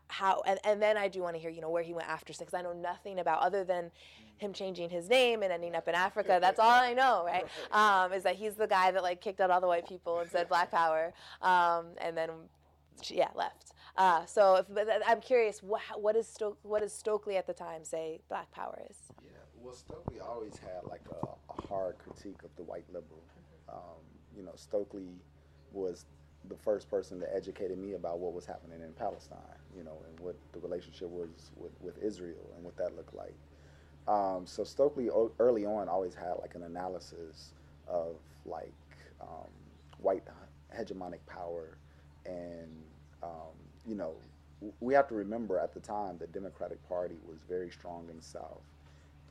how 0.08 0.42
and, 0.48 0.60
and 0.64 0.82
then 0.82 0.96
i 0.96 1.08
do 1.08 1.22
want 1.22 1.36
to 1.36 1.42
hear 1.42 1.50
you 1.50 1.60
know 1.60 1.70
where 1.70 1.84
he 1.84 1.94
went 1.94 2.08
after 2.08 2.32
because 2.34 2.54
i 2.54 2.62
know 2.62 2.74
nothing 2.74 3.20
about 3.20 3.42
other 3.42 3.64
than 3.64 3.92
him 4.38 4.54
changing 4.54 4.90
his 4.90 5.10
name 5.10 5.44
and 5.44 5.52
ending 5.52 5.76
up 5.76 5.88
in 5.88 5.96
africa. 5.96 6.40
That's 6.42 6.60
all 6.60 6.70
i 6.70 6.94
know 6.94 7.24
right. 7.26 7.46
Um, 7.72 8.14
is 8.14 8.24
that 8.24 8.36
he's 8.36 8.56
the 8.56 8.68
guy 8.68 8.92
that 8.92 9.04
like 9.04 9.22
kicked 9.22 9.40
out 9.40 9.52
all 9.52 9.62
the 9.62 9.68
white 9.68 9.88
people 9.88 10.20
and 10.20 10.30
said 10.30 10.50
black 10.50 10.72
power. 10.72 11.14
Um, 11.42 11.88
and 12.02 12.18
then 12.18 12.30
yeah, 13.10 13.30
left. 13.36 13.74
Uh, 13.96 14.26
so 14.26 14.56
if, 14.56 14.66
I'm 15.08 15.22
curious, 15.22 15.62
what, 15.62 15.82
what 15.98 16.16
is 16.16 16.28
Sto- 16.28 16.58
what 16.64 16.82
does 16.82 16.94
Stokely 16.94 17.38
at 17.38 17.46
the 17.46 17.54
time 17.54 17.84
say 17.84 18.22
Black 18.30 18.52
Power 18.52 18.82
is? 18.90 18.98
Yeah, 19.24 19.32
well, 19.62 19.74
Stokely 19.74 20.20
always 20.20 20.58
had 20.58 20.84
like 20.90 21.04
a, 21.12 21.28
a 21.28 21.68
hard 21.68 21.98
critique 22.00 22.42
of 22.44 22.50
the 22.56 22.64
white 22.64 22.86
liberal. 22.92 23.24
Um, 23.70 24.02
you 24.36 24.44
know, 24.44 24.54
Stokely 24.56 25.10
was 25.72 26.06
the 26.50 26.56
first 26.56 26.90
person 26.90 27.20
that 27.20 27.30
educated 27.34 27.78
me 27.78 27.94
about 27.94 28.20
what 28.20 28.34
was 28.34 28.46
happening 28.46 28.82
in 28.82 28.92
Palestine, 28.94 29.40
you 29.78 29.84
know, 29.84 29.98
and 30.08 30.20
what 30.20 30.36
the 30.52 30.60
relationship 30.60 31.10
was 31.10 31.52
with, 31.56 31.72
with 31.80 31.98
Israel 32.04 32.52
and 32.56 32.64
what 32.64 32.76
that 32.78 32.96
looked 32.96 33.14
like. 33.14 33.36
Um, 34.08 34.46
so 34.46 34.64
Stokely 34.64 35.10
early 35.40 35.66
on 35.66 35.88
always 35.88 36.14
had 36.14 36.34
like 36.42 36.56
an 36.56 36.64
analysis 36.64 37.54
of 37.88 38.18
like 38.46 38.74
um, 39.22 39.48
white 40.00 40.24
hegemonic 40.78 41.26
power, 41.26 41.78
and 42.26 42.70
um, 43.22 43.54
you 43.88 43.96
know, 43.96 44.14
we 44.80 44.94
have 44.94 45.08
to 45.10 45.16
remember 45.16 45.60
at 45.60 45.74
the 45.74 45.80
time 45.80 46.18
the 46.18 46.28
Democratic 46.28 46.88
Party 46.88 47.16
was 47.28 47.40
very 47.48 47.70
strong 47.70 48.08
in 48.10 48.22
South, 48.22 48.62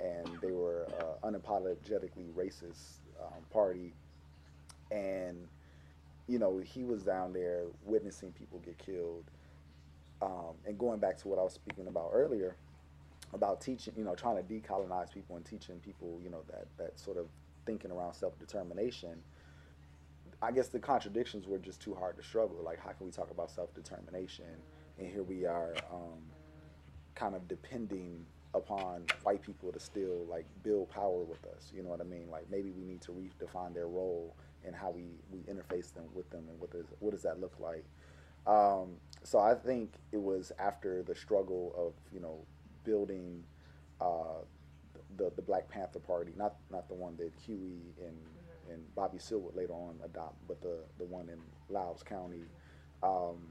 and 0.01 0.29
they 0.41 0.53
were 0.53 0.87
uh, 1.01 1.27
unapologetically 1.27 2.33
racist 2.37 2.99
um, 3.21 3.43
party, 3.53 3.93
and 4.91 5.49
you 6.29 6.39
know, 6.39 6.59
he 6.59 6.85
was 6.85 7.03
down 7.03 7.33
there 7.33 7.65
witnessing 7.85 8.33
people 8.33 8.61
get 8.65 8.79
killed. 8.79 9.25
Um, 10.21 10.55
and 10.67 10.79
going 10.79 11.01
back 11.01 11.19
to 11.19 11.29
what 11.29 11.39
I 11.39 11.43
was 11.43 11.53
speaking 11.53 11.89
about 11.89 12.11
earlier, 12.13 12.55
about 13.33 13.61
teaching, 13.61 13.93
you 13.97 14.05
know, 14.05 14.15
trying 14.15 14.37
to 14.37 14.43
decolonize 14.43 15.13
people 15.13 15.37
and 15.37 15.45
teaching 15.45 15.81
people, 15.81 16.21
you 16.23 16.31
know, 16.31 16.43
that, 16.49 16.67
that 16.79 16.99
sort 16.99 17.17
of 17.17 17.27
thinking 17.67 17.91
around 17.91 18.15
self 18.15 18.39
determination. 18.39 19.23
I 20.43 20.51
guess 20.51 20.67
the 20.69 20.81
contradictions 20.81 21.47
were 21.47 21.59
just 21.59 21.81
too 21.81 21.95
hard 21.95 22.17
to 22.17 22.23
struggle. 22.23 22.57
Like, 22.65 22.81
how 22.81 22.91
can 22.91 23.07
we 23.07 23.13
talk 23.13 23.31
about 23.31 23.51
self 23.51 23.73
determination? 23.75 24.47
And 24.99 25.09
here 25.09 25.23
we 25.23 25.47
are, 25.47 25.75
um, 25.91 26.19
kind 27.15 27.37
of 27.37 27.47
depending 27.47 28.27
upon 28.53 29.07
white 29.23 29.41
people 29.41 29.73
to 29.73 29.81
still 29.81 30.27
like 30.29 30.45
build 30.63 30.91
power 30.91 31.23
with 31.23 31.45
us. 31.57 31.73
You 31.75 31.85
know 31.85 31.91
what 31.91 32.01
I 32.01 32.05
mean? 32.05 32.29
Like, 32.29 32.51
maybe 32.51 32.71
we 32.73 32.85
need 32.85 33.01
to 33.03 33.13
redefine 33.13 33.73
their 33.73 33.87
role 33.87 34.35
and 34.65 34.75
how 34.75 34.91
we, 34.91 35.05
we 35.31 35.39
interface 35.41 35.95
them 35.95 36.05
with 36.13 36.29
them 36.31 36.45
and 36.49 36.59
what 36.61 36.73
does 36.73 36.87
what 36.99 37.13
does 37.13 37.23
that 37.23 37.41
look 37.41 37.55
like. 37.61 37.85
Um, 38.47 38.97
so 39.23 39.39
I 39.39 39.55
think 39.55 39.95
it 40.11 40.21
was 40.21 40.51
after 40.59 41.05
the 41.05 41.15
struggle 41.15 41.73
of 41.79 41.93
you 42.13 42.21
know 42.21 42.45
building 42.85 43.45
uh, 44.01 44.43
the 45.17 45.31
the 45.37 45.43
Black 45.43 45.69
Panther 45.69 46.01
Party, 46.01 46.33
not 46.37 46.57
not 46.71 46.89
the 46.89 46.95
one 46.95 47.17
that 47.19 47.33
Huey 47.47 47.95
and 48.05 48.17
and 48.73 48.95
Bobby 48.95 49.19
Seale 49.19 49.41
would 49.41 49.57
later 49.57 49.73
on 49.73 49.97
adopt, 50.05 50.37
but 50.49 50.61
the 50.61 50.79
the 50.99 51.05
one 51.05 51.29
in 51.29 51.39
Lowndes 51.69 52.03
County. 52.03 52.45
Um, 53.03 53.49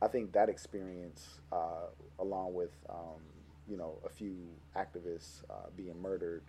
I 0.00 0.08
think 0.08 0.32
that 0.32 0.48
experience, 0.48 1.40
uh, 1.52 1.88
along 2.18 2.54
with 2.54 2.72
um, 2.88 3.20
you 3.68 3.76
know 3.76 3.98
a 4.04 4.08
few 4.08 4.36
activists 4.76 5.42
uh, 5.50 5.68
being 5.76 6.00
murdered, 6.00 6.42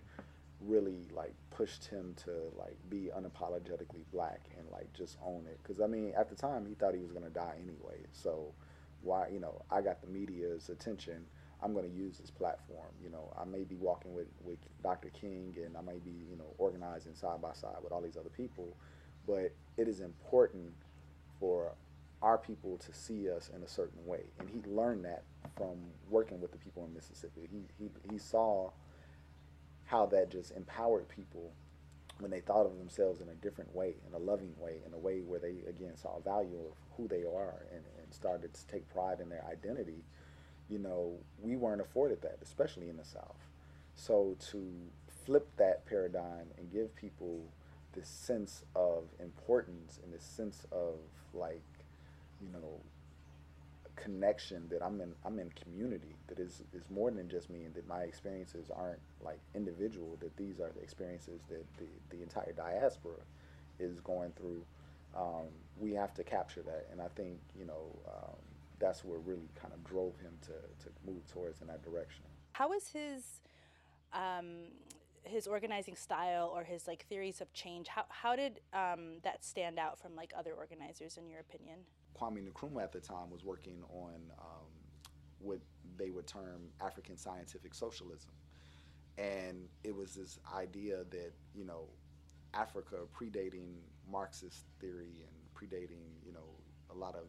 really 0.61 1.07
like 1.15 1.33
pushed 1.51 1.85
him 1.85 2.13
to 2.25 2.31
like 2.57 2.77
be 2.89 3.09
unapologetically 3.15 4.03
black 4.11 4.41
and 4.57 4.67
like 4.71 4.91
just 4.93 5.17
own 5.25 5.45
it. 5.47 5.59
Because 5.61 5.81
i 5.81 5.87
mean 5.87 6.13
at 6.17 6.29
the 6.29 6.35
time 6.35 6.65
he 6.65 6.73
thought 6.73 6.93
he 6.93 6.99
was 7.01 7.11
to 7.11 7.29
die 7.29 7.55
anyway. 7.61 7.99
So 8.11 8.53
why 9.01 9.29
you 9.31 9.39
know 9.39 9.61
i 9.71 9.81
got 9.81 10.01
the 10.01 10.07
media's 10.07 10.69
attention 10.69 11.25
i'm 11.61 11.73
going 11.73 11.89
to 11.89 11.95
use 11.95 12.17
this 12.17 12.31
platform 12.31 12.89
you 13.03 13.09
know. 13.09 13.33
I 13.39 13.45
may 13.45 13.63
be 13.63 13.75
walking 13.75 14.13
with 14.13 14.27
with 14.43 14.59
dr 14.83 15.09
king 15.09 15.55
and 15.65 15.77
i 15.77 15.81
may 15.81 15.99
be 15.99 16.11
you 16.29 16.37
know 16.37 16.53
organizing 16.57 17.15
side 17.15 17.41
by 17.41 17.53
side 17.53 17.77
with 17.83 17.91
all 17.91 18.01
these 18.01 18.17
other 18.17 18.29
people 18.29 18.75
but 19.27 19.51
it 19.77 19.87
is 19.87 19.99
important 19.99 20.73
for 21.39 21.73
our 22.21 22.37
people 22.37 22.77
to 22.77 22.93
see 22.93 23.29
us 23.29 23.49
in 23.55 23.63
a 23.63 23.67
certain 23.67 24.05
way. 24.05 24.23
And 24.39 24.49
he 24.49 24.61
learned 24.69 25.05
that 25.05 25.23
from 25.55 25.77
working 26.09 26.41
with 26.41 26.51
the 26.51 26.57
people 26.57 26.85
in 26.85 26.93
mississippi. 26.93 27.47
He 27.49 27.61
he, 27.77 27.89
he 28.11 28.17
saw 28.17 28.71
how 29.85 30.05
that 30.07 30.29
just 30.29 30.51
empowered 30.51 31.07
people 31.07 31.51
when 32.19 32.29
they 32.29 32.41
thought 32.41 32.65
of 32.65 32.77
themselves 32.77 33.21
in 33.21 33.29
a 33.29 33.35
different 33.35 33.73
way, 33.73 33.95
in 34.05 34.13
a 34.13 34.17
loving 34.17 34.53
way, 34.59 34.81
in 34.85 34.93
a 34.93 34.97
way 34.97 35.21
where 35.21 35.39
they 35.39 35.55
again 35.67 35.95
saw 35.95 36.19
value 36.19 36.57
of 36.57 36.75
who 36.97 37.07
they 37.07 37.23
are 37.23 37.65
and, 37.71 37.83
and 38.01 38.13
started 38.13 38.53
to 38.53 38.67
take 38.67 38.87
pride 38.89 39.21
in 39.21 39.29
their 39.29 39.45
identity, 39.49 40.03
you 40.69 40.79
know, 40.79 41.13
we 41.41 41.55
weren't 41.55 41.81
afforded 41.81 42.21
that, 42.21 42.37
especially 42.41 42.89
in 42.89 42.97
the 42.97 43.05
South. 43.05 43.47
So 43.95 44.35
to 44.51 44.63
flip 45.25 45.47
that 45.57 45.85
paradigm 45.85 46.47
and 46.57 46.71
give 46.71 46.95
people 46.95 47.41
this 47.93 48.07
sense 48.07 48.63
of 48.75 49.03
importance 49.19 49.99
and 50.03 50.13
this 50.13 50.23
sense 50.23 50.65
of 50.71 50.95
like, 51.33 51.61
you 52.41 52.51
know, 52.51 52.79
connection 53.95 54.67
that 54.69 54.81
I'm 54.81 55.01
in 55.01 55.13
I'm 55.25 55.39
in 55.39 55.51
community 55.61 56.15
that 56.27 56.39
is 56.39 56.63
is 56.73 56.83
more 56.89 57.11
than 57.11 57.29
just 57.29 57.49
me 57.49 57.65
and 57.65 57.73
that 57.75 57.87
my 57.87 58.01
experiences 58.03 58.71
aren't 58.73 58.99
like 59.21 59.39
individual 59.53 60.17
that 60.21 60.35
these 60.37 60.59
are 60.59 60.71
the 60.73 60.81
experiences 60.81 61.41
that 61.49 61.65
the, 61.77 62.15
the 62.15 62.23
entire 62.23 62.53
diaspora 62.53 63.19
is 63.77 63.99
going 63.99 64.31
through 64.37 64.63
um, 65.17 65.47
we 65.77 65.93
have 65.93 66.13
to 66.13 66.23
capture 66.23 66.61
that 66.61 66.87
and 66.91 67.01
I 67.01 67.07
think 67.09 67.39
you 67.57 67.65
know 67.65 67.99
um, 68.07 68.37
that's 68.79 69.03
what 69.03 69.25
really 69.25 69.49
kind 69.59 69.73
of 69.73 69.83
drove 69.83 70.17
him 70.19 70.33
to, 70.41 70.53
to 70.83 70.89
move 71.05 71.25
towards 71.27 71.61
in 71.61 71.67
that 71.67 71.83
direction 71.83 72.23
how 72.53 72.69
was 72.69 72.87
his 72.87 73.41
um, 74.13 74.71
his 75.23 75.45
organizing 75.45 75.95
style 75.95 76.51
or 76.55 76.63
his 76.63 76.87
like 76.87 77.05
theories 77.07 77.41
of 77.41 77.51
change 77.53 77.87
how, 77.87 78.05
how 78.09 78.35
did 78.35 78.61
um, 78.73 79.19
that 79.23 79.43
stand 79.43 79.77
out 79.77 79.99
from 79.99 80.15
like 80.15 80.31
other 80.37 80.53
organizers 80.53 81.17
in 81.17 81.27
your 81.29 81.39
opinion 81.39 81.79
Kwame 82.19 82.47
Nkrumah 82.51 82.83
at 82.83 82.91
the 82.91 82.99
time 82.99 83.29
was 83.29 83.43
working 83.43 83.83
on 83.93 84.15
um, 84.39 84.67
what 85.39 85.59
they 85.97 86.09
would 86.09 86.27
term 86.27 86.69
African 86.81 87.17
scientific 87.17 87.73
socialism. 87.73 88.31
And 89.17 89.67
it 89.83 89.95
was 89.95 90.15
this 90.15 90.39
idea 90.55 91.03
that, 91.09 91.31
you 91.53 91.65
know, 91.65 91.85
Africa 92.53 92.97
predating 93.13 93.75
Marxist 94.09 94.65
theory 94.79 95.23
and 95.25 95.35
predating, 95.55 96.07
you 96.25 96.33
know, 96.33 96.49
a 96.89 96.93
lot 96.95 97.15
of, 97.15 97.25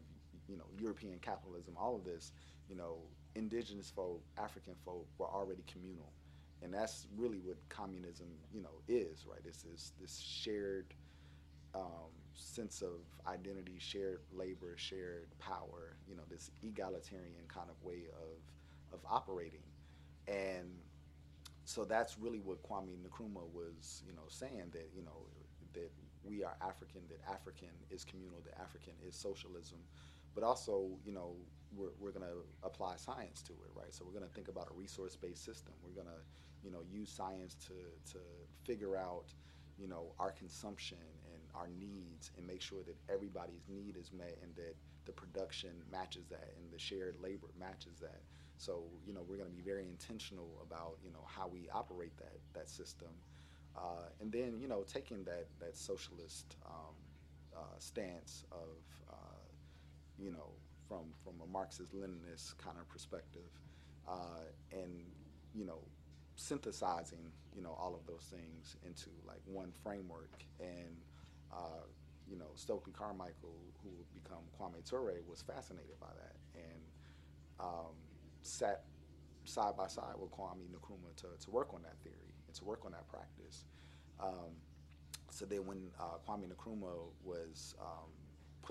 you 0.50 0.56
know, 0.56 0.66
European 0.78 1.18
capitalism, 1.20 1.74
all 1.78 1.94
of 1.94 2.04
this, 2.04 2.32
you 2.68 2.76
know, 2.76 2.98
indigenous 3.34 3.90
folk, 3.90 4.22
African 4.36 4.74
folk 4.84 5.06
were 5.18 5.28
already 5.28 5.62
communal. 5.70 6.12
And 6.62 6.74
that's 6.74 7.06
really 7.16 7.38
what 7.38 7.56
communism, 7.68 8.26
you 8.52 8.60
know, 8.60 8.82
is, 8.88 9.24
right? 9.26 9.40
It's 9.46 9.62
this, 9.62 9.92
this 10.00 10.18
shared 10.18 10.92
um, 11.74 12.10
sense 12.34 12.82
of 12.82 13.00
identity, 13.26 13.76
shared 13.78 14.20
labor, 14.32 14.74
shared 14.76 15.28
power, 15.38 15.96
you 16.08 16.16
know, 16.16 16.22
this 16.30 16.50
egalitarian 16.62 17.46
kind 17.48 17.68
of 17.70 17.82
way 17.82 18.08
of, 18.12 18.98
of 18.98 19.00
operating. 19.08 19.62
And 20.28 20.68
so 21.64 21.84
that's 21.84 22.18
really 22.18 22.40
what 22.40 22.62
Kwame 22.62 22.96
Nkrumah 23.08 23.48
was, 23.54 24.02
you 24.06 24.12
know, 24.12 24.24
saying 24.28 24.70
that, 24.72 24.90
you 24.94 25.02
know, 25.02 25.26
that 25.72 25.90
we 26.24 26.44
are 26.44 26.56
African, 26.60 27.02
that 27.08 27.20
African 27.32 27.70
is 27.90 28.04
communal, 28.04 28.40
that 28.44 28.60
African 28.60 28.94
is 29.06 29.14
socialism, 29.14 29.78
but 30.34 30.44
also, 30.44 30.88
you 31.04 31.12
know, 31.12 31.34
we're, 31.76 31.90
we're 31.98 32.12
going 32.12 32.26
to 32.26 32.42
apply 32.62 32.96
science 32.96 33.42
to 33.42 33.52
it, 33.52 33.70
right? 33.74 33.92
So 33.94 34.04
we're 34.04 34.18
going 34.18 34.28
to 34.28 34.34
think 34.34 34.48
about 34.48 34.68
a 34.70 34.74
resource-based 34.74 35.44
system. 35.44 35.72
We're 35.84 35.94
going 35.94 36.08
to, 36.08 36.22
you 36.64 36.70
know, 36.70 36.80
use 36.90 37.10
science 37.10 37.54
to, 37.66 37.74
to 38.12 38.18
figure 38.64 38.96
out, 38.96 39.26
you 39.78 39.88
know, 39.88 40.12
our 40.18 40.32
consumption 40.32 40.98
and 41.32 41.40
our 41.54 41.68
needs 41.78 42.32
and 42.36 42.46
make 42.46 42.60
sure 42.60 42.82
that 42.84 42.96
everybody's 43.12 43.68
need 43.68 43.96
is 43.96 44.12
met 44.12 44.36
and 44.42 44.54
that 44.56 44.74
the 45.06 45.12
production 45.12 45.70
matches 45.90 46.26
that 46.28 46.52
and 46.58 46.72
the 46.72 46.78
shared 46.78 47.16
labor 47.20 47.48
matches 47.58 47.98
that. 48.00 48.20
So, 48.58 48.82
you 49.06 49.14
know, 49.14 49.22
we're 49.26 49.36
going 49.36 49.48
to 49.48 49.56
be 49.56 49.62
very 49.62 49.84
intentional 49.84 50.60
about, 50.62 50.98
you 51.02 51.10
know, 51.10 51.24
how 51.24 51.48
we 51.48 51.68
operate 51.72 52.16
that, 52.18 52.38
that 52.52 52.68
system. 52.68 53.08
Uh, 53.76 54.10
and 54.20 54.30
then, 54.30 54.58
you 54.60 54.68
know, 54.68 54.84
taking 54.92 55.24
that, 55.24 55.46
that 55.60 55.76
socialist 55.76 56.56
um, 56.66 56.94
uh, 57.56 57.78
stance 57.78 58.44
of, 58.52 58.76
uh, 59.08 59.29
you 60.20 60.30
know, 60.30 60.50
from, 60.88 61.04
from 61.24 61.34
a 61.42 61.46
Marxist 61.50 61.94
Leninist 61.94 62.56
kind 62.58 62.76
of 62.78 62.88
perspective 62.88 63.50
uh, 64.08 64.44
and, 64.72 64.92
you 65.54 65.64
know, 65.64 65.78
synthesizing, 66.36 67.32
you 67.54 67.62
know, 67.62 67.76
all 67.78 67.94
of 67.94 68.06
those 68.06 68.26
things 68.30 68.76
into 68.84 69.10
like 69.26 69.40
one 69.46 69.72
framework 69.82 70.44
and 70.58 70.96
uh, 71.52 71.84
you 72.30 72.38
know, 72.38 72.46
Stokely 72.54 72.92
Carmichael, 72.92 73.58
who 73.82 73.90
would 73.98 74.12
become 74.14 74.38
Kwame 74.58 74.88
Ture, 74.88 75.14
was 75.28 75.42
fascinated 75.42 75.98
by 76.00 76.06
that 76.14 76.36
and 76.54 76.80
um, 77.58 77.94
sat 78.42 78.84
side 79.44 79.76
by 79.76 79.88
side 79.88 80.14
with 80.16 80.30
Kwame 80.30 80.70
Nkrumah 80.70 81.16
to, 81.16 81.26
to 81.44 81.50
work 81.50 81.74
on 81.74 81.82
that 81.82 81.98
theory 82.04 82.34
and 82.46 82.54
to 82.54 82.64
work 82.64 82.84
on 82.84 82.92
that 82.92 83.08
practice. 83.08 83.64
Um, 84.20 84.54
so 85.30 85.44
then 85.44 85.66
when 85.66 85.90
uh, 85.98 86.18
Kwame 86.26 86.46
Nkrumah 86.54 87.10
was 87.24 87.74
um, 87.80 88.10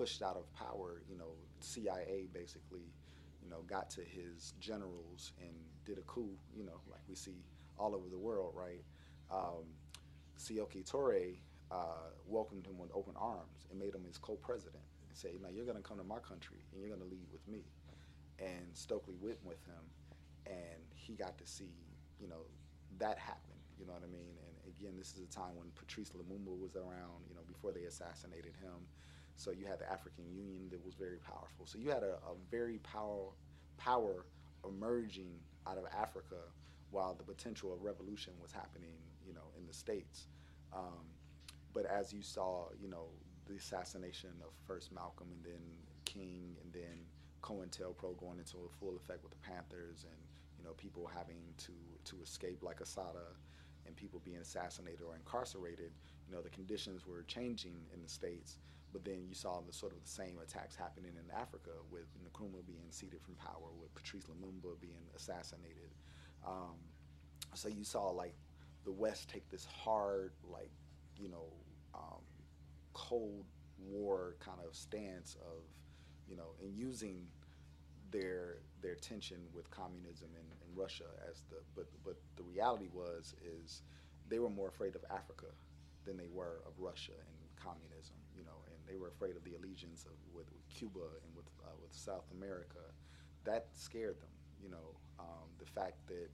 pushed 0.00 0.22
out 0.22 0.34
of 0.34 0.50
power, 0.54 1.02
you 1.10 1.18
know, 1.18 1.36
CIA 1.60 2.26
basically, 2.32 2.88
you 3.44 3.50
know, 3.50 3.60
got 3.68 3.90
to 3.90 4.00
his 4.00 4.54
generals 4.58 5.32
and 5.38 5.52
did 5.84 5.98
a 5.98 6.00
coup, 6.02 6.30
you 6.56 6.64
know, 6.64 6.80
like 6.90 7.02
we 7.06 7.14
see 7.14 7.44
all 7.78 7.94
over 7.94 8.08
the 8.08 8.16
world, 8.18 8.54
right? 8.56 8.82
Um, 9.30 9.68
Sékou 10.38 10.82
Touré 10.90 11.36
uh, 11.70 12.08
welcomed 12.26 12.64
him 12.64 12.78
with 12.78 12.90
open 12.94 13.12
arms 13.20 13.66
and 13.70 13.78
made 13.78 13.94
him 13.94 14.02
his 14.06 14.16
co-president. 14.16 14.82
and 15.06 15.16
say, 15.18 15.36
"No, 15.42 15.50
you're 15.50 15.66
going 15.66 15.76
to 15.76 15.82
come 15.82 15.98
to 15.98 16.04
my 16.04 16.20
country 16.20 16.64
and 16.72 16.80
you're 16.80 16.88
going 16.88 17.06
to 17.06 17.12
lead 17.16 17.28
with 17.30 17.46
me." 17.46 17.64
And 18.38 18.72
Stokely 18.72 19.16
went 19.20 19.44
with 19.44 19.62
him, 19.66 19.84
and 20.46 20.80
he 20.94 21.12
got 21.12 21.36
to 21.36 21.46
see, 21.46 21.74
you 22.18 22.26
know, 22.26 22.48
that 22.96 23.18
happen. 23.18 23.58
You 23.78 23.84
know 23.84 23.92
what 23.92 24.02
I 24.02 24.08
mean? 24.08 24.32
And 24.46 24.54
again, 24.72 24.96
this 24.96 25.12
is 25.12 25.20
a 25.20 25.28
time 25.28 25.56
when 25.56 25.68
Patrice 25.76 26.12
Lumumba 26.16 26.56
was 26.58 26.74
around. 26.74 27.28
You 27.28 27.34
know, 27.34 27.44
before 27.46 27.72
they 27.72 27.84
assassinated 27.84 28.56
him. 28.64 28.88
So 29.36 29.50
you 29.50 29.66
had 29.66 29.78
the 29.78 29.90
African 29.90 30.24
Union 30.30 30.68
that 30.70 30.84
was 30.84 30.94
very 30.94 31.18
powerful. 31.18 31.66
So 31.66 31.78
you 31.78 31.90
had 31.90 32.02
a, 32.02 32.16
a 32.26 32.34
very 32.50 32.78
power 32.78 33.32
power 33.78 34.26
emerging 34.68 35.32
out 35.66 35.78
of 35.78 35.84
Africa 35.96 36.36
while 36.90 37.14
the 37.14 37.24
potential 37.24 37.72
of 37.72 37.82
revolution 37.82 38.34
was 38.42 38.52
happening, 38.52 38.96
you 39.26 39.32
know, 39.32 39.48
in 39.58 39.66
the 39.66 39.72
states. 39.72 40.26
Um, 40.72 41.06
but 41.72 41.86
as 41.86 42.12
you 42.12 42.22
saw, 42.22 42.66
you 42.80 42.88
know, 42.88 43.06
the 43.46 43.56
assassination 43.56 44.30
of 44.42 44.50
first 44.66 44.92
Malcolm 44.92 45.28
and 45.32 45.44
then 45.44 45.62
King 46.04 46.56
and 46.62 46.72
then 46.72 47.06
COINTELPRO 47.42 48.18
going 48.18 48.38
into 48.38 48.58
a 48.58 48.68
full 48.78 48.96
effect 48.96 49.22
with 49.22 49.32
the 49.32 49.38
Panthers 49.38 50.04
and 50.04 50.18
you 50.58 50.64
know 50.64 50.72
people 50.72 51.08
having 51.12 51.40
to 51.58 51.72
to 52.04 52.22
escape 52.22 52.62
like 52.62 52.80
Assata 52.80 53.34
and 53.86 53.96
people 53.96 54.20
being 54.24 54.38
assassinated 54.38 55.00
or 55.06 55.16
incarcerated, 55.16 55.92
you 56.28 56.34
know 56.34 56.42
the 56.42 56.50
conditions 56.50 57.06
were 57.06 57.22
changing 57.22 57.76
in 57.94 58.02
the 58.02 58.08
states. 58.08 58.58
But 58.92 59.04
then 59.04 59.24
you 59.28 59.34
saw 59.34 59.60
the 59.60 59.72
sort 59.72 59.92
of 59.92 60.02
the 60.02 60.08
same 60.08 60.38
attacks 60.42 60.74
happening 60.74 61.12
in 61.16 61.30
Africa 61.34 61.70
with 61.90 62.06
Nkrumah 62.24 62.66
being 62.66 62.90
seated 62.90 63.22
from 63.22 63.34
power, 63.34 63.70
with 63.80 63.94
Patrice 63.94 64.24
Lumumba 64.24 64.80
being 64.80 65.06
assassinated. 65.14 65.90
Um, 66.46 66.76
so 67.54 67.68
you 67.68 67.84
saw 67.84 68.10
like 68.10 68.34
the 68.84 68.92
West 68.92 69.28
take 69.28 69.48
this 69.50 69.64
hard, 69.64 70.32
like 70.50 70.70
you 71.16 71.28
know, 71.28 71.52
um, 71.94 72.22
Cold 72.92 73.44
War 73.78 74.36
kind 74.40 74.58
of 74.66 74.74
stance 74.74 75.36
of, 75.40 75.62
you 76.28 76.36
know, 76.36 76.50
and 76.62 76.76
using 76.76 77.26
their 78.10 78.58
their 78.82 78.94
tension 78.94 79.38
with 79.54 79.70
communism 79.70 80.28
in, 80.34 80.44
in 80.68 80.76
Russia 80.76 81.04
as 81.28 81.42
the 81.50 81.56
but 81.76 81.86
but 82.04 82.16
the 82.36 82.42
reality 82.42 82.88
was 82.92 83.34
is 83.44 83.82
they 84.28 84.38
were 84.38 84.50
more 84.50 84.68
afraid 84.68 84.94
of 84.94 85.04
Africa 85.10 85.46
than 86.04 86.16
they 86.16 86.28
were 86.32 86.62
of 86.66 86.72
Russia 86.78 87.12
and 87.12 87.36
communism, 87.56 88.16
and 88.16 88.19
they 88.90 88.96
were 88.96 89.08
afraid 89.08 89.36
of 89.36 89.44
the 89.44 89.54
allegiance 89.54 90.04
of 90.04 90.12
with, 90.34 90.50
with 90.52 90.68
Cuba 90.68 91.06
and 91.24 91.30
with 91.36 91.46
uh, 91.64 91.76
with 91.80 91.94
South 91.94 92.26
America. 92.36 92.82
That 93.44 93.66
scared 93.72 94.20
them, 94.20 94.34
you 94.62 94.68
know, 94.68 94.98
um, 95.18 95.48
the 95.58 95.66
fact 95.66 96.06
that 96.08 96.28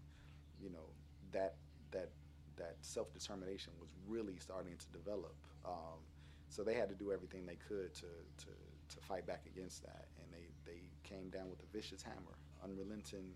you 0.60 0.70
know 0.70 0.88
that 1.32 1.54
that 1.92 2.10
that 2.56 2.76
self 2.80 3.12
determination 3.12 3.72
was 3.80 3.90
really 4.08 4.36
starting 4.38 4.76
to 4.78 4.86
develop. 4.98 5.34
Um, 5.64 6.00
so 6.48 6.62
they 6.62 6.74
had 6.74 6.88
to 6.88 6.94
do 6.94 7.12
everything 7.12 7.44
they 7.44 7.58
could 7.68 7.92
to, 7.94 8.06
to, 8.38 8.46
to 8.46 9.00
fight 9.02 9.26
back 9.26 9.42
against 9.46 9.82
that, 9.82 10.06
and 10.22 10.32
they, 10.32 10.46
they 10.64 10.78
came 11.02 11.28
down 11.28 11.50
with 11.50 11.58
a 11.60 11.76
vicious 11.76 12.02
hammer, 12.02 12.38
unrelenting, 12.62 13.34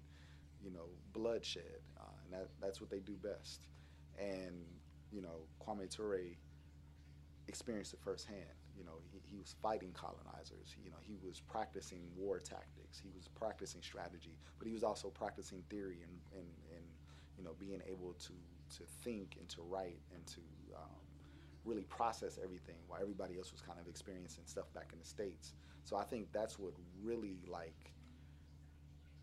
you 0.63 0.71
know, 0.71 0.87
bloodshed, 1.13 1.83
uh, 1.99 2.05
and 2.25 2.33
that, 2.33 2.49
that's 2.61 2.81
what 2.81 2.89
they 2.89 3.01
do 3.01 3.15
best. 3.23 3.67
And 4.19 4.65
you 5.13 5.21
know, 5.23 5.41
Kwame 5.61 5.91
Ture 5.91 6.21
experienced 7.49 7.93
it 7.95 8.01
firsthand. 8.01 8.60
You 8.81 8.87
know, 8.87 8.99
he, 9.13 9.21
he 9.31 9.37
was 9.37 9.55
fighting 9.61 9.93
colonizers. 9.93 10.75
You 10.83 10.91
know, 10.91 11.03
he 11.03 11.19
was 11.23 11.41
practicing 11.41 12.01
war 12.17 12.39
tactics. 12.39 12.99
He 12.99 13.11
was 13.15 13.29
practicing 13.29 13.83
strategy, 13.83 14.39
but 14.59 14.67
he 14.67 14.73
was 14.73 14.83
also 14.83 15.09
practicing 15.09 15.63
theory 15.69 15.99
and, 16.03 16.17
and, 16.33 16.49
and 16.75 16.85
you 17.37 17.45
know, 17.45 17.55
being 17.61 17.83
able 17.87 18.15
to 18.15 18.33
to 18.79 18.85
think 19.05 19.37
and 19.39 19.49
to 19.51 19.63
write 19.63 20.01
and 20.15 20.25
to 20.29 20.41
um, 20.77 21.03
really 21.65 21.83
process 21.83 22.39
everything 22.43 22.77
while 22.87 23.01
everybody 23.03 23.37
else 23.37 23.53
was 23.53 23.61
kind 23.61 23.79
of 23.79 23.89
experiencing 23.89 24.45
stuff 24.47 24.73
back 24.73 24.91
in 24.93 24.99
the 24.99 25.05
states. 25.05 25.55
So 25.85 25.97
I 25.97 26.05
think 26.05 26.33
that's 26.33 26.59
what 26.59 26.73
really 27.03 27.39
like 27.49 27.93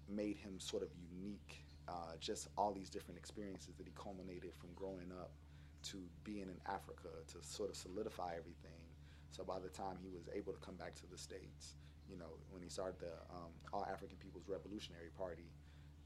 made 0.09 0.37
him 0.37 0.59
sort 0.59 0.83
of 0.83 0.89
unique. 0.93 1.63
Uh, 1.87 2.19
just 2.19 2.49
all 2.57 2.73
these 2.73 2.89
different 2.89 3.17
experiences 3.17 3.75
that 3.77 3.87
he 3.87 3.93
culminated 3.95 4.53
from 4.53 4.69
growing 4.75 5.09
up 5.21 5.31
to 5.83 5.97
being 6.25 6.49
in 6.49 6.59
Africa 6.67 7.07
to 7.27 7.37
sort 7.41 7.69
of 7.69 7.77
solidify 7.77 8.33
everything. 8.37 8.86
So 9.31 9.43
by 9.43 9.59
the 9.59 9.69
time 9.69 9.97
he 10.01 10.09
was 10.09 10.29
able 10.33 10.53
to 10.53 10.59
come 10.59 10.75
back 10.75 10.95
to 10.95 11.07
the 11.07 11.17
states, 11.17 11.75
you 12.09 12.17
know, 12.17 12.39
when 12.49 12.63
he 12.63 12.69
started 12.69 12.99
the 12.99 13.13
um, 13.29 13.51
All 13.73 13.85
African 13.85 14.17
People's 14.17 14.47
Revolutionary 14.47 15.09
Party, 15.17 15.51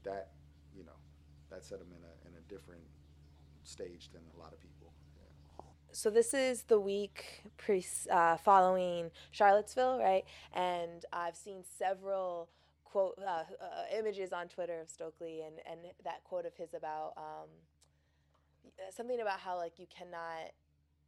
that 0.04 0.32
you 0.74 0.84
know, 0.84 0.98
that 1.50 1.64
set 1.64 1.78
him 1.78 1.92
in 1.92 2.02
a 2.02 2.28
in 2.28 2.34
a 2.36 2.42
different 2.48 2.82
stage 3.64 4.10
than 4.12 4.22
a 4.34 4.38
lot 4.38 4.52
of 4.52 4.60
people. 4.60 4.92
So 5.94 6.08
this 6.08 6.32
is 6.32 6.62
the 6.62 6.80
week 6.80 7.42
pre 7.58 7.84
uh, 8.10 8.38
following 8.38 9.10
Charlottesville, 9.30 9.98
right? 9.98 10.24
And 10.54 11.04
I've 11.12 11.36
seen 11.36 11.62
several 11.62 12.48
quote 12.84 13.18
uh, 13.18 13.30
uh, 13.30 13.44
images 13.96 14.32
on 14.32 14.48
Twitter 14.48 14.80
of 14.80 14.88
Stokely 14.88 15.42
and 15.42 15.56
and 15.70 15.80
that 16.04 16.24
quote 16.24 16.46
of 16.46 16.56
his 16.56 16.72
about 16.72 17.12
um, 17.18 17.48
something 18.90 19.20
about 19.20 19.38
how 19.38 19.56
like 19.56 19.78
you 19.78 19.86
cannot. 19.86 20.52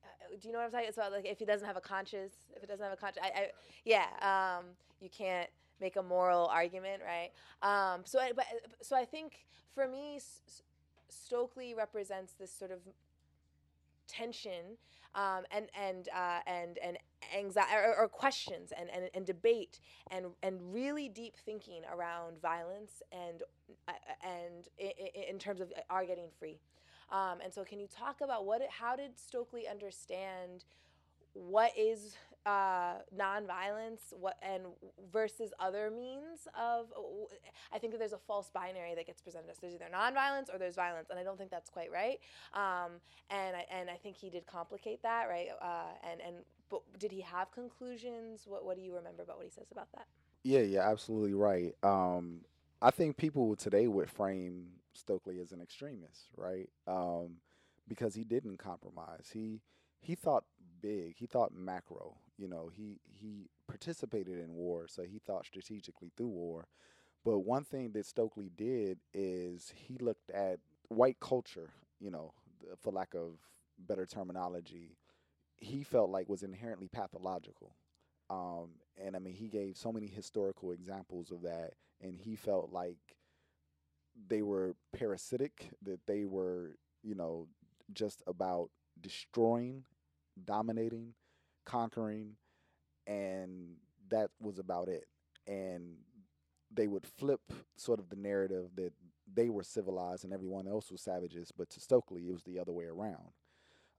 Uh, 0.05 0.37
do 0.41 0.49
you 0.49 0.53
know 0.53 0.59
what 0.59 0.67
I'm 0.67 0.71
talking? 0.73 0.89
It's 0.89 0.99
about 0.99 1.13
like 1.13 1.27
if 1.27 1.39
he 1.39 1.45
doesn't 1.45 1.67
have 1.67 1.77
a 1.77 1.81
conscience, 1.81 2.35
if 2.57 2.63
it 2.63 2.69
doesn't 2.69 2.85
have 2.85 2.93
a 2.93 2.97
conscience, 2.97 3.25
I, 3.25 3.41
I, 3.41 3.51
yeah, 3.85 4.59
um, 4.59 4.67
you 5.01 5.09
can't 5.09 5.49
make 5.81 5.97
a 5.97 6.03
moral 6.03 6.47
argument, 6.47 7.03
right? 7.05 7.31
Um, 7.63 8.03
so, 8.05 8.21
I, 8.21 8.33
but 8.35 8.47
so 8.83 8.97
I 8.97 9.05
think 9.05 9.47
for 9.75 9.89
me, 9.89 10.21
Stokely 11.09 11.75
represents 11.75 12.33
this 12.33 12.53
sort 12.53 12.71
of 12.71 12.81
tension 14.07 14.77
um, 15.15 15.45
and 15.51 15.67
and 15.81 16.09
uh, 16.15 16.41
and 16.47 16.79
and 16.79 16.99
anxiety 17.37 17.73
or, 17.75 17.97
or, 17.97 18.09
questions 18.09 18.73
and, 18.79 18.91
and, 18.91 19.09
and 19.15 19.25
debate 19.25 19.81
and 20.11 20.27
and 20.43 20.61
really 20.75 21.09
deep 21.09 21.37
thinking 21.45 21.83
around 21.93 22.41
violence 22.41 23.03
and 23.13 23.43
uh, 23.89 23.93
and 24.23 24.69
in, 24.79 25.23
in 25.31 25.39
terms 25.39 25.61
of 25.61 25.73
our 25.89 26.05
getting 26.05 26.29
free. 26.39 26.59
Um, 27.11 27.41
and 27.43 27.53
so, 27.53 27.65
can 27.65 27.81
you 27.81 27.87
talk 27.87 28.21
about 28.21 28.45
what? 28.47 28.63
How 28.69 28.97
did 28.97 29.19
Stokely 29.19 29.69
understand 29.69 30.65
what 31.35 31.73
is 31.77 32.17
uh, 32.47 32.95
nonviolence 33.17 34.13
what 34.19 34.37
and 34.43 34.65
versus 35.11 35.53
other 35.59 35.91
means 35.91 36.47
of 36.59 36.89
i 37.73 37.79
think 37.79 37.91
that 37.91 37.99
there's 37.99 38.13
a 38.13 38.19
false 38.19 38.51
binary 38.51 38.95
that 38.95 39.07
gets 39.07 39.23
presented 39.23 39.51
us. 39.51 39.57
There's 39.61 39.75
either 39.75 39.87
nonviolence 39.93 40.55
or 40.55 40.59
there's 40.59 40.75
violence 40.75 41.09
and 41.09 41.19
i 41.19 41.23
don't 41.23 41.39
think 41.39 41.51
that's 41.51 41.71
quite 41.71 41.91
right. 41.91 42.19
Um, 42.53 43.01
and 43.31 43.57
I, 43.57 43.65
and 43.71 43.89
i 43.89 43.95
think 43.95 44.17
he 44.17 44.29
did 44.29 44.47
complicate 44.47 45.03
that 45.03 45.25
right? 45.29 45.49
Uh, 45.61 46.09
and 46.11 46.21
and 46.21 46.37
but 46.71 46.83
did 46.99 47.13
he 47.13 47.23
have 47.23 47.51
conclusions? 47.51 48.43
What 48.47 48.65
what 48.65 48.77
do 48.77 48.83
you 48.83 48.95
remember 48.95 49.23
about 49.23 49.37
what 49.37 49.47
he 49.47 49.51
says 49.51 49.71
about 49.73 49.91
that? 49.93 50.07
Yeah 50.43 50.61
yeah 50.61 50.89
absolutely 50.89 51.35
right. 51.35 51.75
Um, 51.83 52.41
i 52.83 52.91
think 52.91 53.17
people 53.17 53.57
today 53.57 53.87
would 53.89 54.11
frame 54.11 54.67
stokely 54.95 55.41
as 55.41 55.53
an 55.53 55.61
extremist 55.61 56.29
right 56.37 56.69
um, 56.87 57.37
because 57.89 58.15
he 58.15 58.25
didn't 58.25 58.59
compromise 58.59 59.31
he 59.33 59.61
he 60.01 60.15
thought 60.15 60.45
big. 60.85 61.17
He 61.17 61.27
thought 61.27 61.53
macro. 61.55 62.17
You 62.37 62.49
know, 62.49 62.71
he 62.73 63.01
he 63.07 63.49
participated 63.67 64.39
in 64.39 64.55
war, 64.55 64.87
so 64.87 65.03
he 65.03 65.19
thought 65.19 65.47
strategically 65.47 66.13
through 66.17 66.29
war. 66.29 66.69
But 67.25 67.39
one 67.41 67.65
thing 67.65 67.93
that 67.93 68.05
Stokely 68.05 68.51
did 68.55 68.99
is 69.15 69.73
he 69.75 69.97
looked 69.99 70.31
at 70.31 70.59
white 70.89 71.19
culture, 71.21 71.71
you 71.99 72.11
know, 72.11 72.35
for 72.83 72.93
lack 72.93 73.15
of 73.15 73.39
better 73.79 74.05
terminology, 74.05 74.99
he 75.57 75.83
felt 75.83 76.11
like 76.11 76.29
was 76.29 76.43
inherently 76.43 76.89
pathological. 76.89 77.75
Um, 78.29 78.73
and 79.03 79.17
I 79.17 79.21
mean, 79.21 79.35
he 79.35 79.49
gave 79.49 79.79
so 79.79 79.91
many 79.91 80.07
historical 80.07 80.73
examples 80.73 81.31
of 81.31 81.43
that, 81.43 81.73
and 82.03 82.19
he 82.21 82.37
felt 82.37 82.73
like 82.73 82.99
they 84.29 84.43
were 84.43 84.77
parasitic, 84.93 85.71
that 85.83 86.01
they 86.07 86.25
were, 86.25 86.77
you 87.03 87.15
know, 87.15 87.49
just 87.93 88.23
about 88.27 88.71
destroying 89.01 89.85
dominating, 90.45 91.15
conquering, 91.65 92.37
and 93.07 93.77
that 94.11 94.31
was 94.41 94.59
about 94.59 94.89
it. 94.89 95.05
And 95.47 95.97
they 96.73 96.87
would 96.89 97.07
flip 97.07 97.41
sort 97.77 98.01
of 98.01 98.09
the 98.11 98.17
narrative 98.17 98.71
that 98.77 98.93
they 99.33 99.49
were 99.49 99.63
civilized 99.63 100.25
and 100.25 100.33
everyone 100.33 100.67
else 100.69 100.91
was 100.91 101.03
savages, 101.03 101.53
but 101.57 101.71
to 101.71 101.81
Stokely, 101.81 102.29
it 102.29 102.33
was 102.33 102.43
the 102.45 102.59
other 102.59 102.73
way 102.73 102.85
around. 102.85 103.33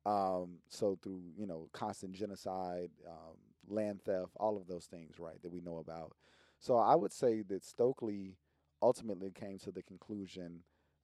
Um, 0.05 0.59
so 0.70 0.97
through 1.01 1.22
you 1.38 1.47
know 1.47 1.70
constant 1.74 2.13
genocide, 2.13 2.91
um, 3.07 3.38
land 3.68 4.01
theft, 4.03 4.34
all 4.39 4.57
of 4.57 4.68
those 4.68 4.86
things, 4.86 5.20
right, 5.20 5.41
that 5.41 5.51
we 5.51 5.61
know 5.61 5.78
about. 5.78 6.13
So 6.59 6.78
I 6.78 6.95
would 6.95 7.11
say 7.13 7.41
that 7.49 7.63
Stokely 7.63 8.38
ultimately 8.86 9.31
came 9.31 9.57
to 9.57 9.71
the 9.71 9.81
conclusion 9.81 10.61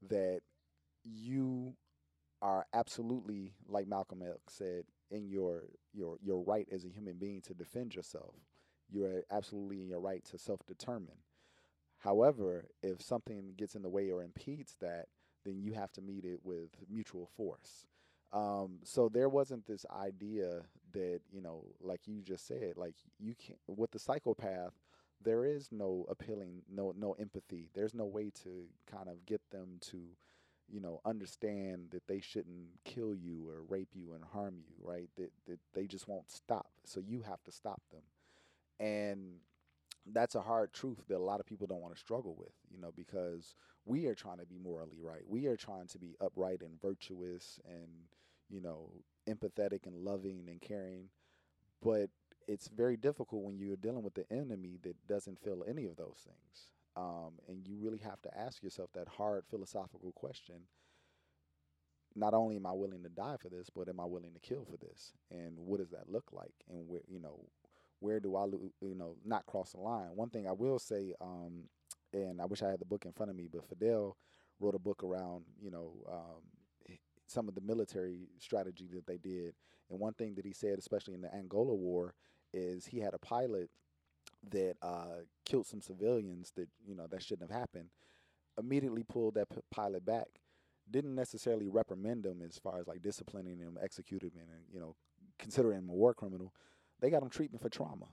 that 0.07 0.41
you 1.03 1.73
are 2.41 2.65
absolutely, 2.73 3.53
like 3.67 3.87
Malcolm 3.87 4.21
X 4.21 4.53
said, 4.53 4.83
in 5.09 5.27
your 5.27 5.63
your 5.93 6.17
your 6.21 6.43
right 6.43 6.67
as 6.71 6.85
a 6.85 6.89
human 6.89 7.17
being 7.17 7.41
to 7.41 7.53
defend 7.55 7.95
yourself. 7.95 8.35
You're 8.87 9.23
absolutely 9.31 9.81
in 9.81 9.87
your 9.87 9.99
right 9.99 10.23
to 10.25 10.37
self-determine. 10.37 11.17
However, 11.97 12.65
if 12.83 13.01
something 13.01 13.53
gets 13.57 13.73
in 13.75 13.81
the 13.81 13.89
way 13.89 14.11
or 14.11 14.21
impedes 14.21 14.75
that, 14.81 15.05
then 15.45 15.59
you 15.59 15.73
have 15.73 15.91
to 15.93 16.01
meet 16.01 16.23
it 16.23 16.39
with 16.43 16.69
mutual 16.89 17.29
force. 17.35 17.87
Um, 18.33 18.79
so 18.83 19.09
there 19.09 19.29
wasn't 19.29 19.65
this 19.65 19.85
idea 19.89 20.61
that 20.93 21.21
you 21.31 21.41
know, 21.41 21.65
like 21.81 22.01
you 22.05 22.21
just 22.21 22.45
said, 22.45 22.73
like 22.75 22.95
you 23.19 23.33
can't 23.35 23.59
with 23.67 23.91
the 23.91 23.99
psychopath. 23.99 24.73
There 25.23 25.45
is 25.45 25.69
no 25.71 26.05
appealing, 26.09 26.63
no 26.69 26.93
no 26.97 27.13
empathy. 27.13 27.69
There's 27.73 27.93
no 27.93 28.05
way 28.05 28.31
to 28.43 28.65
kind 28.91 29.09
of 29.09 29.25
get 29.25 29.41
them 29.51 29.77
to, 29.91 29.99
you 30.69 30.79
know, 30.79 31.01
understand 31.05 31.89
that 31.91 32.07
they 32.07 32.21
shouldn't 32.21 32.83
kill 32.85 33.13
you 33.15 33.47
or 33.47 33.61
rape 33.67 33.89
you 33.93 34.13
and 34.13 34.23
harm 34.23 34.55
you, 34.57 34.73
right? 34.81 35.09
That 35.17 35.31
that 35.47 35.59
they 35.73 35.85
just 35.87 36.07
won't 36.07 36.31
stop. 36.31 36.71
So 36.85 36.99
you 36.99 37.21
have 37.21 37.43
to 37.43 37.51
stop 37.51 37.81
them, 37.91 38.03
and 38.79 39.35
that's 40.11 40.35
a 40.35 40.41
hard 40.41 40.73
truth 40.73 40.99
that 41.07 41.17
a 41.17 41.23
lot 41.23 41.39
of 41.39 41.45
people 41.45 41.67
don't 41.67 41.81
want 41.81 41.93
to 41.93 41.99
struggle 41.99 42.35
with, 42.37 42.53
you 42.71 42.79
know, 42.79 42.91
because 42.95 43.55
we 43.85 44.07
are 44.07 44.15
trying 44.15 44.39
to 44.39 44.45
be 44.45 44.57
morally 44.57 44.99
right. 45.01 45.21
We 45.27 45.47
are 45.47 45.57
trying 45.57 45.87
to 45.87 45.99
be 45.99 46.15
upright 46.21 46.61
and 46.61 46.81
virtuous 46.81 47.59
and, 47.65 47.89
you 48.49 48.61
know, 48.61 48.91
empathetic 49.29 49.85
and 49.85 50.03
loving 50.03 50.47
and 50.49 50.61
caring. 50.61 51.09
But 51.81 52.09
it's 52.51 52.67
very 52.67 52.97
difficult 52.97 53.43
when 53.43 53.57
you're 53.57 53.77
dealing 53.77 54.03
with 54.03 54.13
the 54.13 54.25
enemy 54.31 54.77
that 54.83 54.95
doesn't 55.07 55.41
feel 55.41 55.63
any 55.67 55.85
of 55.85 55.95
those 55.95 56.25
things. 56.25 56.71
Um, 56.97 57.39
and 57.47 57.65
you 57.65 57.77
really 57.79 57.99
have 57.99 58.21
to 58.23 58.37
ask 58.37 58.61
yourself 58.61 58.89
that 58.93 59.07
hard 59.07 59.45
philosophical 59.49 60.11
question 60.11 60.63
not 62.13 62.33
only 62.33 62.57
am 62.57 62.65
I 62.65 62.73
willing 62.73 63.03
to 63.03 63.09
die 63.09 63.37
for 63.39 63.47
this, 63.47 63.69
but 63.73 63.87
am 63.87 64.01
I 64.01 64.05
willing 64.05 64.33
to 64.33 64.39
kill 64.41 64.65
for 64.65 64.75
this? 64.75 65.13
And 65.31 65.57
what 65.57 65.79
does 65.79 65.91
that 65.91 66.09
look 66.09 66.25
like? 66.33 66.53
And 66.69 66.85
where, 66.87 66.99
you 67.07 67.21
know, 67.21 67.39
where 68.01 68.19
do 68.19 68.35
I, 68.35 68.45
you 68.81 68.95
know, 68.95 69.15
not 69.23 69.45
cross 69.45 69.71
the 69.71 69.79
line? 69.79 70.09
One 70.15 70.29
thing 70.29 70.45
I 70.45 70.51
will 70.51 70.77
say, 70.77 71.13
um, 71.21 71.69
and 72.13 72.41
I 72.41 72.45
wish 72.45 72.63
I 72.63 72.69
had 72.69 72.81
the 72.81 72.85
book 72.85 73.05
in 73.05 73.13
front 73.13 73.29
of 73.29 73.37
me, 73.37 73.47
but 73.49 73.63
Fidel 73.63 74.17
wrote 74.59 74.75
a 74.75 74.79
book 74.79 75.03
around, 75.05 75.45
you 75.61 75.71
know, 75.71 75.93
um, 76.11 76.95
some 77.27 77.47
of 77.47 77.55
the 77.55 77.61
military 77.61 78.27
strategy 78.39 78.89
that 78.93 79.07
they 79.07 79.17
did. 79.17 79.53
And 79.89 79.99
one 79.99 80.13
thing 80.13 80.35
that 80.35 80.45
he 80.45 80.53
said, 80.53 80.79
especially 80.79 81.13
in 81.13 81.21
the 81.21 81.33
Angola 81.33 81.73
War, 81.73 82.13
is 82.53 82.85
he 82.85 82.99
had 82.99 83.13
a 83.13 83.19
pilot 83.19 83.69
that 84.51 84.75
uh, 84.81 85.21
killed 85.45 85.67
some 85.67 85.81
civilians 85.81 86.51
that 86.55 86.69
you 86.85 86.95
know 86.95 87.07
that 87.07 87.23
shouldn't 87.23 87.51
have 87.51 87.59
happened. 87.59 87.89
Immediately 88.57 89.03
pulled 89.03 89.35
that 89.35 89.49
p- 89.49 89.61
pilot 89.71 90.05
back. 90.05 90.27
Didn't 90.89 91.15
necessarily 91.15 91.67
reprimand 91.69 92.25
him 92.25 92.41
as 92.45 92.57
far 92.57 92.79
as 92.79 92.87
like 92.87 93.01
disciplining 93.01 93.59
him, 93.59 93.77
executing 93.81 94.31
him, 94.31 94.47
and 94.51 94.63
you 94.71 94.79
know 94.79 94.95
considering 95.39 95.79
him 95.79 95.89
a 95.89 95.93
war 95.93 96.13
criminal 96.13 96.53
they 97.01 97.09
got 97.09 97.23
him 97.23 97.29
treatment 97.29 97.61
for 97.61 97.69
trauma. 97.69 98.07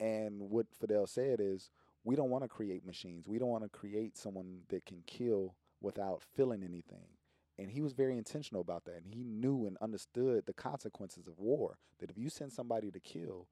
And 0.00 0.40
what 0.50 0.66
Fidel 0.80 1.06
said 1.06 1.40
is, 1.40 1.70
we 2.04 2.16
don't 2.16 2.30
want 2.30 2.44
to 2.44 2.48
create 2.48 2.84
machines. 2.84 3.28
We 3.28 3.38
don't 3.38 3.48
want 3.48 3.64
to 3.64 3.68
create 3.68 4.16
someone 4.16 4.60
that 4.68 4.84
can 4.86 5.02
kill 5.06 5.54
without 5.80 6.22
feeling 6.34 6.62
anything. 6.62 7.06
And 7.58 7.70
he 7.70 7.80
was 7.80 7.92
very 7.92 8.18
intentional 8.18 8.60
about 8.60 8.84
that. 8.84 9.02
And 9.04 9.14
he 9.14 9.24
knew 9.24 9.66
and 9.66 9.76
understood 9.80 10.44
the 10.46 10.52
consequences 10.52 11.26
of 11.26 11.38
war. 11.38 11.78
That 12.00 12.10
if 12.10 12.18
you 12.18 12.28
send 12.28 12.52
somebody 12.52 12.90
to 12.90 13.00
kill, 13.00 13.48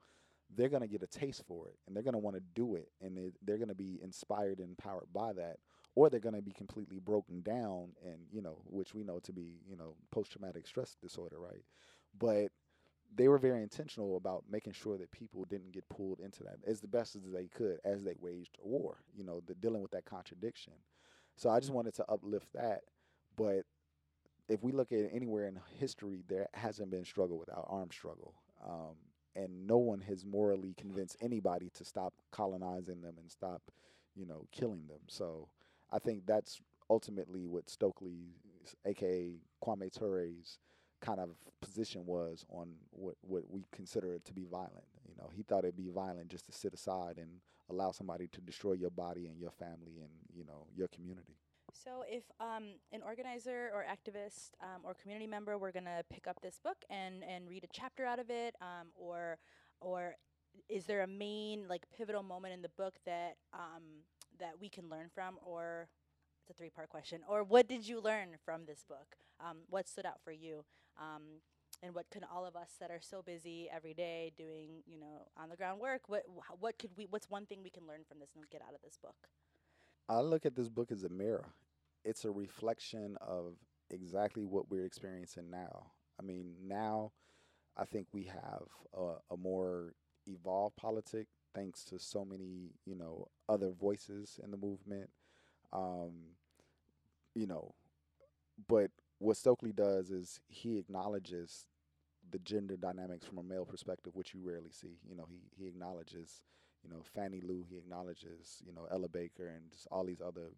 they're 0.55 0.68
going 0.68 0.82
to 0.82 0.88
get 0.88 1.02
a 1.02 1.07
taste 1.07 1.42
for 1.46 1.66
it 1.68 1.76
and 1.86 1.96
they're 1.96 2.02
going 2.02 2.12
to 2.12 2.18
want 2.18 2.36
to 2.36 2.42
do 2.55 2.74
it. 2.74 2.88
And 3.00 3.32
they're 3.42 3.57
going 3.57 3.68
to 3.68 3.74
be 3.74 3.98
inspired 4.02 4.59
and 4.59 4.70
empowered 4.70 5.12
by 5.12 5.32
that. 5.34 5.57
Or 5.94 6.11
they're 6.11 6.20
going 6.20 6.34
to 6.34 6.42
be 6.42 6.52
completely 6.52 6.98
broken 6.98 7.40
down 7.40 7.92
and, 8.05 8.18
you 8.30 8.42
know, 8.42 8.59
which 8.66 8.94
we 8.94 9.05
know 9.05 9.20
to 9.20 9.32
be, 9.32 9.61
you 9.66 9.76
know, 9.76 9.94
post 10.11 10.32
traumatic 10.32 10.66
stress 10.66 10.96
disorder, 11.00 11.36
right? 11.38 11.64
But 12.18 12.48
they 13.14 13.28
were 13.28 13.38
very 13.38 13.62
intentional 13.62 14.16
about 14.16 14.44
making 14.50 14.72
sure 14.72 14.98
that 14.98 15.12
people 15.12 15.44
didn't 15.44 15.72
get 15.72 15.88
pulled 15.88 16.20
into 16.20 16.42
that 16.42 16.59
as 16.66 16.80
the 16.80 16.88
best 16.88 17.14
as 17.14 17.22
they 17.32 17.46
could 17.46 17.78
as 17.84 18.02
they 18.02 18.16
waged 18.20 18.57
war, 18.61 18.98
you 19.14 19.24
know, 19.24 19.40
the, 19.46 19.55
dealing 19.55 19.82
with 19.82 19.92
that 19.92 20.05
contradiction. 20.05 20.72
So 21.36 21.50
I 21.50 21.61
just 21.61 21.72
wanted 21.72 21.94
to 21.94 22.05
uplift 22.09 22.52
that. 22.55 22.80
But 23.36 23.64
if 24.49 24.62
we 24.62 24.72
look 24.72 24.92
at 24.92 25.11
anywhere 25.12 25.47
in 25.47 25.59
history, 25.78 26.22
there 26.28 26.49
hasn't 26.55 26.90
been 26.90 27.05
struggle 27.05 27.38
without 27.38 27.66
armed 27.68 27.92
struggle. 27.92 28.34
Um, 28.64 28.97
and 29.36 29.66
no 29.66 29.78
one 29.78 30.01
has 30.03 30.24
morally 30.24 30.74
convinced 30.78 31.16
anybody 31.20 31.70
to 31.74 31.84
stop 31.84 32.14
colonizing 32.30 33.01
them 33.01 33.16
and 33.18 33.30
stop, 33.30 33.62
you 34.14 34.26
know, 34.26 34.47
killing 34.53 34.86
them. 34.86 35.01
So 35.09 35.49
I 35.90 35.99
think 35.99 36.26
that's 36.26 36.61
ultimately 36.88 37.47
what 37.47 37.68
Stokely, 37.68 38.36
aka 38.84 39.34
Kwame 39.62 39.90
Ture's, 39.90 40.59
kind 41.01 41.20
of 41.20 41.30
position 41.61 42.07
was 42.07 42.47
on 42.49 42.68
what, 42.90 43.16
what 43.22 43.42
we 43.51 43.64
consider 43.72 44.18
to 44.18 44.32
be 44.32 44.45
violent. 44.45 44.86
You 45.09 45.14
know, 45.18 45.30
he 45.34 45.42
thought 45.42 45.64
it'd 45.64 45.76
be 45.76 45.90
violent 45.90 46.28
just 46.28 46.47
to 46.47 46.53
sit 46.53 46.72
aside 46.72 47.18
and 47.18 47.28
allow 47.70 47.90
somebody 47.90 48.28
to 48.28 48.40
destroy 48.40 48.72
your 48.72 48.90
body 48.90 49.26
and 49.26 49.38
your 49.38 49.51
family 49.51 50.01
and 50.01 50.11
you 50.34 50.45
know 50.45 50.66
your 50.74 50.88
community. 50.88 51.36
So, 51.75 52.05
if 52.09 52.22
um, 52.41 52.77
an 52.93 53.03
organizer 53.05 53.70
or 53.75 53.85
activist 53.85 54.53
um, 54.62 54.83
or 54.85 54.95
community 54.95 55.27
member 55.27 55.59
were 55.59 55.72
going 55.72 55.85
to 55.85 56.03
pick 56.09 56.27
up 56.27 56.41
this 56.41 56.59
book 56.62 56.77
and, 56.89 57.25
and 57.25 57.49
read 57.49 57.64
a 57.64 57.68
chapter 57.72 58.07
out 58.07 58.18
of 58.18 58.31
it, 58.31 58.55
um, 58.61 58.89
or 58.95 59.39
or 59.81 60.14
is 60.68 60.87
there 60.87 61.03
a 61.03 61.07
main 61.07 61.66
like 61.68 61.83
pivotal 61.97 62.22
moment 62.22 62.55
in 62.55 62.62
the 62.62 62.68
book 62.70 62.95
that 63.05 63.37
um, 63.53 64.05
that 64.39 64.55
we 64.61 64.68
can 64.68 64.89
learn 64.89 65.09
from, 65.14 65.37
or 65.45 65.89
it's 66.43 66.51
a 66.51 66.55
three 66.55 66.70
part 66.70 66.89
question. 66.89 67.20
Or 67.29 67.43
what 67.43 67.68
did 67.68 67.87
you 67.87 68.01
learn 68.01 68.37
from 68.45 68.66
this 68.66 68.85
book? 68.89 69.16
Um, 69.41 69.59
what 69.68 69.89
stood 69.89 70.07
out 70.07 70.20
for 70.22 70.33
you? 70.33 70.64
Um, 70.99 71.41
and 71.83 71.95
what 71.95 72.11
can 72.11 72.22
all 72.25 72.47
of 72.47 72.57
us 72.57 72.70
that 72.81 72.91
are 72.91 73.01
so 73.01 73.20
busy 73.20 73.68
every 73.75 73.95
day 73.95 74.33
doing, 74.37 74.83
you 74.87 74.99
know, 74.99 75.27
on 75.37 75.49
the 75.49 75.57
ground 75.57 75.81
work, 75.81 76.03
what 76.07 76.22
what 76.61 76.79
could 76.79 76.91
we? 76.97 77.07
What's 77.09 77.29
one 77.29 77.47
thing 77.47 77.61
we 77.62 77.70
can 77.70 77.87
learn 77.87 78.05
from 78.09 78.20
this 78.20 78.31
and 78.35 78.45
get 78.51 78.62
out 78.62 78.75
of 78.75 78.83
this 78.83 78.97
book? 79.03 79.16
I 80.09 80.20
look 80.20 80.44
at 80.46 80.55
this 80.55 80.68
book 80.68 80.92
as 80.92 81.05
a 81.05 81.09
mirror. 81.09 81.46
It's 82.05 82.24
a 82.24 82.30
reflection 82.30 83.16
of 83.20 83.55
exactly 83.90 84.44
what 84.44 84.70
we're 84.70 84.84
experiencing 84.84 85.50
now. 85.50 85.86
I 86.18 86.22
mean, 86.22 86.55
now 86.66 87.12
I 87.76 87.84
think 87.84 88.09
we 88.12 88.24
have 88.24 88.64
a, 88.94 89.16
a 89.32 89.36
more 89.36 89.94
evolved 90.26 90.76
politic 90.76 91.28
thanks 91.55 91.84
to 91.86 91.98
so 91.98 92.24
many, 92.24 92.72
you 92.86 92.96
know, 92.96 93.28
other 93.48 93.70
voices 93.70 94.40
in 94.44 94.50
the 94.50 94.59
movement 94.59 95.11
um, 95.72 96.12
you 97.34 97.46
know, 97.46 97.74
but 98.68 98.90
what 99.18 99.36
Stokely 99.36 99.72
does 99.72 100.11
is 100.11 100.40
he 100.48 100.78
acknowledges 100.78 101.66
the 102.30 102.38
gender 102.40 102.76
dynamics 102.76 103.26
from 103.26 103.38
a 103.38 103.42
male 103.42 103.66
perspective, 103.66 104.14
which 104.16 104.34
you 104.34 104.40
rarely 104.42 104.70
see. 104.72 104.98
You 105.09 105.16
know, 105.16 105.26
he 105.28 105.42
he 105.57 105.68
acknowledges, 105.68 106.42
you 106.85 106.91
know, 106.91 107.03
Fannie 107.14 107.41
Lou, 107.41 107.64
he 107.68 107.76
acknowledges, 107.76 108.62
you 108.66 108.72
know, 108.72 108.87
Ella 108.91 109.09
Baker 109.09 109.49
and 109.49 109.70
just 109.72 109.89
all 109.91 110.05
these 110.05 110.20
other, 110.20 110.53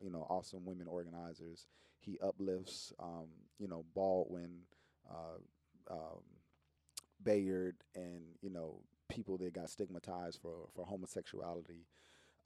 you 0.00 0.10
know, 0.10 0.26
awesome 0.30 0.64
women 0.64 0.86
organizers. 0.86 1.66
He 2.00 2.18
uplifts, 2.22 2.92
um, 3.00 3.28
you 3.58 3.68
know, 3.68 3.84
Baldwin, 3.94 4.60
uh, 5.10 5.38
um, 5.90 6.22
Bayard, 7.22 7.76
and 7.94 8.22
you 8.40 8.50
know, 8.50 8.80
people 9.08 9.38
that 9.38 9.54
got 9.54 9.70
stigmatized 9.70 10.40
for 10.40 10.68
for 10.74 10.84
homosexuality. 10.84 11.86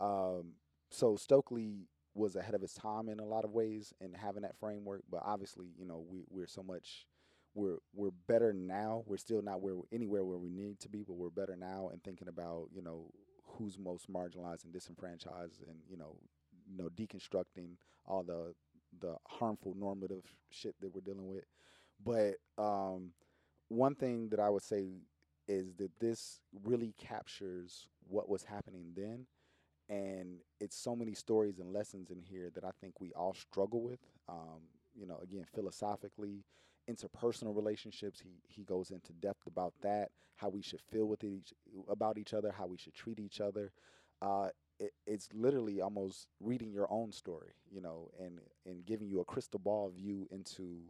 Um, 0.00 0.52
so 0.90 1.16
Stokely 1.16 1.88
was 2.14 2.36
ahead 2.36 2.54
of 2.54 2.62
his 2.62 2.72
time 2.72 3.08
in 3.08 3.18
a 3.20 3.24
lot 3.24 3.44
of 3.44 3.50
ways 3.50 3.92
in 4.00 4.14
having 4.14 4.42
that 4.42 4.56
framework. 4.58 5.02
But 5.10 5.22
obviously, 5.24 5.66
you 5.78 5.86
know, 5.86 6.04
we, 6.08 6.24
we're 6.30 6.46
so 6.46 6.62
much 6.62 7.06
we're 7.54 7.78
we're 7.94 8.10
better 8.28 8.52
now. 8.52 9.02
We're 9.06 9.16
still 9.16 9.42
not 9.42 9.60
where 9.62 9.76
anywhere 9.92 10.24
where 10.24 10.38
we 10.38 10.50
need 10.50 10.78
to 10.80 10.88
be, 10.88 11.02
but 11.02 11.14
we're 11.14 11.30
better 11.30 11.56
now 11.56 11.88
and 11.90 12.02
thinking 12.02 12.28
about 12.28 12.68
you 12.72 12.82
know 12.82 13.10
who's 13.58 13.78
most 13.78 14.10
marginalized 14.10 14.64
and 14.64 14.72
disenfranchised, 14.72 15.62
and 15.66 15.78
you 15.88 15.96
know, 15.96 16.16
you 16.68 16.76
know, 16.76 16.88
deconstructing 16.96 17.76
all 18.06 18.22
the 18.22 18.54
the 19.00 19.16
harmful 19.26 19.74
normative 19.76 20.24
shit 20.50 20.74
that 20.80 20.94
we're 20.94 21.00
dealing 21.00 21.28
with. 21.28 21.44
But 22.04 22.36
um, 22.62 23.12
one 23.68 23.94
thing 23.94 24.28
that 24.30 24.40
I 24.40 24.48
would 24.50 24.62
say 24.62 24.86
is 25.48 25.74
that 25.74 25.90
this 26.00 26.40
really 26.64 26.94
captures 26.98 27.88
what 28.08 28.28
was 28.28 28.44
happening 28.44 28.92
then 28.94 29.26
and 29.88 30.38
it's 30.60 30.76
so 30.76 30.96
many 30.96 31.14
stories 31.14 31.58
and 31.58 31.72
lessons 31.72 32.10
in 32.10 32.20
here 32.20 32.50
that 32.54 32.64
I 32.64 32.70
think 32.80 33.00
we 33.00 33.12
all 33.12 33.34
struggle 33.34 33.82
with. 33.82 34.00
Um, 34.28 34.62
you 34.94 35.06
know, 35.06 35.18
again, 35.22 35.44
philosophically, 35.54 36.44
interpersonal 36.90 37.54
relationships. 37.54 38.20
He 38.20 38.40
he 38.48 38.64
goes 38.64 38.90
into 38.90 39.12
depth 39.12 39.46
about 39.46 39.74
that, 39.82 40.10
how 40.36 40.48
we 40.48 40.62
should 40.62 40.80
feel 40.80 41.06
with 41.06 41.24
each 41.24 41.52
about 41.88 42.18
each 42.18 42.34
other, 42.34 42.52
how 42.52 42.66
we 42.66 42.76
should 42.76 42.94
treat 42.94 43.18
each 43.18 43.40
other. 43.40 43.72
Uh, 44.22 44.48
it, 44.78 44.92
it's 45.06 45.28
literally 45.34 45.80
almost 45.80 46.28
reading 46.40 46.72
your 46.72 46.86
own 46.90 47.12
story, 47.12 47.52
you 47.70 47.80
know, 47.80 48.10
and 48.18 48.40
and 48.66 48.84
giving 48.86 49.08
you 49.08 49.20
a 49.20 49.24
crystal 49.24 49.60
ball 49.60 49.90
view 49.90 50.26
into 50.30 50.82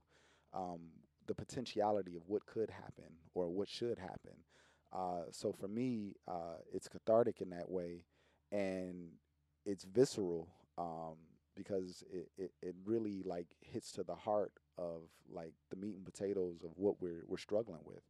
um, 0.54 0.80
the 1.26 1.34
potentiality 1.34 2.16
of 2.16 2.22
what 2.26 2.46
could 2.46 2.70
happen 2.70 3.12
or 3.34 3.48
what 3.48 3.68
should 3.68 3.98
happen. 3.98 4.34
Uh, 4.92 5.24
so 5.30 5.52
for 5.52 5.68
me, 5.68 6.14
uh, 6.28 6.58
it's 6.72 6.88
cathartic 6.88 7.40
in 7.40 7.50
that 7.50 7.68
way 7.68 8.04
and 8.52 9.10
it's 9.64 9.84
visceral 9.84 10.48
um, 10.78 11.16
because 11.54 12.04
it, 12.10 12.28
it, 12.38 12.52
it 12.62 12.74
really 12.84 13.22
like 13.24 13.48
hits 13.60 13.90
to 13.92 14.02
the 14.04 14.14
heart 14.14 14.52
of 14.78 15.02
like 15.32 15.52
the 15.70 15.76
meat 15.76 15.96
and 15.96 16.04
potatoes 16.04 16.62
of 16.64 16.70
what 16.76 17.00
we're 17.00 17.24
we're 17.26 17.36
struggling 17.38 17.80
with 17.84 18.02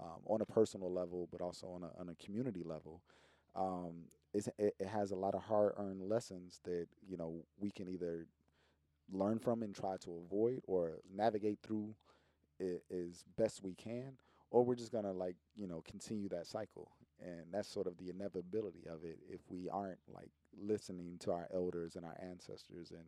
um, 0.00 0.20
on 0.26 0.40
a 0.40 0.46
personal 0.46 0.92
level, 0.92 1.28
but 1.30 1.40
also 1.40 1.68
on 1.68 1.82
a 1.82 1.90
on 2.00 2.08
a 2.08 2.14
community 2.24 2.62
level. 2.64 3.02
Um, 3.54 4.06
it, 4.32 4.48
it 4.58 4.88
has 4.88 5.12
a 5.12 5.16
lot 5.16 5.34
of 5.34 5.42
hard 5.42 5.74
earned 5.76 6.02
lessons 6.02 6.60
that 6.64 6.86
you 7.06 7.16
know 7.16 7.44
we 7.58 7.70
can 7.70 7.88
either 7.88 8.26
learn 9.12 9.38
from 9.38 9.62
and 9.62 9.74
try 9.74 9.96
to 9.98 10.22
avoid 10.24 10.60
or 10.66 10.98
navigate 11.14 11.58
through 11.62 11.94
as 12.60 13.24
best 13.36 13.62
we 13.62 13.74
can, 13.74 14.16
or 14.50 14.64
we're 14.64 14.74
just 14.74 14.92
gonna 14.92 15.12
like 15.12 15.36
you 15.56 15.66
know 15.66 15.82
continue 15.86 16.28
that 16.28 16.46
cycle, 16.46 16.90
and 17.20 17.44
that's 17.52 17.68
sort 17.68 17.86
of 17.86 17.96
the 17.98 18.10
inevitability 18.10 18.86
of 18.88 19.04
it 19.04 19.18
if 19.28 19.40
we 19.48 19.68
aren't 19.68 19.98
like 20.12 20.30
listening 20.60 21.16
to 21.20 21.32
our 21.32 21.48
elders 21.52 21.96
and 21.96 22.04
our 22.04 22.16
ancestors 22.22 22.90
and 22.90 23.04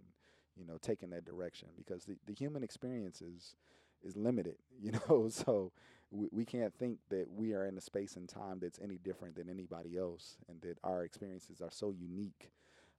you 0.57 0.65
know 0.67 0.79
taking 0.81 1.11
that 1.11 1.25
direction 1.25 1.69
because 1.77 2.05
the, 2.05 2.17
the 2.27 2.35
human 2.35 2.63
experience 2.63 3.21
is 3.21 3.55
is 4.03 4.17
limited 4.17 4.57
you 4.81 4.93
know 4.93 5.29
so 5.29 5.73
we, 6.11 6.29
we 6.31 6.45
can't 6.45 6.75
think 6.75 6.99
that 7.09 7.27
we 7.31 7.53
are 7.53 7.67
in 7.67 7.77
a 7.77 7.81
space 7.81 8.17
and 8.17 8.29
time 8.29 8.59
that's 8.61 8.79
any 8.83 8.97
different 8.99 9.35
than 9.35 9.49
anybody 9.49 9.97
else 9.97 10.37
and 10.49 10.61
that 10.63 10.79
our 10.85 11.03
experiences 11.05 11.61
are 11.61 11.71
so 11.71 11.91
unique 11.91 12.53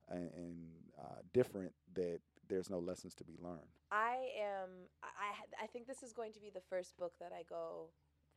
and, 0.10 0.30
and 0.36 0.56
uh, 1.00 1.22
different 1.34 1.72
that 1.94 2.20
there's 2.50 2.70
no 2.70 2.80
lessons 2.80 3.14
to 3.14 3.24
be 3.24 3.34
learned 3.42 3.72
i 3.92 4.30
am 4.40 4.70
i 5.04 5.64
i 5.64 5.68
think 5.68 5.88
this 5.88 6.04
is 6.04 6.14
going 6.14 6.32
to 6.32 6.40
be 6.40 6.50
the 6.50 6.62
first 6.70 6.98
book 6.98 7.14
that 7.20 7.32
i 7.38 7.44
go 7.50 7.90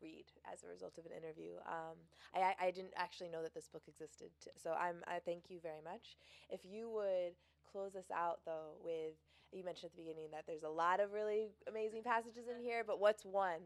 read 0.02 0.24
as 0.50 0.64
a 0.64 0.68
result 0.68 0.98
of 0.98 1.06
an 1.06 1.12
interview. 1.12 1.52
Um, 1.66 1.96
I, 2.34 2.54
I 2.60 2.70
didn't 2.70 2.94
actually 2.96 3.28
know 3.28 3.42
that 3.42 3.54
this 3.54 3.68
book 3.68 3.82
existed, 3.86 4.30
so 4.56 4.72
I'm 4.72 5.04
I 5.06 5.20
thank 5.20 5.44
you 5.48 5.60
very 5.60 5.82
much. 5.84 6.16
If 6.48 6.60
you 6.64 6.88
would 6.90 7.36
close 7.72 7.94
us 7.94 8.10
out 8.14 8.40
though 8.44 8.76
with 8.84 9.14
you 9.52 9.64
mentioned 9.64 9.90
at 9.90 9.96
the 9.96 10.02
beginning 10.02 10.30
that 10.32 10.44
there's 10.46 10.62
a 10.62 10.68
lot 10.68 11.00
of 11.00 11.12
really 11.12 11.48
amazing 11.68 12.02
passages 12.02 12.44
in 12.48 12.62
here, 12.62 12.84
but 12.86 13.00
what's 13.00 13.24
one? 13.24 13.60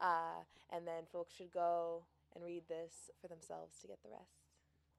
Uh, 0.00 0.42
and 0.70 0.86
then 0.86 1.04
folks 1.12 1.34
should 1.34 1.50
go 1.50 2.02
and 2.34 2.44
read 2.44 2.62
this 2.68 3.10
for 3.20 3.28
themselves 3.28 3.78
to 3.80 3.86
get 3.86 3.98
the 4.02 4.10
rest. 4.10 4.40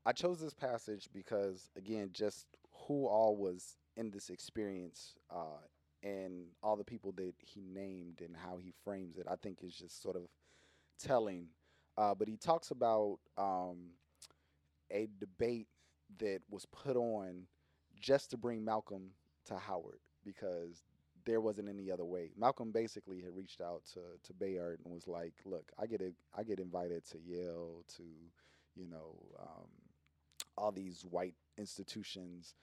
I 0.05 0.13
chose 0.13 0.39
this 0.39 0.53
passage 0.53 1.09
because, 1.13 1.69
again, 1.77 2.09
just 2.11 2.47
who 2.87 3.05
all 3.05 3.37
was 3.37 3.77
in 3.95 4.09
this 4.09 4.29
experience 4.29 5.13
uh, 5.29 5.61
and 6.01 6.45
all 6.63 6.75
the 6.75 6.83
people 6.83 7.11
that 7.13 7.33
he 7.37 7.61
named 7.61 8.21
and 8.21 8.35
how 8.35 8.57
he 8.57 8.73
frames 8.83 9.17
it, 9.17 9.27
I 9.29 9.35
think 9.35 9.59
is 9.63 9.75
just 9.75 10.01
sort 10.01 10.15
of 10.15 10.23
telling. 10.99 11.47
Uh, 11.97 12.15
but 12.15 12.27
he 12.27 12.37
talks 12.37 12.71
about 12.71 13.19
um, 13.37 13.91
a 14.91 15.07
debate 15.19 15.67
that 16.17 16.39
was 16.49 16.65
put 16.65 16.95
on 16.95 17.43
just 18.01 18.31
to 18.31 18.37
bring 18.37 18.65
Malcolm 18.65 19.11
to 19.45 19.57
Howard 19.57 19.99
because 20.25 20.83
there 21.25 21.41
wasn't 21.41 21.69
any 21.69 21.91
other 21.91 22.05
way. 22.05 22.31
Malcolm 22.37 22.71
basically 22.71 23.21
had 23.21 23.35
reached 23.35 23.61
out 23.61 23.83
to 23.93 23.99
to 24.23 24.33
Bayard 24.33 24.79
and 24.83 24.93
was 24.93 25.07
like, 25.07 25.33
"Look, 25.45 25.71
I 25.79 25.85
get 25.85 26.01
a, 26.01 26.11
I 26.37 26.43
get 26.43 26.59
invited 26.59 27.05
to 27.11 27.19
Yale, 27.19 27.83
to 27.97 28.03
you 28.75 28.87
know, 28.87 29.15
um, 29.39 29.67
all 30.57 30.71
these 30.71 31.05
white 31.09 31.35
institutions. 31.57 32.55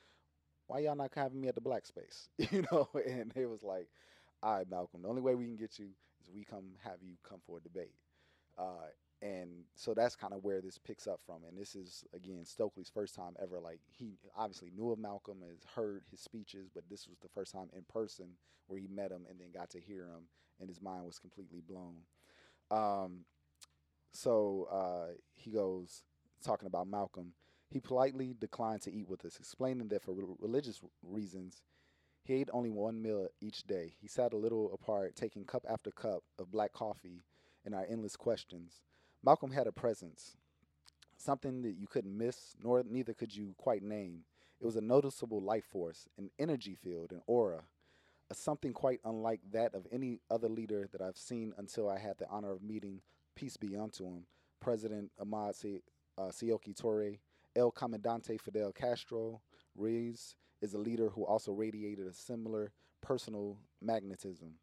Why 0.66 0.80
y'all 0.80 0.96
not 0.96 1.12
having 1.14 1.40
me 1.40 1.48
at 1.48 1.54
the 1.54 1.60
black 1.60 1.86
space? 1.86 2.28
you 2.38 2.64
know?" 2.72 2.88
And 2.94 3.32
it 3.36 3.46
was 3.46 3.62
like, 3.62 3.88
"All 4.42 4.58
right, 4.58 4.70
Malcolm. 4.70 5.02
The 5.02 5.08
only 5.08 5.22
way 5.22 5.34
we 5.34 5.46
can 5.46 5.56
get 5.56 5.78
you 5.78 5.88
is 6.20 6.30
we 6.34 6.44
come 6.44 6.72
have 6.82 6.98
you 7.02 7.14
come 7.28 7.40
for 7.46 7.58
a 7.58 7.60
debate." 7.60 7.94
Uh, 8.58 8.88
so 9.78 9.94
that's 9.94 10.16
kind 10.16 10.34
of 10.34 10.42
where 10.42 10.60
this 10.60 10.76
picks 10.76 11.06
up 11.06 11.20
from. 11.24 11.44
And 11.48 11.56
this 11.56 11.76
is 11.76 12.04
again 12.12 12.44
Stokely's 12.44 12.90
first 12.92 13.14
time 13.14 13.36
ever. 13.40 13.60
Like 13.60 13.78
he 13.96 14.18
obviously 14.36 14.72
knew 14.76 14.90
of 14.90 14.98
Malcolm, 14.98 15.38
has 15.48 15.60
heard 15.76 16.02
his 16.10 16.18
speeches, 16.18 16.68
but 16.74 16.82
this 16.90 17.06
was 17.06 17.16
the 17.20 17.28
first 17.28 17.52
time 17.52 17.68
in 17.72 17.84
person 17.88 18.30
where 18.66 18.80
he 18.80 18.88
met 18.88 19.12
him 19.12 19.24
and 19.30 19.38
then 19.38 19.52
got 19.54 19.70
to 19.70 19.80
hear 19.80 20.06
him, 20.06 20.24
and 20.58 20.68
his 20.68 20.82
mind 20.82 21.06
was 21.06 21.20
completely 21.20 21.60
blown. 21.60 21.98
Um, 22.72 23.24
so 24.12 24.66
uh, 24.68 25.14
he 25.36 25.52
goes 25.52 26.02
talking 26.44 26.66
about 26.66 26.88
Malcolm. 26.88 27.32
He 27.70 27.78
politely 27.78 28.34
declined 28.38 28.82
to 28.82 28.92
eat 28.92 29.08
with 29.08 29.24
us, 29.24 29.36
explaining 29.38 29.88
that 29.88 30.02
for 30.02 30.12
re- 30.12 30.24
religious 30.40 30.80
reasons, 31.04 31.62
he 32.24 32.34
ate 32.34 32.48
only 32.52 32.70
one 32.70 33.00
meal 33.00 33.28
each 33.40 33.62
day. 33.62 33.94
He 34.00 34.08
sat 34.08 34.32
a 34.32 34.36
little 34.36 34.72
apart, 34.72 35.14
taking 35.14 35.44
cup 35.44 35.64
after 35.70 35.92
cup 35.92 36.24
of 36.38 36.50
black 36.50 36.72
coffee 36.72 37.22
and 37.64 37.76
our 37.76 37.86
endless 37.88 38.16
questions. 38.16 38.80
Malcolm 39.24 39.50
had 39.50 39.66
a 39.66 39.72
presence, 39.72 40.36
something 41.16 41.62
that 41.62 41.76
you 41.76 41.86
couldn't 41.86 42.16
miss, 42.16 42.54
nor 42.62 42.82
neither 42.88 43.14
could 43.14 43.34
you 43.34 43.54
quite 43.58 43.82
name. 43.82 44.24
It 44.60 44.66
was 44.66 44.76
a 44.76 44.80
noticeable 44.80 45.40
life 45.40 45.64
force, 45.64 46.08
an 46.18 46.30
energy 46.38 46.74
field, 46.74 47.12
an 47.12 47.22
aura, 47.26 47.62
a 48.30 48.34
something 48.34 48.72
quite 48.72 49.00
unlike 49.04 49.40
that 49.52 49.74
of 49.74 49.86
any 49.92 50.20
other 50.30 50.48
leader 50.48 50.88
that 50.92 51.00
I've 51.00 51.16
seen 51.16 51.52
until 51.58 51.88
I 51.88 51.98
had 51.98 52.18
the 52.18 52.28
honor 52.28 52.52
of 52.52 52.62
meeting, 52.62 53.00
peace 53.34 53.56
be 53.56 53.76
unto 53.76 54.04
him, 54.04 54.24
President 54.60 55.10
Ahmad 55.20 55.54
Se- 55.54 55.82
uh, 56.16 56.28
Sékou 56.28 56.74
Touré, 56.74 57.18
El 57.56 57.70
Comandante 57.70 58.38
Fidel 58.38 58.72
Castro, 58.72 59.40
Ruz 59.76 60.36
is 60.60 60.74
a 60.74 60.78
leader 60.78 61.08
who 61.08 61.24
also 61.24 61.52
radiated 61.52 62.06
a 62.06 62.12
similar 62.12 62.72
personal 63.00 63.56
magnetism. 63.80 64.54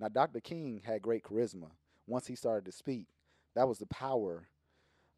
Now, 0.00 0.08
Dr. 0.08 0.40
King 0.40 0.82
had 0.84 1.02
great 1.02 1.22
charisma. 1.22 1.70
Once 2.06 2.26
he 2.26 2.34
started 2.34 2.64
to 2.66 2.72
speak, 2.72 3.06
that 3.54 3.68
was 3.68 3.78
the 3.78 3.86
power, 3.86 4.48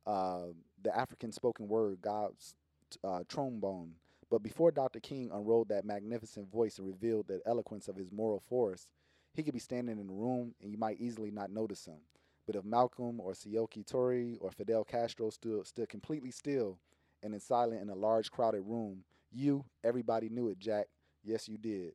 uh, 0.07 0.47
the 0.83 0.97
African 0.97 1.33
spoken 1.33 1.69
word, 1.69 2.01
God's 2.03 2.55
uh, 3.05 3.21
trombone. 3.29 3.93
But 4.31 4.43
before 4.43 4.73
Dr. 4.73 5.01
King 5.01 5.31
unrolled 5.33 5.69
that 5.69 5.85
magnificent 5.85 6.51
voice 6.51 6.79
and 6.79 6.87
revealed 6.87 7.29
the 7.29 7.41
eloquence 7.47 7.89
of 7.89 7.97
his 7.97 8.13
moral 8.13 8.43
force, 8.49 8.89
he 9.35 9.43
could 9.43 9.55
be 9.55 9.61
standing 9.61 9.99
in 9.99 10.09
a 10.09 10.13
room 10.13 10.55
and 10.63 10.71
you 10.71 10.79
might 10.79 11.01
easily 11.01 11.31
not 11.31 11.51
notice 11.51 11.87
him. 11.87 12.01
But 12.47 12.57
if 12.57 12.65
Malcolm 12.65 13.21
or 13.21 13.33
Sékou 13.33 13.85
Touré 13.87 14.39
or 14.41 14.51
Fidel 14.51 14.85
Castro 14.85 15.31
stood, 15.31 15.67
stood 15.67 15.89
completely 15.89 16.31
still 16.31 16.79
and 17.23 17.35
in 17.35 17.41
silent 17.41 17.83
in 17.83 17.91
a 17.91 17.95
large 17.95 18.31
crowded 18.31 18.63
room, 18.63 19.05
you, 19.33 19.65
everybody 19.85 20.29
knew 20.29 20.49
it, 20.49 20.59
Jack. 20.59 20.87
Yes, 21.25 21.49
you 21.49 21.59
did. 21.59 21.93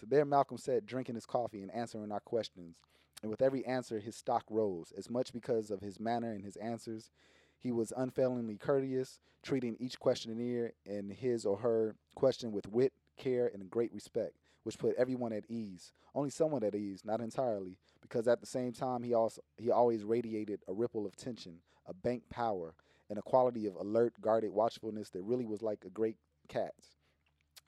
So 0.00 0.06
there 0.08 0.24
Malcolm 0.24 0.58
sat 0.58 0.86
drinking 0.86 1.14
his 1.16 1.26
coffee 1.26 1.62
and 1.62 1.72
answering 1.74 2.12
our 2.12 2.20
questions. 2.20 2.76
And 3.22 3.30
with 3.30 3.42
every 3.42 3.64
answer, 3.64 4.00
his 4.00 4.16
stock 4.16 4.44
rose, 4.50 4.92
as 4.96 5.08
much 5.08 5.32
because 5.32 5.70
of 5.70 5.80
his 5.80 5.98
manner 5.98 6.32
and 6.32 6.44
his 6.44 6.56
answers. 6.56 7.10
He 7.58 7.72
was 7.72 7.92
unfailingly 7.96 8.56
courteous, 8.56 9.20
treating 9.42 9.76
each 9.78 9.98
questionnaire 9.98 10.72
and 10.86 11.10
his 11.10 11.46
or 11.46 11.58
her 11.58 11.96
question 12.14 12.52
with 12.52 12.68
wit, 12.68 12.92
care, 13.16 13.50
and 13.52 13.70
great 13.70 13.92
respect, 13.94 14.34
which 14.64 14.78
put 14.78 14.96
everyone 14.96 15.32
at 15.32 15.44
ease. 15.48 15.92
Only 16.14 16.30
somewhat 16.30 16.62
at 16.62 16.74
ease, 16.74 17.04
not 17.04 17.20
entirely, 17.20 17.78
because 18.02 18.28
at 18.28 18.40
the 18.40 18.46
same 18.46 18.72
time 18.72 19.02
he 19.02 19.14
also 19.14 19.40
he 19.56 19.70
always 19.70 20.04
radiated 20.04 20.60
a 20.68 20.74
ripple 20.74 21.06
of 21.06 21.16
tension, 21.16 21.60
a 21.86 21.94
bank 21.94 22.24
power, 22.28 22.74
and 23.08 23.18
a 23.18 23.22
quality 23.22 23.66
of 23.66 23.76
alert, 23.76 24.14
guarded 24.20 24.52
watchfulness 24.52 25.10
that 25.10 25.22
really 25.22 25.46
was 25.46 25.62
like 25.62 25.84
a 25.86 25.90
great 25.90 26.16
cat's. 26.48 26.96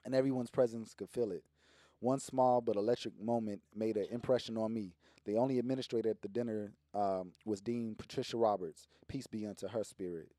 And 0.05 0.15
everyone's 0.15 0.51
presence 0.51 0.95
could 0.95 1.09
feel 1.09 1.33
it. 1.33 1.43
One 2.01 2.21
small 2.21 2.61
but 2.61 2.77
electric 2.77 3.19
moment 3.21 3.63
made 3.75 3.97
an 3.97 4.07
impression 4.11 4.57
on 4.57 4.73
me. 4.73 4.95
The 5.27 5.37
only 5.37 5.59
administrator 5.59 6.09
at 6.11 6.23
the 6.23 6.29
dinner 6.29 6.73
um, 6.95 7.33
was 7.45 7.61
Dean 7.61 7.97
Patricia 7.99 8.37
Roberts. 8.37 8.87
Peace 9.09 9.27
be 9.27 9.45
unto 9.47 9.69
her 9.69 9.83
spirit. 9.83 10.31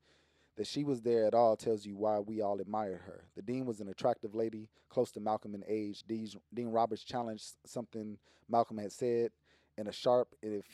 That 0.55 0.65
she 0.65 0.83
was 0.83 1.01
there 1.01 1.27
at 1.27 1.35
all 1.35 1.55
tells 1.55 1.85
you 1.85 1.97
why 1.97 2.19
we 2.19 2.41
all 2.41 2.59
admired 2.59 3.01
her. 3.05 3.25
The 3.35 3.43
dean 3.43 3.65
was 3.65 3.79
an 3.79 3.89
attractive 3.89 4.33
lady, 4.33 4.69
close 4.89 5.11
to 5.11 5.19
Malcolm 5.19 5.53
in 5.53 5.63
age. 5.67 6.03
Dean 6.07 6.69
Roberts 6.69 7.03
challenged 7.03 7.53
something 7.65 8.17
Malcolm 8.49 8.77
had 8.77 8.91
said, 8.91 9.31
and 9.77 9.87
a 9.87 9.91
sharp, 9.91 10.29
if 10.41 10.65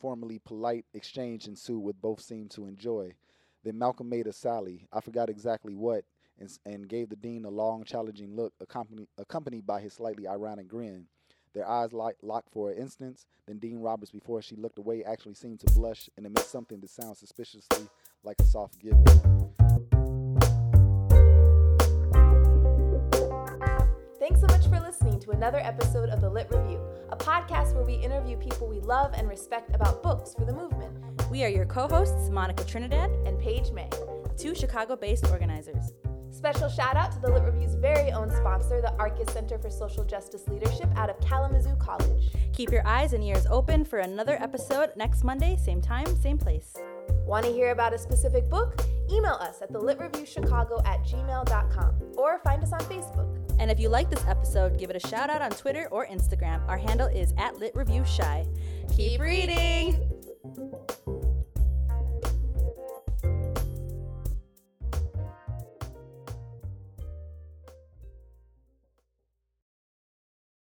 formally 0.00 0.40
polite, 0.40 0.86
exchange 0.94 1.46
ensued, 1.46 1.82
with 1.82 2.00
both 2.00 2.20
seemed 2.20 2.50
to 2.52 2.66
enjoy. 2.66 3.12
Then 3.62 3.78
Malcolm 3.78 4.08
made 4.08 4.26
a 4.26 4.32
sally. 4.32 4.88
I 4.90 5.00
forgot 5.00 5.28
exactly 5.28 5.74
what, 5.74 6.04
and, 6.38 6.50
and 6.64 6.88
gave 6.88 7.10
the 7.10 7.16
dean 7.16 7.44
a 7.44 7.50
long, 7.50 7.84
challenging 7.84 8.34
look, 8.34 8.54
accompanied, 8.58 9.08
accompanied 9.18 9.66
by 9.66 9.82
his 9.82 9.92
slightly 9.92 10.26
ironic 10.26 10.66
grin. 10.66 11.06
Their 11.54 11.68
eyes 11.68 11.92
locked 11.92 12.50
for 12.52 12.70
an 12.70 12.78
instant. 12.78 13.24
Then 13.46 13.58
Dean 13.58 13.80
Roberts, 13.80 14.12
before 14.12 14.40
she 14.42 14.54
looked 14.56 14.78
away, 14.78 15.02
actually 15.04 15.34
seemed 15.34 15.60
to 15.60 15.74
blush 15.74 16.08
and 16.16 16.24
emit 16.24 16.44
something 16.44 16.80
that 16.80 16.90
sounds 16.90 17.18
suspiciously 17.18 17.88
like 18.22 18.36
a 18.40 18.44
soft 18.44 18.78
giggle. 18.78 19.04
Thanks 24.18 24.40
so 24.40 24.46
much 24.48 24.66
for 24.68 24.78
listening 24.78 25.18
to 25.20 25.30
another 25.30 25.58
episode 25.58 26.10
of 26.10 26.20
The 26.20 26.30
Lit 26.30 26.48
Review, 26.50 26.80
a 27.08 27.16
podcast 27.16 27.74
where 27.74 27.84
we 27.84 27.94
interview 27.94 28.36
people 28.36 28.68
we 28.68 28.78
love 28.80 29.12
and 29.14 29.28
respect 29.28 29.74
about 29.74 30.02
books 30.02 30.34
for 30.34 30.44
the 30.44 30.52
movement. 30.52 30.92
We 31.30 31.42
are 31.42 31.48
your 31.48 31.66
co 31.66 31.88
hosts, 31.88 32.30
Monica 32.30 32.64
Trinidad 32.64 33.10
and 33.26 33.38
Page 33.40 33.72
May, 33.72 33.88
two 34.36 34.54
Chicago 34.54 34.94
based 34.94 35.26
organizers. 35.28 35.92
Special 36.30 36.68
shout 36.68 36.96
out 36.96 37.12
to 37.12 37.20
the 37.20 37.30
Lit 37.30 37.42
Review's 37.42 37.74
very 37.74 38.12
own 38.12 38.30
sponsor, 38.30 38.80
the 38.80 38.92
Arcus 38.98 39.32
Center 39.32 39.58
for 39.58 39.70
Social 39.70 40.04
Justice 40.04 40.46
Leadership 40.48 40.88
out 40.96 41.10
of 41.10 41.20
Kalamazoo 41.20 41.76
College. 41.76 42.32
Keep 42.52 42.70
your 42.70 42.86
eyes 42.86 43.12
and 43.12 43.22
ears 43.22 43.46
open 43.50 43.84
for 43.84 43.98
another 43.98 44.40
episode 44.40 44.90
next 44.96 45.24
Monday, 45.24 45.56
same 45.56 45.80
time, 45.80 46.06
same 46.20 46.38
place. 46.38 46.74
Want 47.26 47.44
to 47.44 47.52
hear 47.52 47.70
about 47.70 47.92
a 47.92 47.98
specific 47.98 48.48
book? 48.48 48.80
Email 49.10 49.34
us 49.34 49.60
at 49.60 49.72
thelitreviewchicago 49.72 50.86
at 50.86 51.04
gmail.com 51.04 51.94
or 52.16 52.38
find 52.40 52.62
us 52.62 52.72
on 52.72 52.80
Facebook. 52.80 53.36
And 53.58 53.70
if 53.70 53.78
you 53.78 53.88
like 53.88 54.08
this 54.08 54.24
episode, 54.26 54.78
give 54.78 54.90
it 54.90 54.96
a 54.96 55.06
shout 55.06 55.30
out 55.30 55.42
on 55.42 55.50
Twitter 55.50 55.88
or 55.90 56.06
Instagram. 56.06 56.66
Our 56.68 56.78
handle 56.78 57.08
is 57.08 57.34
at 57.38 57.54
LitReviewChi. 57.54 58.96
Keep 58.96 59.20
reading! 59.20 60.10